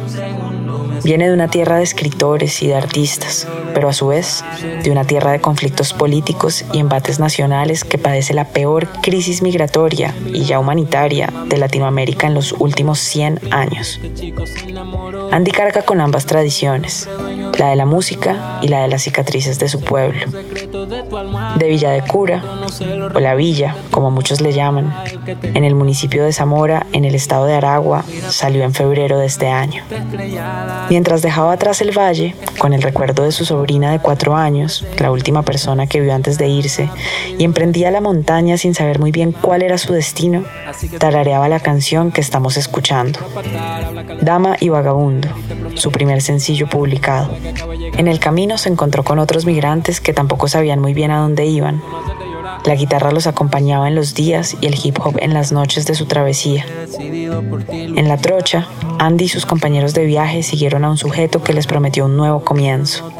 Viene 1.04 1.28
de 1.28 1.34
una 1.34 1.50
tierra 1.50 1.78
de 1.78 1.84
escritores 1.84 2.62
y 2.64 2.68
de 2.68 2.76
artistas, 2.76 3.48
pero 3.74 3.90
a 3.90 3.94
su 3.94 4.08
vez 4.08 4.44
de 4.84 4.90
una 4.90 5.04
tierra 5.04 5.32
de 5.32 5.42
conflictos 5.42 5.94
políticos 5.94 6.64
y 6.72 6.80
embates 6.80 7.20
nacionales 7.20 7.84
que 7.84 7.98
padece 7.98 8.34
la 8.34 8.48
peor 8.48 8.88
crisis 9.02 9.42
migratoria 9.42 10.16
y 10.34 10.46
ya 10.46 10.60
humanitaria 10.60 11.32
de 11.48 11.58
Latinoamérica 11.58 12.28
en 12.28 12.34
los 12.34 12.54
últimos 12.54 13.00
100 13.00 13.40
años. 13.52 14.00
Andy 15.32 15.52
carga 15.52 15.82
con 15.82 16.00
ambas 16.00 16.26
tradiciones, 16.26 17.10
la 17.58 17.70
de 17.70 17.76
la 17.76 17.86
música 17.86 18.60
y 18.62 18.68
la 18.68 18.82
de 18.82 18.88
las 18.88 19.04
cicatrices 19.04 19.60
de 19.60 19.70
su 19.70 19.82
pueblo. 19.82 20.20
De 21.58 21.68
Villa 21.68 21.92
de 21.92 22.02
Cura, 22.02 22.44
o 23.14 23.20
la 23.20 23.36
Villa, 23.36 23.76
como 23.92 24.12
muchos 24.12 24.42
le 24.42 24.54
llaman, 24.54 24.94
en 25.44 25.64
el 25.64 25.76
municipio 25.76 26.24
de 26.24 26.34
Zamora, 26.34 26.88
en 26.94 27.06
el 27.06 27.16
estado 27.16 27.46
de 27.46 27.56
Aragua, 27.56 28.04
salió 28.30 28.64
en 28.64 28.74
febrero 28.74 29.20
de 29.20 29.26
este 29.26 29.48
año. 29.48 29.84
Mientras 30.90 31.22
dejaba 31.22 31.54
atrás 31.54 31.82
el 31.82 31.98
valle, 31.98 32.36
con 32.58 32.74
el 32.74 32.82
recuerdo 32.82 33.24
de 33.24 33.32
su 33.32 33.46
sobrina 33.46 33.92
de 33.92 34.00
cuatro 34.00 34.36
años, 34.36 34.86
la 35.00 35.12
última 35.12 35.44
persona 35.44 35.88
que 35.88 36.02
vio 36.02 36.14
antes 36.14 36.38
de 36.38 36.48
irse, 36.48 36.90
y 37.38 37.44
emprendía 37.44 37.92
la 37.92 38.02
montaña 38.02 38.58
sin 38.58 38.74
saber 38.74 39.00
muy 39.00 39.12
bien 39.12 39.32
cuál 39.32 39.62
era 39.62 39.78
su 39.78 39.94
destino, 39.94 40.44
tarareaba 41.00 41.48
la 41.50 41.60
canción 41.60 42.12
que 42.12 42.22
estamos 42.22 42.58
escuchando, 42.58 43.20
Dama 44.22 44.58
y 44.60 44.70
Vagabundo, 44.70 45.30
su 45.76 45.92
primer 45.92 46.22
sencillo 46.22 46.68
publicado. 46.68 47.43
En 47.98 48.08
el 48.08 48.20
camino 48.20 48.58
se 48.58 48.70
encontró 48.70 49.04
con 49.04 49.20
otros 49.20 49.46
migrantes 49.46 50.02
que 50.02 50.14
tampoco 50.14 50.48
sabían 50.48 50.80
muy 50.80 50.94
bien 50.94 51.12
a 51.12 51.20
dónde 51.20 51.46
iban. 51.46 51.82
La 52.66 52.76
guitarra 52.76 53.12
los 53.12 53.28
acompañaba 53.28 53.88
en 53.88 53.96
los 53.96 54.14
días 54.14 54.56
y 54.62 54.68
el 54.68 54.76
hip 54.82 54.98
hop 55.04 55.18
en 55.20 55.34
las 55.34 55.52
noches 55.52 55.86
de 55.86 55.96
su 55.96 56.06
travesía. 56.06 56.66
En 57.00 58.08
la 58.08 58.18
trocha, 58.18 58.68
Andy 59.00 59.26
y 59.26 59.30
sus 59.30 59.46
compañeros 59.46 59.94
de 59.94 60.06
viaje 60.06 60.44
siguieron 60.44 60.86
a 60.86 60.90
un 60.90 60.98
sujeto 60.98 61.44
que 61.44 61.54
les 61.54 61.68
prometió 61.68 62.06
un 62.06 62.16
nuevo 62.16 62.44
comienzo. 62.44 63.12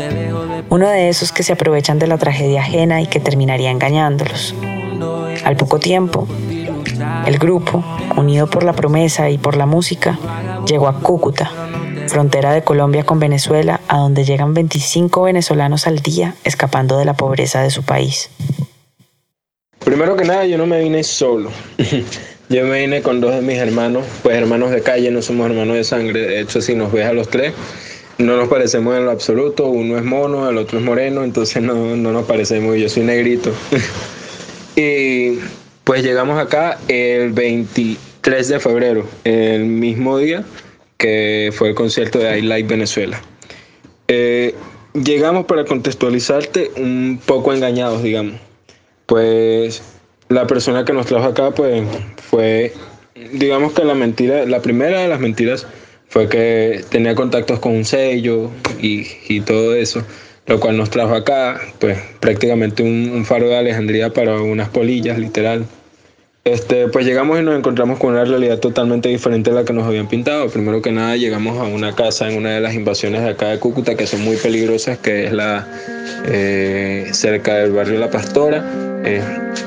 Uno 0.70 0.88
de 0.88 1.10
esos 1.10 1.32
que 1.32 1.44
se 1.44 1.54
aprovechan 1.54 2.00
de 2.00 2.08
la 2.08 2.18
tragedia 2.18 2.62
ajena 2.62 3.02
y 3.02 3.08
que 3.08 3.20
terminaría 3.20 3.70
engañándolos. 3.70 4.56
Al 5.44 5.58
poco 5.58 5.80
tiempo, 5.80 6.28
el 7.26 7.38
grupo, 7.38 7.84
unido 8.16 8.48
por 8.50 8.64
la 8.64 8.74
promesa 8.74 9.30
y 9.30 9.38
por 9.38 9.58
la 9.58 9.66
música, 9.66 10.18
llegó 10.66 10.88
a 10.88 11.00
Cúcuta, 11.00 11.52
frontera 12.14 12.54
de 12.54 12.62
Colombia 12.62 13.04
con 13.04 13.20
Venezuela, 13.20 13.82
a 13.88 13.98
donde 13.98 14.24
llegan 14.24 14.54
25 14.54 15.24
venezolanos 15.24 15.88
al 15.88 15.98
día 15.98 16.36
escapando 16.44 17.00
de 17.00 17.06
la 17.06 17.16
pobreza 17.16 17.64
de 17.64 17.72
su 17.72 17.82
país. 17.82 18.30
Primero 19.84 20.16
que 20.16 20.24
nada, 20.24 20.46
yo 20.46 20.60
no 20.60 20.68
me 20.68 20.80
vine 20.80 21.04
solo. 21.04 21.50
yo 22.50 22.66
me 22.66 22.82
vine 22.82 23.02
con 23.02 23.20
dos 23.20 23.34
de 23.34 23.42
mis 23.42 23.58
hermanos, 23.58 24.06
pues 24.22 24.38
hermanos 24.38 24.70
de 24.70 24.84
calle, 24.84 25.10
no 25.10 25.24
somos 25.24 25.50
hermanos 25.50 25.76
de 25.76 25.84
sangre. 25.84 26.20
De 26.20 26.42
hecho, 26.42 26.62
si 26.62 26.76
nos 26.76 26.92
ves 26.92 27.08
a 27.08 27.14
los 27.14 27.28
tres, 27.30 27.52
no 28.20 28.38
nos 28.38 28.48
parecemos 28.48 28.96
en 28.96 29.06
lo 29.06 29.12
absoluto. 29.12 29.66
Uno 29.66 29.98
es 29.98 30.04
mono, 30.04 30.48
el 30.48 30.60
otro 30.60 30.78
es 30.78 30.86
moreno, 30.86 31.24
entonces 31.24 31.64
no, 31.64 31.96
no 31.96 32.12
nos 32.12 32.26
parecemos. 32.26 32.78
Yo 32.78 32.90
soy 32.90 33.06
negrito. 33.06 33.52
y 34.76 35.40
pues 35.84 36.04
llegamos 36.04 36.38
acá 36.38 36.78
el 36.88 37.32
23 37.32 38.50
de 38.50 38.60
febrero, 38.60 39.04
el 39.24 39.66
mismo 39.66 40.20
día 40.20 40.46
que 41.04 41.52
fue 41.52 41.68
el 41.68 41.76
concierto 41.76 42.18
de 42.18 42.40
I 42.40 42.44
Like 42.44 42.70
Venezuela. 42.70 43.22
Eh, 44.08 44.56
llegamos 44.94 45.46
para 45.48 45.66
contextualizarte 45.66 46.72
un 46.78 47.20
poco 47.26 47.54
engañados, 47.54 48.02
digamos. 48.04 48.36
Pues 49.06 49.84
la 50.30 50.48
persona 50.48 50.86
que 50.86 50.94
nos 50.94 51.08
trajo 51.08 51.26
acá, 51.26 51.52
pues 51.52 51.84
fue, 52.30 52.72
digamos 53.34 53.74
que 53.74 53.84
la 53.84 53.96
mentira, 53.96 54.46
la 54.46 54.62
primera 54.62 55.02
de 55.02 55.10
las 55.10 55.20
mentiras 55.20 55.68
fue 56.08 56.30
que 56.30 56.86
tenía 56.88 57.16
contactos 57.16 57.60
con 57.60 57.74
un 57.74 57.84
sello 57.84 58.50
y, 58.80 59.06
y 59.28 59.42
todo 59.42 59.76
eso, 59.76 60.06
lo 60.46 60.62
cual 60.62 60.78
nos 60.78 60.90
trajo 60.90 61.16
acá, 61.16 61.60
pues 61.80 62.00
prácticamente 62.22 62.82
un, 62.82 63.12
un 63.14 63.26
faro 63.26 63.50
de 63.50 63.58
Alejandría 63.58 64.14
para 64.14 64.42
unas 64.42 64.70
polillas, 64.70 65.20
literal. 65.20 65.66
Este, 66.46 66.90
pues 66.90 67.06
llegamos 67.06 67.40
y 67.40 67.42
nos 67.42 67.58
encontramos 67.58 68.00
con 68.00 68.12
una 68.12 68.26
realidad 68.26 68.60
totalmente 68.60 69.08
diferente 69.08 69.52
a 69.52 69.54
la 69.54 69.64
que 69.64 69.72
nos 69.72 69.88
habían 69.88 70.10
pintado. 70.10 70.50
Primero 70.50 70.82
que 70.82 70.92
nada 70.92 71.16
llegamos 71.16 71.58
a 71.58 71.64
una 71.64 71.96
casa 71.96 72.30
en 72.30 72.38
una 72.38 72.50
de 72.50 72.60
las 72.60 72.74
invasiones 72.74 73.22
de 73.22 73.30
acá 73.30 73.48
de 73.48 73.60
Cúcuta 73.60 73.96
que 73.96 74.06
son 74.06 74.26
muy 74.26 74.36
peligrosas, 74.36 74.98
que 74.98 75.24
es 75.24 75.32
la 75.32 75.66
eh, 76.26 77.08
cerca 77.14 77.56
del 77.56 77.72
barrio 77.72 77.98
La 77.98 78.10
Pastora, 78.10 78.62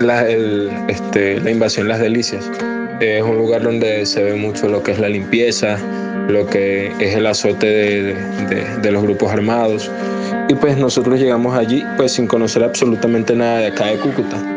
la, 0.03 0.29
este, 0.29 1.41
la 1.41 1.51
invasión 1.51 1.89
Las 1.89 2.01
Delicias. 2.01 2.51
Es 3.01 3.23
un 3.23 3.39
lugar 3.39 3.63
donde 3.63 4.05
se 4.05 4.23
ve 4.23 4.35
mucho 4.35 4.69
lo 4.69 4.83
que 4.83 4.93
es 4.93 4.99
la 4.99 5.09
limpieza, 5.09 5.79
lo 6.29 6.45
que 6.47 6.93
es 6.99 7.15
el 7.15 7.27
azote 7.27 7.67
de, 7.67 8.15
de, 8.83 8.93
los 8.93 9.03
grupos 9.03 9.33
armados. 9.33 9.91
Y 10.51 10.55
pues 10.55 10.77
nosotros 10.77 11.19
llegamos 11.19 11.57
allí 11.57 11.83
pues 11.97 12.13
sin 12.13 12.27
conocer 12.27 12.63
absolutamente 12.63 13.35
nada 13.35 13.61
de 13.61 13.67
acá 13.69 13.87
de 13.87 13.97
Cúcuta. 13.97 14.56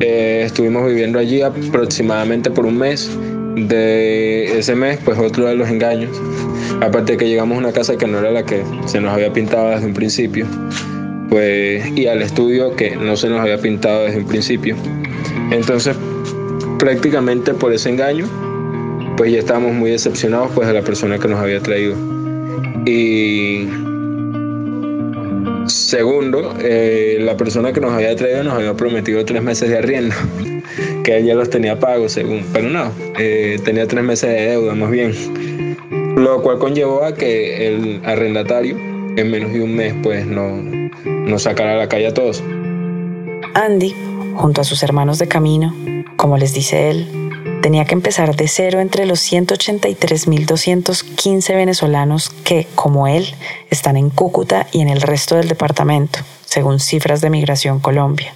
Eh, 0.00 0.42
estuvimos 0.44 0.86
viviendo 0.86 1.18
allí 1.18 1.42
aproximadamente 1.42 2.50
por 2.50 2.66
un 2.66 2.78
mes. 2.78 3.10
De 3.56 4.58
ese 4.58 4.74
mes, 4.74 4.98
pues 5.02 5.18
otro 5.18 5.46
de 5.46 5.54
los 5.54 5.68
engaños. 5.70 6.10
Aparte 6.82 7.12
de 7.12 7.18
que 7.18 7.28
llegamos 7.28 7.56
a 7.56 7.60
una 7.60 7.72
casa 7.72 7.96
que 7.96 8.06
no 8.06 8.18
era 8.18 8.30
la 8.30 8.44
que 8.44 8.62
se 8.84 9.00
nos 9.00 9.14
había 9.14 9.32
pintado 9.32 9.70
desde 9.70 9.86
un 9.86 9.94
principio. 9.94 10.46
Pues, 11.30 11.86
y 11.96 12.06
al 12.06 12.20
estudio 12.20 12.76
que 12.76 12.94
no 12.96 13.16
se 13.16 13.30
nos 13.30 13.40
había 13.40 13.58
pintado 13.58 14.04
desde 14.04 14.18
un 14.18 14.26
principio. 14.26 14.76
Entonces, 15.50 15.96
prácticamente 16.78 17.54
por 17.54 17.72
ese 17.72 17.88
engaño, 17.88 18.26
pues 19.16 19.32
ya 19.32 19.38
estábamos 19.38 19.72
muy 19.72 19.90
decepcionados 19.90 20.50
pues 20.54 20.68
de 20.68 20.74
la 20.74 20.82
persona 20.82 21.18
que 21.18 21.28
nos 21.28 21.40
había 21.40 21.60
traído. 21.60 21.96
Y 22.84 23.66
Segundo, 25.66 26.54
eh, 26.60 27.18
la 27.20 27.36
persona 27.36 27.72
que 27.72 27.80
nos 27.80 27.92
había 27.92 28.14
traído 28.14 28.44
nos 28.44 28.54
había 28.54 28.74
prometido 28.74 29.24
tres 29.24 29.42
meses 29.42 29.68
de 29.68 29.78
arriendo, 29.78 30.14
que 31.04 31.18
ella 31.18 31.34
los 31.34 31.50
tenía 31.50 31.78
pagos, 31.78 32.12
según, 32.12 32.46
pero 32.52 32.68
no, 32.68 32.92
eh, 33.18 33.58
tenía 33.64 33.86
tres 33.86 34.04
meses 34.04 34.30
de 34.30 34.50
deuda 34.50 34.74
más 34.74 34.90
bien, 34.90 35.14
lo 36.16 36.42
cual 36.42 36.58
conllevó 36.58 37.04
a 37.04 37.14
que 37.14 37.68
el 37.68 38.00
arrendatario 38.04 38.76
en 39.16 39.30
menos 39.30 39.52
de 39.52 39.62
un 39.62 39.74
mes 39.74 39.94
pues 40.02 40.26
no, 40.26 40.48
nos 41.04 41.42
sacara 41.42 41.74
a 41.74 41.76
la 41.76 41.88
calle 41.88 42.08
a 42.08 42.14
todos. 42.14 42.42
Andy, 43.54 43.94
junto 44.34 44.60
a 44.60 44.64
sus 44.64 44.82
hermanos 44.82 45.18
de 45.18 45.28
camino, 45.28 45.74
como 46.16 46.36
les 46.36 46.52
dice 46.52 46.90
él, 46.90 47.06
tenía 47.62 47.86
que 47.86 47.94
empezar 47.94 48.36
de 48.36 48.48
cero 48.48 48.80
entre 48.80 49.06
los 49.06 49.20
183.215 49.32 51.54
venezolanos 51.54 52.30
que, 52.46 52.68
como 52.76 53.08
él, 53.08 53.34
están 53.70 53.96
en 53.96 54.08
Cúcuta 54.08 54.68
y 54.70 54.80
en 54.80 54.88
el 54.88 55.02
resto 55.02 55.34
del 55.34 55.48
departamento, 55.48 56.20
según 56.44 56.78
cifras 56.78 57.20
de 57.20 57.28
Migración 57.28 57.80
Colombia. 57.80 58.32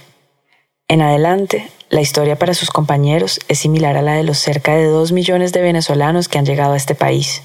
En 0.89 1.01
adelante, 1.01 1.69
la 1.89 2.01
historia 2.01 2.37
para 2.37 2.53
sus 2.53 2.71
compañeros 2.71 3.39
es 3.47 3.59
similar 3.59 3.95
a 3.95 4.01
la 4.01 4.13
de 4.13 4.23
los 4.23 4.37
cerca 4.37 4.75
de 4.75 4.85
2 4.85 5.13
millones 5.13 5.53
de 5.53 5.61
venezolanos 5.61 6.27
que 6.27 6.37
han 6.37 6.45
llegado 6.45 6.73
a 6.73 6.77
este 6.77 6.93
país, 6.93 7.41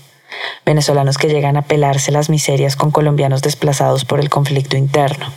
venezolanos 0.64 1.18
que 1.18 1.28
llegan 1.28 1.56
a 1.56 1.62
pelarse 1.62 2.10
las 2.10 2.28
miserias 2.28 2.74
con 2.74 2.90
colombianos 2.90 3.42
desplazados 3.42 4.04
por 4.04 4.18
el 4.18 4.28
conflicto 4.28 4.76
interno 4.76 5.32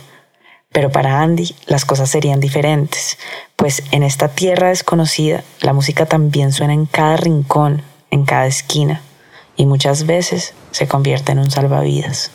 pero 0.72 0.92
para 0.92 1.20
Andy 1.20 1.54
las 1.66 1.84
cosas 1.84 2.10
serían 2.10 2.38
diferentes, 2.38 3.18
pues 3.56 3.82
en 3.90 4.04
esta 4.04 4.28
tierra 4.28 4.68
desconocida 4.68 5.42
la 5.62 5.72
música 5.72 6.06
también 6.06 6.52
suena 6.52 6.74
en 6.74 6.86
cada 6.86 7.16
rincón, 7.16 7.82
en 8.12 8.24
cada 8.24 8.46
esquina, 8.46 9.02
y 9.56 9.66
muchas 9.66 10.06
veces 10.06 10.54
se 10.70 10.86
convierte 10.86 11.32
en 11.32 11.40
un 11.40 11.50
salvavidas. 11.50 12.30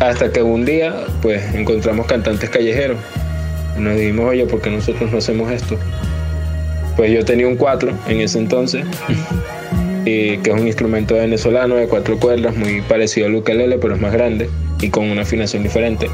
Hasta 0.00 0.32
que 0.32 0.42
un 0.42 0.64
día, 0.64 0.94
pues, 1.20 1.54
encontramos 1.54 2.06
cantantes 2.06 2.48
callejeros. 2.48 2.98
Y 3.76 3.80
nos 3.80 3.96
dijimos, 3.96 4.30
oye, 4.30 4.46
¿por 4.46 4.62
qué 4.62 4.70
nosotros 4.70 5.12
no 5.12 5.18
hacemos 5.18 5.50
esto? 5.52 5.76
Pues 6.96 7.12
yo 7.12 7.24
tenía 7.24 7.46
un 7.46 7.56
cuatro 7.56 7.92
en 8.08 8.20
ese 8.20 8.38
entonces. 8.38 8.84
que 10.04 10.40
es 10.42 10.52
un 10.52 10.66
instrumento 10.66 11.14
venezolano 11.14 11.76
de 11.76 11.86
cuatro 11.86 12.18
cuerdas, 12.18 12.56
muy 12.56 12.80
parecido 12.82 13.26
al 13.26 13.34
ukelele, 13.34 13.78
pero 13.78 13.94
es 13.94 14.00
más 14.00 14.12
grande 14.12 14.48
y 14.80 14.88
con 14.90 15.10
una 15.10 15.22
afinación 15.22 15.62
diferente. 15.62 16.08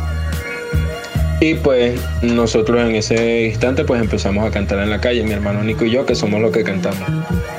Y 1.40 1.54
pues 1.54 2.00
nosotros 2.22 2.80
en 2.80 2.96
ese 2.96 3.46
instante 3.46 3.84
pues 3.84 4.00
empezamos 4.00 4.46
a 4.46 4.50
cantar 4.50 4.78
en 4.78 4.88
la 4.88 5.00
calle, 5.00 5.22
mi 5.22 5.32
hermano 5.32 5.62
Nico 5.62 5.84
y 5.84 5.90
yo, 5.90 6.06
que 6.06 6.14
somos 6.14 6.40
los 6.40 6.50
que 6.50 6.64
cantamos, 6.64 7.02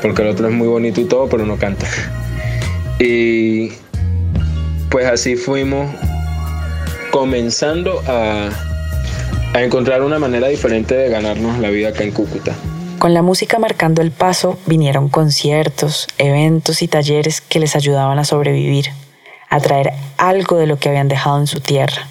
porque 0.02 0.24
el 0.24 0.30
otro 0.30 0.48
es 0.48 0.54
muy 0.54 0.68
bonito 0.68 1.00
y 1.00 1.06
todo, 1.06 1.28
pero 1.30 1.46
no 1.46 1.58
canta. 1.58 1.88
Y 3.00 3.74
pues 4.90 5.06
así 5.06 5.36
fuimos 5.36 5.88
comenzando 7.12 8.02
a, 8.08 8.50
a 9.54 9.62
encontrar 9.62 10.02
una 10.02 10.18
manera 10.18 10.48
diferente 10.48 10.96
de 10.96 11.08
ganarnos 11.08 11.60
la 11.60 11.70
vida 11.70 11.90
acá 11.90 12.04
en 12.04 12.12
Cúcuta. 12.12 12.56
Con 12.98 13.14
la 13.14 13.22
música 13.22 13.60
marcando 13.60 14.02
el 14.02 14.10
paso 14.10 14.58
vinieron 14.66 15.10
conciertos, 15.10 16.08
eventos 16.18 16.82
y 16.82 16.88
talleres 16.88 17.42
que 17.42 17.60
les 17.60 17.76
ayudaban 17.76 18.18
a 18.18 18.24
sobrevivir, 18.24 18.88
a 19.50 19.60
traer 19.60 19.92
algo 20.18 20.58
de 20.58 20.66
lo 20.66 20.80
que 20.80 20.90
habían 20.90 21.08
dejado 21.08 21.40
en 21.40 21.46
su 21.46 21.60
tierra. 21.60 22.08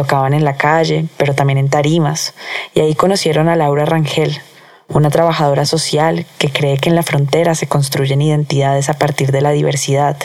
Tocaban 0.00 0.32
en 0.32 0.46
la 0.46 0.56
calle, 0.56 1.04
pero 1.18 1.34
también 1.34 1.58
en 1.58 1.68
tarimas, 1.68 2.32
y 2.74 2.80
ahí 2.80 2.94
conocieron 2.94 3.50
a 3.50 3.56
Laura 3.56 3.84
Rangel, 3.84 4.40
una 4.88 5.10
trabajadora 5.10 5.66
social 5.66 6.24
que 6.38 6.48
cree 6.48 6.78
que 6.78 6.88
en 6.88 6.94
la 6.94 7.02
frontera 7.02 7.54
se 7.54 7.66
construyen 7.66 8.22
identidades 8.22 8.88
a 8.88 8.94
partir 8.94 9.30
de 9.30 9.42
la 9.42 9.50
diversidad 9.50 10.16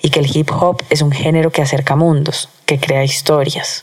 y 0.00 0.10
que 0.10 0.20
el 0.20 0.30
hip 0.32 0.52
hop 0.52 0.80
es 0.90 1.02
un 1.02 1.10
género 1.10 1.50
que 1.50 1.60
acerca 1.60 1.96
mundos, 1.96 2.50
que 2.66 2.78
crea 2.78 3.02
historias. 3.02 3.82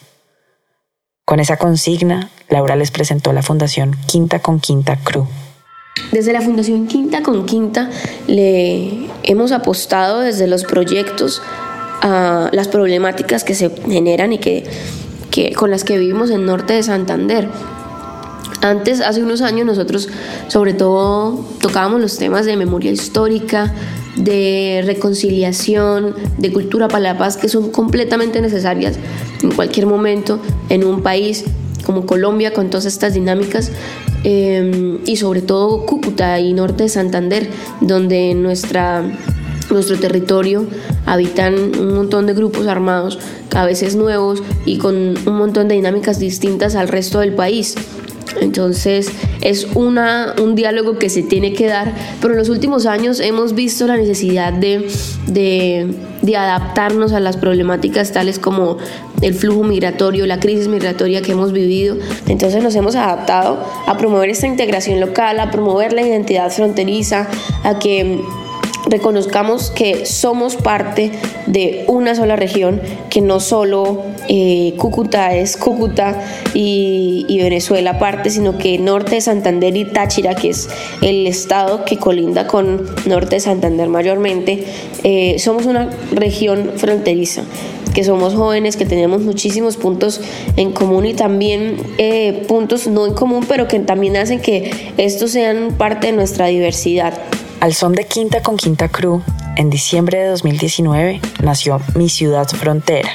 Con 1.25 1.41
esa 1.41 1.57
consigna, 1.57 2.29
Laura 2.47 2.77
les 2.77 2.91
presentó 2.91 3.33
la 3.33 3.43
Fundación 3.43 3.97
Quinta 4.05 4.39
con 4.39 4.61
Quinta 4.61 4.95
Crew. 4.95 5.27
Desde 6.13 6.31
la 6.31 6.39
Fundación 6.39 6.87
Quinta 6.87 7.21
con 7.21 7.45
Quinta 7.45 7.89
le 8.27 9.09
hemos 9.23 9.51
apostado 9.51 10.21
desde 10.21 10.47
los 10.47 10.63
proyectos 10.63 11.41
a 12.01 12.49
las 12.53 12.69
problemáticas 12.69 13.43
que 13.43 13.55
se 13.55 13.69
generan 13.89 14.31
y 14.31 14.37
que, 14.37 14.63
que 15.33 15.51
con 15.53 15.71
las 15.71 15.83
que 15.83 15.97
vivimos 15.97 16.29
en 16.29 16.45
norte 16.45 16.73
de 16.73 16.83
Santander. 16.83 17.49
Antes, 18.61 19.01
hace 19.01 19.23
unos 19.23 19.41
años, 19.41 19.65
nosotros 19.65 20.07
sobre 20.47 20.75
todo 20.75 21.43
tocábamos 21.59 21.99
los 21.99 22.17
temas 22.17 22.45
de 22.45 22.55
memoria 22.55 22.91
histórica, 22.91 23.73
de 24.15 24.83
reconciliación, 24.85 26.13
de 26.37 26.53
cultura 26.53 26.87
para 26.87 26.99
la 26.99 27.17
paz, 27.17 27.35
que 27.35 27.49
son 27.49 27.71
completamente 27.71 28.41
necesarias 28.41 28.99
en 29.41 29.51
cualquier 29.51 29.87
momento 29.87 30.39
en 30.69 30.85
un 30.85 31.01
país 31.01 31.45
como 31.83 32.05
Colombia 32.05 32.53
con 32.53 32.69
todas 32.69 32.85
estas 32.85 33.15
dinámicas 33.15 33.71
em, 34.23 34.99
y 35.05 35.17
sobre 35.17 35.41
todo 35.41 35.85
Cúcuta 35.87 36.39
y 36.39 36.53
norte 36.53 36.83
de 36.83 36.89
Santander, 36.89 37.49
donde 37.81 38.35
nuestra, 38.35 39.03
nuestro 39.69 39.97
territorio 39.97 40.65
habitan 41.05 41.55
un 41.79 41.93
montón 41.95 42.25
de 42.25 42.33
grupos 42.33 42.67
armados, 42.67 43.19
a 43.55 43.65
veces 43.65 43.95
nuevos 43.95 44.41
y 44.65 44.77
con 44.77 44.95
un 44.95 45.37
montón 45.37 45.67
de 45.67 45.75
dinámicas 45.75 46.19
distintas 46.19 46.75
al 46.75 46.87
resto 46.87 47.19
del 47.19 47.33
país. 47.33 47.75
Entonces 48.41 49.11
es 49.41 49.67
una, 49.75 50.33
un 50.41 50.55
diálogo 50.55 50.97
que 50.97 51.09
se 51.09 51.21
tiene 51.21 51.53
que 51.53 51.67
dar, 51.67 51.93
pero 52.19 52.33
en 52.33 52.39
los 52.39 52.49
últimos 52.49 52.85
años 52.85 53.19
hemos 53.19 53.53
visto 53.53 53.85
la 53.85 53.95
necesidad 53.95 54.51
de, 54.53 54.87
de, 55.27 55.93
de 56.21 56.37
adaptarnos 56.37 57.13
a 57.13 57.19
las 57.19 57.37
problemáticas 57.37 58.11
tales 58.11 58.39
como 58.39 58.77
el 59.21 59.33
flujo 59.35 59.63
migratorio, 59.63 60.25
la 60.25 60.39
crisis 60.39 60.67
migratoria 60.67 61.21
que 61.21 61.33
hemos 61.33 61.51
vivido. 61.51 61.97
Entonces 62.27 62.63
nos 62.63 62.75
hemos 62.75 62.95
adaptado 62.95 63.63
a 63.85 63.97
promover 63.97 64.29
esta 64.29 64.47
integración 64.47 64.99
local, 64.99 65.39
a 65.39 65.51
promover 65.51 65.93
la 65.93 66.01
identidad 66.01 66.49
fronteriza, 66.49 67.27
a 67.63 67.79
que 67.79 68.19
reconozcamos 68.85 69.71
que 69.71 70.05
somos 70.05 70.55
parte 70.55 71.11
de 71.47 71.85
una 71.87 72.15
sola 72.15 72.35
región, 72.35 72.81
que 73.09 73.21
no 73.21 73.39
solo 73.39 74.03
eh, 74.29 74.73
Cúcuta 74.77 75.35
es 75.35 75.57
Cúcuta 75.57 76.21
y, 76.53 77.39
Venezuela 77.43 77.99
parte, 77.99 78.29
sino 78.29 78.57
que 78.57 78.77
Norte 78.77 79.15
de 79.15 79.21
Santander 79.21 79.75
y 79.75 79.83
Táchira, 79.85 80.33
que 80.35 80.49
es 80.49 80.69
el 81.01 81.27
estado 81.27 81.83
que 81.83 81.97
colinda 81.97 82.47
con 82.47 82.85
Norte 83.05 83.35
de 83.35 83.39
Santander 83.41 83.89
mayormente, 83.89 84.63
eh, 85.03 85.35
somos 85.39 85.65
una 85.65 85.89
región 86.13 86.71
fronteriza 86.77 87.43
que 87.93 88.03
somos 88.03 88.33
jóvenes, 88.33 88.75
que 88.75 88.85
tenemos 88.85 89.21
muchísimos 89.21 89.77
puntos 89.77 90.19
en 90.57 90.71
común 90.71 91.05
y 91.05 91.13
también 91.13 91.77
eh, 91.97 92.43
puntos 92.47 92.87
no 92.87 93.05
en 93.05 93.13
común, 93.13 93.45
pero 93.47 93.67
que 93.67 93.79
también 93.79 94.17
hacen 94.17 94.39
que 94.39 94.71
estos 94.97 95.31
sean 95.31 95.75
parte 95.77 96.07
de 96.07 96.13
nuestra 96.13 96.47
diversidad. 96.47 97.13
Al 97.63 97.73
son 97.73 97.93
de 97.93 98.03
Quinta 98.03 98.41
con 98.41 98.57
Quinta 98.57 98.89
Crew, 98.89 99.21
en 99.55 99.69
diciembre 99.69 100.17
de 100.17 100.27
2019 100.31 101.21
nació 101.41 101.79
Mi 101.95 102.09
Ciudad 102.09 102.45
Frontera, 102.45 103.11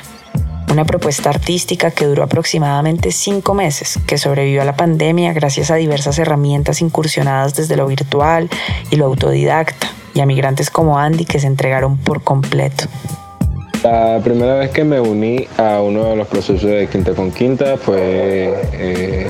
una 0.73 0.87
propuesta 0.87 1.29
artística 1.29 1.91
que 1.91 2.07
duró 2.07 2.23
aproximadamente 2.23 3.13
cinco 3.13 3.53
meses, 3.53 3.99
que 4.07 4.17
sobrevivió 4.17 4.63
a 4.63 4.65
la 4.65 4.75
pandemia 4.75 5.35
gracias 5.35 5.71
a 5.71 5.75
diversas 5.75 6.19
herramientas 6.19 6.81
incursionadas 6.81 7.57
desde 7.57 7.77
lo 7.77 7.87
virtual 7.89 8.49
y 8.91 8.97
lo 8.97 9.05
autodidacta, 9.05 9.89
y 10.15 10.21
a 10.21 10.25
migrantes 10.25 10.71
como 10.71 10.99
Andy 10.99 11.27
que 11.27 11.41
se 11.41 11.47
entregaron 11.47 11.99
por 11.99 12.23
completo. 12.23 12.85
La 13.83 14.19
primera 14.25 14.55
vez 14.55 14.71
que 14.71 14.83
me 14.83 14.99
uní 14.99 15.47
a 15.59 15.83
uno 15.83 16.05
de 16.05 16.17
los 16.17 16.27
procesos 16.27 16.71
de 16.71 16.89
Quinta 16.89 17.13
con 17.13 17.33
Quinta 17.33 17.77
fue 17.77 18.59
eh, 18.73 19.27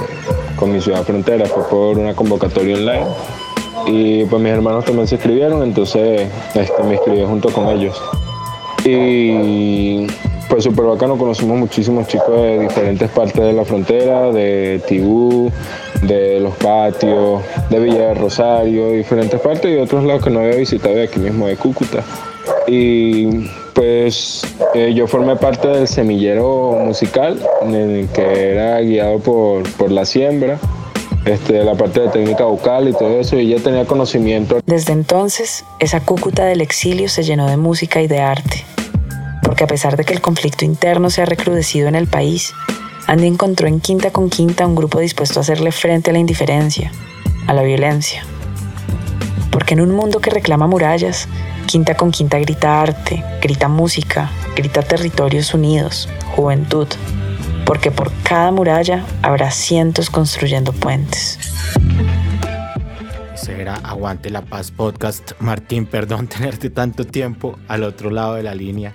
con 0.54 0.72
mi 0.72 0.80
ciudad 0.80 1.02
frontera, 1.02 1.46
fue 1.46 1.68
por 1.68 1.98
una 1.98 2.14
convocatoria 2.14 2.76
online 2.76 3.06
y 3.90 4.24
pues 4.26 4.42
mis 4.42 4.52
hermanos 4.52 4.84
también 4.84 5.06
se 5.06 5.14
inscribieron, 5.14 5.62
entonces 5.62 6.28
este, 6.54 6.82
me 6.82 6.94
inscribí 6.94 7.24
junto 7.24 7.50
con 7.50 7.68
ellos. 7.68 8.00
Y 8.84 10.06
pues 10.48 10.64
súper 10.64 10.86
bacano, 10.86 11.16
conocimos 11.16 11.58
muchísimos 11.58 12.06
chicos 12.06 12.40
de 12.40 12.60
diferentes 12.60 13.10
partes 13.10 13.42
de 13.42 13.52
la 13.52 13.64
frontera, 13.64 14.30
de 14.30 14.80
Tibú, 14.86 15.50
de 16.02 16.40
Los 16.40 16.54
Patios, 16.56 17.42
de 17.70 17.80
Villa 17.80 18.08
de 18.08 18.14
Rosario, 18.14 18.92
diferentes 18.92 19.40
partes 19.40 19.76
y 19.76 19.80
otros 19.80 20.04
lados 20.04 20.22
que 20.22 20.30
no 20.30 20.40
había 20.40 20.56
visitado 20.56 20.94
de 20.94 21.04
aquí 21.04 21.18
mismo 21.18 21.46
de 21.46 21.56
Cúcuta. 21.56 22.02
Y 22.66 23.48
pues 23.74 24.42
eh, 24.74 24.92
yo 24.94 25.06
formé 25.06 25.36
parte 25.36 25.68
del 25.68 25.88
semillero 25.88 26.72
musical, 26.84 27.38
en 27.62 27.74
el 27.74 28.08
que 28.08 28.52
era 28.52 28.80
guiado 28.80 29.18
por, 29.18 29.62
por 29.74 29.90
la 29.90 30.04
siembra 30.04 30.58
este, 31.28 31.64
la 31.64 31.74
parte 31.74 32.00
de 32.00 32.08
técnica 32.08 32.44
vocal 32.44 32.88
y 32.88 32.92
todo 32.92 33.18
eso, 33.20 33.38
y 33.38 33.48
ya 33.48 33.58
tenía 33.58 33.84
conocimiento. 33.84 34.60
Desde 34.66 34.92
entonces, 34.92 35.64
esa 35.78 36.00
Cúcuta 36.00 36.44
del 36.44 36.60
exilio 36.60 37.08
se 37.08 37.22
llenó 37.22 37.48
de 37.48 37.56
música 37.56 38.00
y 38.00 38.06
de 38.06 38.20
arte, 38.20 38.64
porque 39.42 39.64
a 39.64 39.66
pesar 39.66 39.96
de 39.96 40.04
que 40.04 40.14
el 40.14 40.20
conflicto 40.20 40.64
interno 40.64 41.10
se 41.10 41.22
ha 41.22 41.26
recrudecido 41.26 41.88
en 41.88 41.94
el 41.94 42.06
país, 42.06 42.54
Andy 43.06 43.26
encontró 43.26 43.68
en 43.68 43.80
Quinta 43.80 44.10
con 44.10 44.28
Quinta 44.28 44.66
un 44.66 44.74
grupo 44.74 45.00
dispuesto 45.00 45.40
a 45.40 45.42
hacerle 45.42 45.72
frente 45.72 46.10
a 46.10 46.12
la 46.12 46.18
indiferencia, 46.18 46.92
a 47.46 47.54
la 47.54 47.62
violencia. 47.62 48.22
Porque 49.50 49.74
en 49.74 49.80
un 49.80 49.92
mundo 49.92 50.20
que 50.20 50.30
reclama 50.30 50.66
murallas, 50.66 51.26
Quinta 51.66 51.94
con 51.94 52.10
Quinta 52.10 52.38
grita 52.38 52.80
arte, 52.80 53.24
grita 53.40 53.68
música, 53.68 54.30
grita 54.54 54.82
territorios 54.82 55.54
unidos, 55.54 56.08
juventud, 56.36 56.86
porque 57.68 57.90
por 57.90 58.10
cada 58.22 58.50
muralla 58.50 59.04
habrá 59.20 59.50
cientos 59.50 60.08
construyendo 60.08 60.72
puentes. 60.72 61.38
Ese 63.34 63.60
era 63.60 63.74
Aguante 63.74 64.30
la 64.30 64.40
Paz 64.40 64.70
Podcast. 64.70 65.32
Martín, 65.38 65.84
perdón 65.84 66.28
tenerte 66.28 66.70
tanto 66.70 67.04
tiempo 67.04 67.58
al 67.68 67.84
otro 67.84 68.08
lado 68.08 68.36
de 68.36 68.42
la 68.42 68.54
línea. 68.54 68.94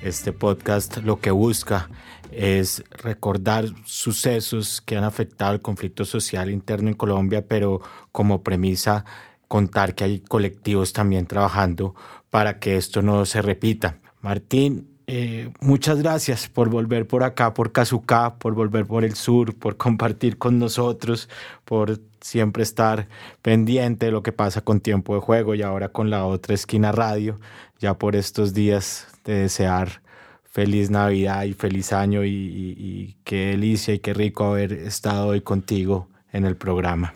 Este 0.00 0.32
podcast 0.32 0.96
lo 1.04 1.20
que 1.20 1.30
busca 1.30 1.90
es 2.32 2.82
recordar 2.90 3.66
sucesos 3.84 4.80
que 4.80 4.96
han 4.96 5.04
afectado 5.04 5.52
el 5.52 5.60
conflicto 5.60 6.06
social 6.06 6.50
interno 6.50 6.88
en 6.88 6.94
Colombia, 6.94 7.46
pero 7.46 7.82
como 8.12 8.42
premisa 8.42 9.04
contar 9.46 9.94
que 9.94 10.04
hay 10.04 10.20
colectivos 10.20 10.94
también 10.94 11.26
trabajando 11.26 11.94
para 12.30 12.60
que 12.60 12.78
esto 12.78 13.02
no 13.02 13.26
se 13.26 13.42
repita. 13.42 13.98
Martín, 14.22 14.95
eh, 15.08 15.52
muchas 15.60 16.02
gracias 16.02 16.48
por 16.48 16.68
volver 16.68 17.06
por 17.06 17.22
acá, 17.22 17.54
por 17.54 17.70
Cazucá, 17.70 18.36
por 18.38 18.54
volver 18.54 18.86
por 18.86 19.04
el 19.04 19.14
sur, 19.14 19.54
por 19.54 19.76
compartir 19.86 20.36
con 20.36 20.58
nosotros, 20.58 21.28
por 21.64 22.00
siempre 22.20 22.64
estar 22.64 23.08
pendiente 23.40 24.06
de 24.06 24.12
lo 24.12 24.22
que 24.22 24.32
pasa 24.32 24.62
con 24.62 24.80
tiempo 24.80 25.14
de 25.14 25.20
juego 25.20 25.54
y 25.54 25.62
ahora 25.62 25.90
con 25.90 26.10
la 26.10 26.26
otra 26.26 26.54
esquina 26.54 26.90
radio, 26.90 27.38
ya 27.78 27.94
por 27.94 28.16
estos 28.16 28.52
días 28.52 29.06
de 29.24 29.34
desear 29.42 30.02
feliz 30.44 30.90
Navidad 30.90 31.44
y 31.44 31.52
feliz 31.52 31.92
año 31.92 32.24
y, 32.24 32.30
y 32.30 33.16
qué 33.24 33.48
delicia 33.48 33.94
y 33.94 34.00
qué 34.00 34.14
rico 34.14 34.44
haber 34.44 34.72
estado 34.72 35.28
hoy 35.28 35.42
contigo 35.42 36.08
en 36.32 36.46
el 36.46 36.56
programa. 36.56 37.14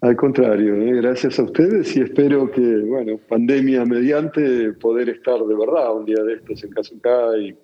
Al 0.00 0.14
contrario, 0.14 0.76
¿eh? 0.76 0.92
gracias 0.92 1.40
a 1.40 1.42
ustedes 1.42 1.96
y 1.96 2.02
espero 2.02 2.48
que, 2.52 2.60
bueno, 2.60 3.18
pandemia 3.28 3.84
mediante, 3.84 4.72
poder 4.74 5.08
estar 5.08 5.40
de 5.40 5.54
verdad 5.56 5.96
un 5.96 6.04
día 6.04 6.22
de 6.22 6.34
estos 6.34 6.62
en 6.62 6.70
Cazucá 6.70 7.36
y, 7.36 7.56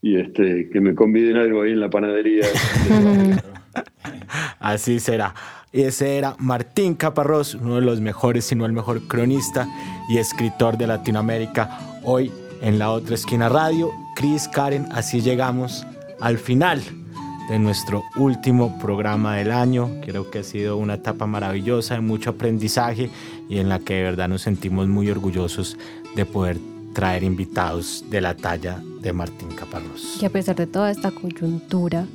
y 0.00 0.20
este, 0.20 0.70
que 0.70 0.80
me 0.80 0.94
conviden 0.94 1.36
algo 1.36 1.62
ahí 1.62 1.72
en 1.72 1.80
la 1.80 1.90
panadería. 1.90 2.44
Así 4.60 5.00
será. 5.00 5.34
Ese 5.72 6.18
era 6.18 6.36
Martín 6.38 6.94
Caparrós, 6.94 7.56
uno 7.56 7.76
de 7.76 7.80
los 7.80 8.00
mejores, 8.00 8.44
si 8.44 8.54
no 8.54 8.64
el 8.64 8.72
mejor 8.72 9.08
cronista 9.08 9.66
y 10.08 10.18
escritor 10.18 10.78
de 10.78 10.86
Latinoamérica. 10.86 11.78
Hoy 12.04 12.30
en 12.62 12.78
la 12.78 12.92
otra 12.92 13.16
esquina 13.16 13.48
radio, 13.48 13.90
Cris 14.14 14.46
Karen, 14.46 14.86
así 14.92 15.20
llegamos 15.20 15.84
al 16.20 16.38
final 16.38 16.80
de 17.50 17.58
nuestro 17.58 18.04
último 18.14 18.78
programa 18.78 19.34
del 19.34 19.50
año. 19.50 19.90
Creo 20.02 20.30
que 20.30 20.38
ha 20.38 20.44
sido 20.44 20.76
una 20.76 20.94
etapa 20.94 21.26
maravillosa 21.26 21.94
de 21.94 22.00
mucho 22.00 22.30
aprendizaje 22.30 23.10
y 23.48 23.58
en 23.58 23.68
la 23.68 23.80
que 23.80 23.94
de 23.94 24.02
verdad 24.04 24.28
nos 24.28 24.42
sentimos 24.42 24.86
muy 24.86 25.10
orgullosos 25.10 25.76
de 26.14 26.24
poder 26.24 26.58
traer 26.94 27.24
invitados 27.24 28.04
de 28.08 28.20
la 28.20 28.36
talla 28.36 28.80
de 29.02 29.12
Martín 29.12 29.48
Caparrós. 29.48 30.16
Que 30.20 30.26
a 30.26 30.30
pesar 30.30 30.54
de 30.54 30.68
toda 30.68 30.92
esta 30.92 31.10
coyuntura 31.10 32.06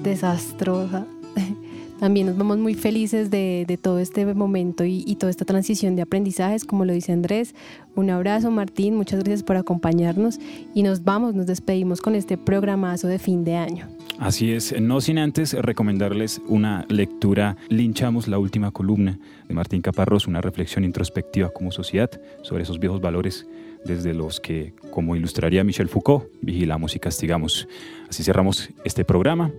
desastrosa, 0.00 1.06
también 1.98 2.28
nos 2.28 2.36
vamos 2.36 2.58
muy 2.58 2.74
felices 2.74 3.30
de, 3.32 3.78
todo 3.82 3.98
este 3.98 4.32
momento 4.32 4.84
y, 4.84 5.02
y, 5.04 5.16
toda 5.16 5.30
esta 5.30 5.44
transición 5.44 5.96
de 5.96 6.02
aprendizajes, 6.02 6.64
como 6.64 6.84
lo 6.84 6.92
dice 6.92 7.10
Andrés. 7.10 7.52
Un 7.96 8.10
abrazo, 8.10 8.52
Martín, 8.52 8.94
muchas 8.94 9.24
gracias 9.24 9.42
por 9.42 9.56
acompañarnos 9.56 10.38
y 10.72 10.84
nos 10.84 11.02
vamos, 11.02 11.34
nos 11.34 11.46
despedimos 11.46 12.00
con 12.00 12.14
este 12.14 12.38
programazo 12.38 13.08
de 13.08 13.18
fin 13.18 13.42
de 13.42 13.56
año. 13.56 13.97
Así 14.18 14.52
es, 14.52 14.78
no 14.80 15.00
sin 15.00 15.18
antes 15.18 15.54
recomendarles 15.54 16.40
una 16.48 16.84
lectura, 16.88 17.56
linchamos 17.68 18.26
la 18.26 18.38
última 18.38 18.72
columna 18.72 19.16
de 19.46 19.54
Martín 19.54 19.80
Caparrós, 19.80 20.26
una 20.26 20.40
reflexión 20.40 20.82
introspectiva 20.82 21.50
como 21.50 21.70
sociedad 21.70 22.10
sobre 22.42 22.64
esos 22.64 22.80
viejos 22.80 23.00
valores 23.00 23.46
desde 23.84 24.14
los 24.14 24.40
que, 24.40 24.74
como 24.90 25.14
ilustraría 25.14 25.62
Michel 25.62 25.88
Foucault, 25.88 26.26
vigilamos 26.42 26.96
y 26.96 26.98
castigamos. 26.98 27.68
Así 28.08 28.24
cerramos 28.24 28.70
este 28.84 29.04
programa. 29.04 29.52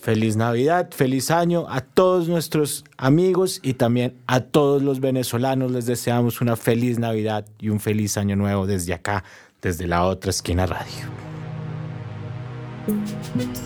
Feliz 0.00 0.34
Navidad, 0.34 0.88
feliz 0.92 1.30
año 1.30 1.66
a 1.68 1.82
todos 1.82 2.26
nuestros 2.26 2.86
amigos 2.96 3.60
y 3.62 3.74
también 3.74 4.14
a 4.26 4.40
todos 4.40 4.82
los 4.82 5.00
venezolanos. 5.00 5.72
Les 5.72 5.84
deseamos 5.84 6.40
una 6.40 6.56
feliz 6.56 6.98
Navidad 6.98 7.44
y 7.58 7.68
un 7.68 7.80
feliz 7.80 8.16
año 8.16 8.34
nuevo 8.34 8.66
desde 8.66 8.94
acá, 8.94 9.24
desde 9.60 9.86
la 9.86 10.06
otra 10.06 10.30
esquina 10.30 10.64
radio. 10.64 11.29
thank 12.90 13.60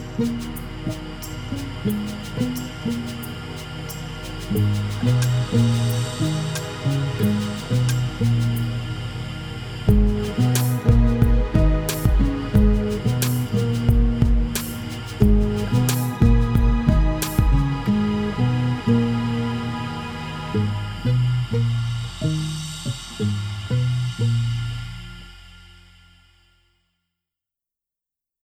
you 5.55 5.84